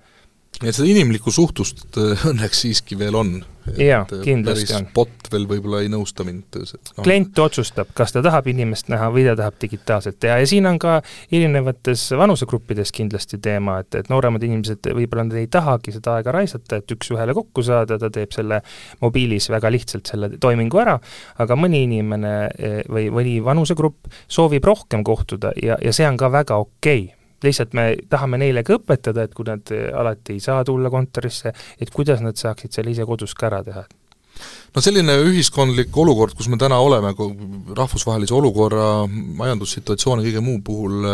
nii 0.61 0.71
et 0.71 0.77
seda 0.79 0.89
inimlikku 0.89 1.31
suhtlust 1.31 1.99
õnneks 2.01 2.65
siiski 2.65 2.97
veel 2.97 3.15
on 3.19 3.35
jaa, 3.77 4.03
kindlasti 4.23 4.75
on. 4.77 4.87
bot 4.95 5.29
veel 5.31 5.47
võib-olla 5.49 5.81
ei 5.83 5.89
nõusta 5.91 6.25
mind 6.27 6.57
no.. 6.57 7.03
klient 7.03 7.39
otsustab, 7.41 7.91
kas 7.97 8.13
ta 8.15 8.23
tahab 8.25 8.47
inimest 8.51 8.91
näha 8.91 9.09
või 9.13 9.25
ta 9.27 9.35
tahab 9.39 9.57
digitaalselt 9.61 10.19
teha. 10.23 10.39
Ja 10.41 10.49
siin 10.49 10.69
on 10.69 10.79
ka 10.81 10.99
erinevates 11.31 12.07
vanusegruppides 12.17 12.93
kindlasti 12.95 13.41
teema, 13.43 13.79
et, 13.83 13.99
et 13.99 14.11
nooremad 14.13 14.43
inimesed 14.47 14.91
võib-olla 14.97 15.27
nad 15.27 15.37
ei 15.41 15.49
tahagi 15.51 15.95
seda 15.97 16.17
aega 16.17 16.35
raisata, 16.35 16.81
et 16.81 16.95
üks-ühele 16.95 17.35
kokku 17.37 17.65
saada, 17.65 17.99
ta 18.01 18.11
teeb 18.13 18.35
selle 18.35 18.61
mobiilis 19.03 19.49
väga 19.53 19.71
lihtsalt 19.73 20.13
selle 20.13 20.31
toimingu 20.41 20.83
ära, 20.83 20.97
aga 21.43 21.59
mõni 21.59 21.83
inimene 21.87 22.33
eh, 22.55 22.79
või 22.91 23.09
mõni 23.13 23.37
vanusegrupp 23.43 24.11
soovib 24.27 24.65
rohkem 24.67 25.03
kohtuda 25.07 25.53
ja, 25.61 25.79
ja 25.83 25.95
see 25.95 26.07
on 26.07 26.19
ka 26.19 26.31
väga 26.33 26.59
okei. 26.63 27.05
okay 27.07 27.16
lihtsalt 27.43 27.75
me 27.77 27.89
tahame 28.09 28.39
neile 28.41 28.63
ka 28.65 28.77
õpetada, 28.79 29.27
et 29.27 29.33
kui 29.37 29.45
nad 29.47 29.71
alati 29.71 30.37
ei 30.37 30.43
saa 30.43 30.63
tulla 30.67 30.89
kontorisse, 30.93 31.53
et 31.79 31.93
kuidas 31.93 32.23
nad 32.25 32.37
saaksid 32.39 32.73
selle 32.73 32.93
ise 32.93 33.05
kodus 33.05 33.35
ka 33.37 33.49
ära 33.51 33.63
teha. 33.65 33.85
No 34.75 34.81
selline 34.83 35.15
ühiskondlik 35.25 35.95
olukord, 35.97 36.35
kus 36.37 36.49
me 36.51 36.59
täna 36.61 36.77
oleme, 36.83 37.13
rahvusvahelise 37.77 38.35
olukorra, 38.37 39.07
majandussituatsiooni, 39.09 40.25
kõige 40.27 40.43
muu 40.45 40.61
puhul 40.65 41.07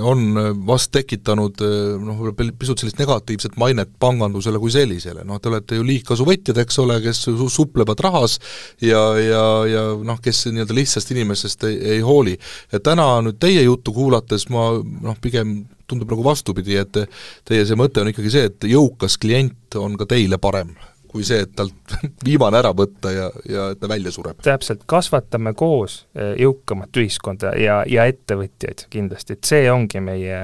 on 0.00 0.38
vast 0.66 0.90
tekitanud 0.94 1.60
noh, 2.00 2.20
võib-olla 2.24 2.54
pisut 2.58 2.80
sellist 2.80 3.00
negatiivset 3.00 3.58
mainet 3.60 3.90
pangandusele 4.00 4.60
kui 4.62 4.72
sellisele, 4.72 5.24
noh 5.28 5.40
te 5.40 5.50
olete 5.50 5.76
ju 5.76 5.84
liigkasuvõtjad, 5.86 6.62
eks 6.62 6.80
ole, 6.82 6.96
kes 7.04 7.24
suplevad 7.52 8.00
rahas 8.06 8.38
ja, 8.84 9.02
ja, 9.20 9.42
ja 9.68 9.82
noh, 10.06 10.20
kes 10.22 10.46
nii-öelda 10.48 10.76
lihtsast 10.76 11.12
inimesest 11.12 11.68
ei, 11.68 11.76
ei 11.96 12.00
hooli. 12.04 12.38
et 12.72 12.84
täna 12.86 13.06
nüüd 13.24 13.40
teie 13.42 13.62
juttu 13.66 13.92
kuulates 13.96 14.48
ma 14.54 14.70
noh, 14.80 15.18
pigem 15.20 15.60
tundub 15.90 16.12
nagu 16.14 16.24
vastupidi, 16.24 16.78
et 16.80 17.02
teie 17.48 17.66
see 17.66 17.78
mõte 17.78 18.00
on 18.02 18.12
ikkagi 18.12 18.32
see, 18.32 18.48
et 18.50 18.70
jõukas 18.70 19.18
klient 19.20 19.76
on 19.80 19.98
ka 20.00 20.08
teile 20.10 20.38
parem 20.40 20.72
kui 21.10 21.26
see, 21.26 21.42
et 21.44 21.52
talt 21.58 21.96
viimane 22.26 22.60
ära 22.60 22.72
võtta 22.76 23.12
ja, 23.14 23.28
ja 23.48 23.68
et 23.74 23.80
ta 23.82 23.90
välja 23.90 24.12
sureb. 24.14 24.40
täpselt, 24.46 24.86
kasvatame 24.90 25.54
koos 25.58 26.04
eh, 26.14 26.34
jõukamat 26.40 27.02
ühiskonda 27.02 27.54
ja, 27.58 27.80
ja 27.88 28.06
ettevõtjaid 28.10 28.86
kindlasti, 28.92 29.38
et 29.38 29.50
see 29.50 29.68
ongi 29.72 30.02
meie 30.04 30.40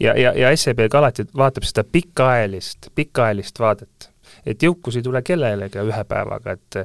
ja, 0.00 0.12
ja, 0.16 0.32
ja 0.32 0.52
SEB 0.56 0.86
ka 0.90 1.02
alati 1.02 1.28
vaatab 1.36 1.66
seda 1.68 1.86
pikaajalist, 1.92 2.92
pikaajalist 2.96 3.60
vaadet. 3.60 4.12
Et 4.46 4.62
jõukus 4.62 4.94
ei 4.98 5.02
tule 5.02 5.20
kellelegi 5.26 5.80
ühe 5.82 6.02
päevaga, 6.06 6.54
et 6.54 6.78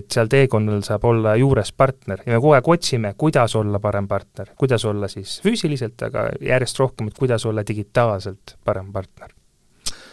et 0.00 0.12
seal 0.12 0.30
teekonnal 0.32 0.80
saab 0.84 1.04
olla 1.08 1.34
juures 1.40 1.72
partner 1.76 2.22
ja 2.24 2.34
me 2.34 2.40
kogu 2.40 2.54
aeg 2.56 2.68
otsime, 2.74 3.12
kuidas 3.20 3.56
olla 3.56 3.80
parem 3.80 4.08
partner, 4.08 4.54
kuidas 4.60 4.84
olla 4.88 5.08
siis 5.12 5.38
füüsiliselt, 5.44 6.00
aga 6.08 6.30
järjest 6.40 6.80
rohkem, 6.80 7.12
et 7.12 7.20
kuidas 7.20 7.46
olla 7.48 7.64
digitaalselt 7.68 8.56
parem 8.64 8.92
partner 8.92 9.32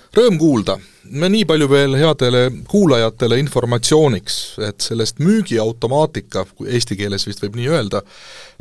Rõõm 0.10 0.40
kuulda, 0.42 0.74
me 1.22 1.28
nii 1.30 1.46
palju 1.46 1.68
veel 1.70 1.94
headele 2.00 2.40
kuulajatele 2.70 3.38
informatsiooniks, 3.44 4.38
et 4.66 4.82
sellest 4.82 5.22
müügiautomaatika, 5.22 6.48
eesti 6.66 6.98
keeles 6.98 7.28
vist 7.28 7.44
võib 7.44 7.60
nii 7.60 7.68
öelda, 7.70 8.02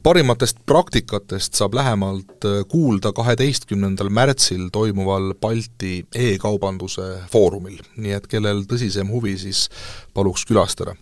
parimatest 0.04 0.60
praktikatest 0.68 1.56
saab 1.56 1.78
lähemalt 1.78 2.44
äh, 2.44 2.60
kuulda 2.68 3.14
kaheteistkümnendal 3.16 4.12
märtsil 4.12 4.68
toimuval 4.74 5.32
Balti 5.40 6.02
e-kaubanduse 6.12 7.14
foorumil, 7.32 7.80
nii 7.96 8.18
et 8.18 8.28
kellel 8.28 8.66
tõsisem 8.68 9.08
huvi, 9.08 9.38
siis 9.40 9.70
paluks 10.12 10.44
külastada 10.44 10.98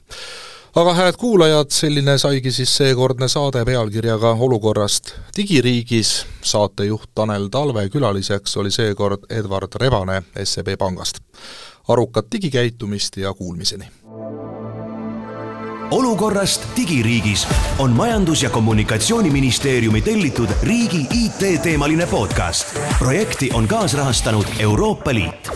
aga 0.76 0.94
hääd 0.94 1.16
kuulajad, 1.16 1.70
selline 1.72 2.18
saigi 2.18 2.50
siis 2.52 2.76
seekordne 2.76 3.28
saade 3.28 3.64
pealkirjaga 3.64 4.36
Olukorrast 4.40 5.14
digiriigis. 5.36 6.26
saatejuht 6.42 7.10
Tanel 7.14 7.48
Talve 7.48 7.88
külaliseks 7.88 8.56
oli 8.56 8.70
seekord 8.70 9.24
Edward 9.30 9.72
Rebane 9.80 10.22
SEB 10.44 10.76
Pangast. 10.78 11.18
arukat 11.88 12.26
digikäitumist 12.32 13.16
ja 13.16 13.34
kuulmiseni! 13.34 13.84
olukorrast 15.90 16.62
digiriigis 16.76 17.48
on 17.78 17.90
Majandus- 17.90 18.42
ja 18.42 18.50
Kommunikatsiooniministeeriumi 18.50 20.02
tellitud 20.02 20.48
riigi 20.62 21.06
IT-teemaline 21.24 22.06
podcast. 22.06 22.78
projekti 22.98 23.50
on 23.54 23.68
kaasrahastanud 23.68 24.46
Euroopa 24.58 25.14
Liit 25.14 25.50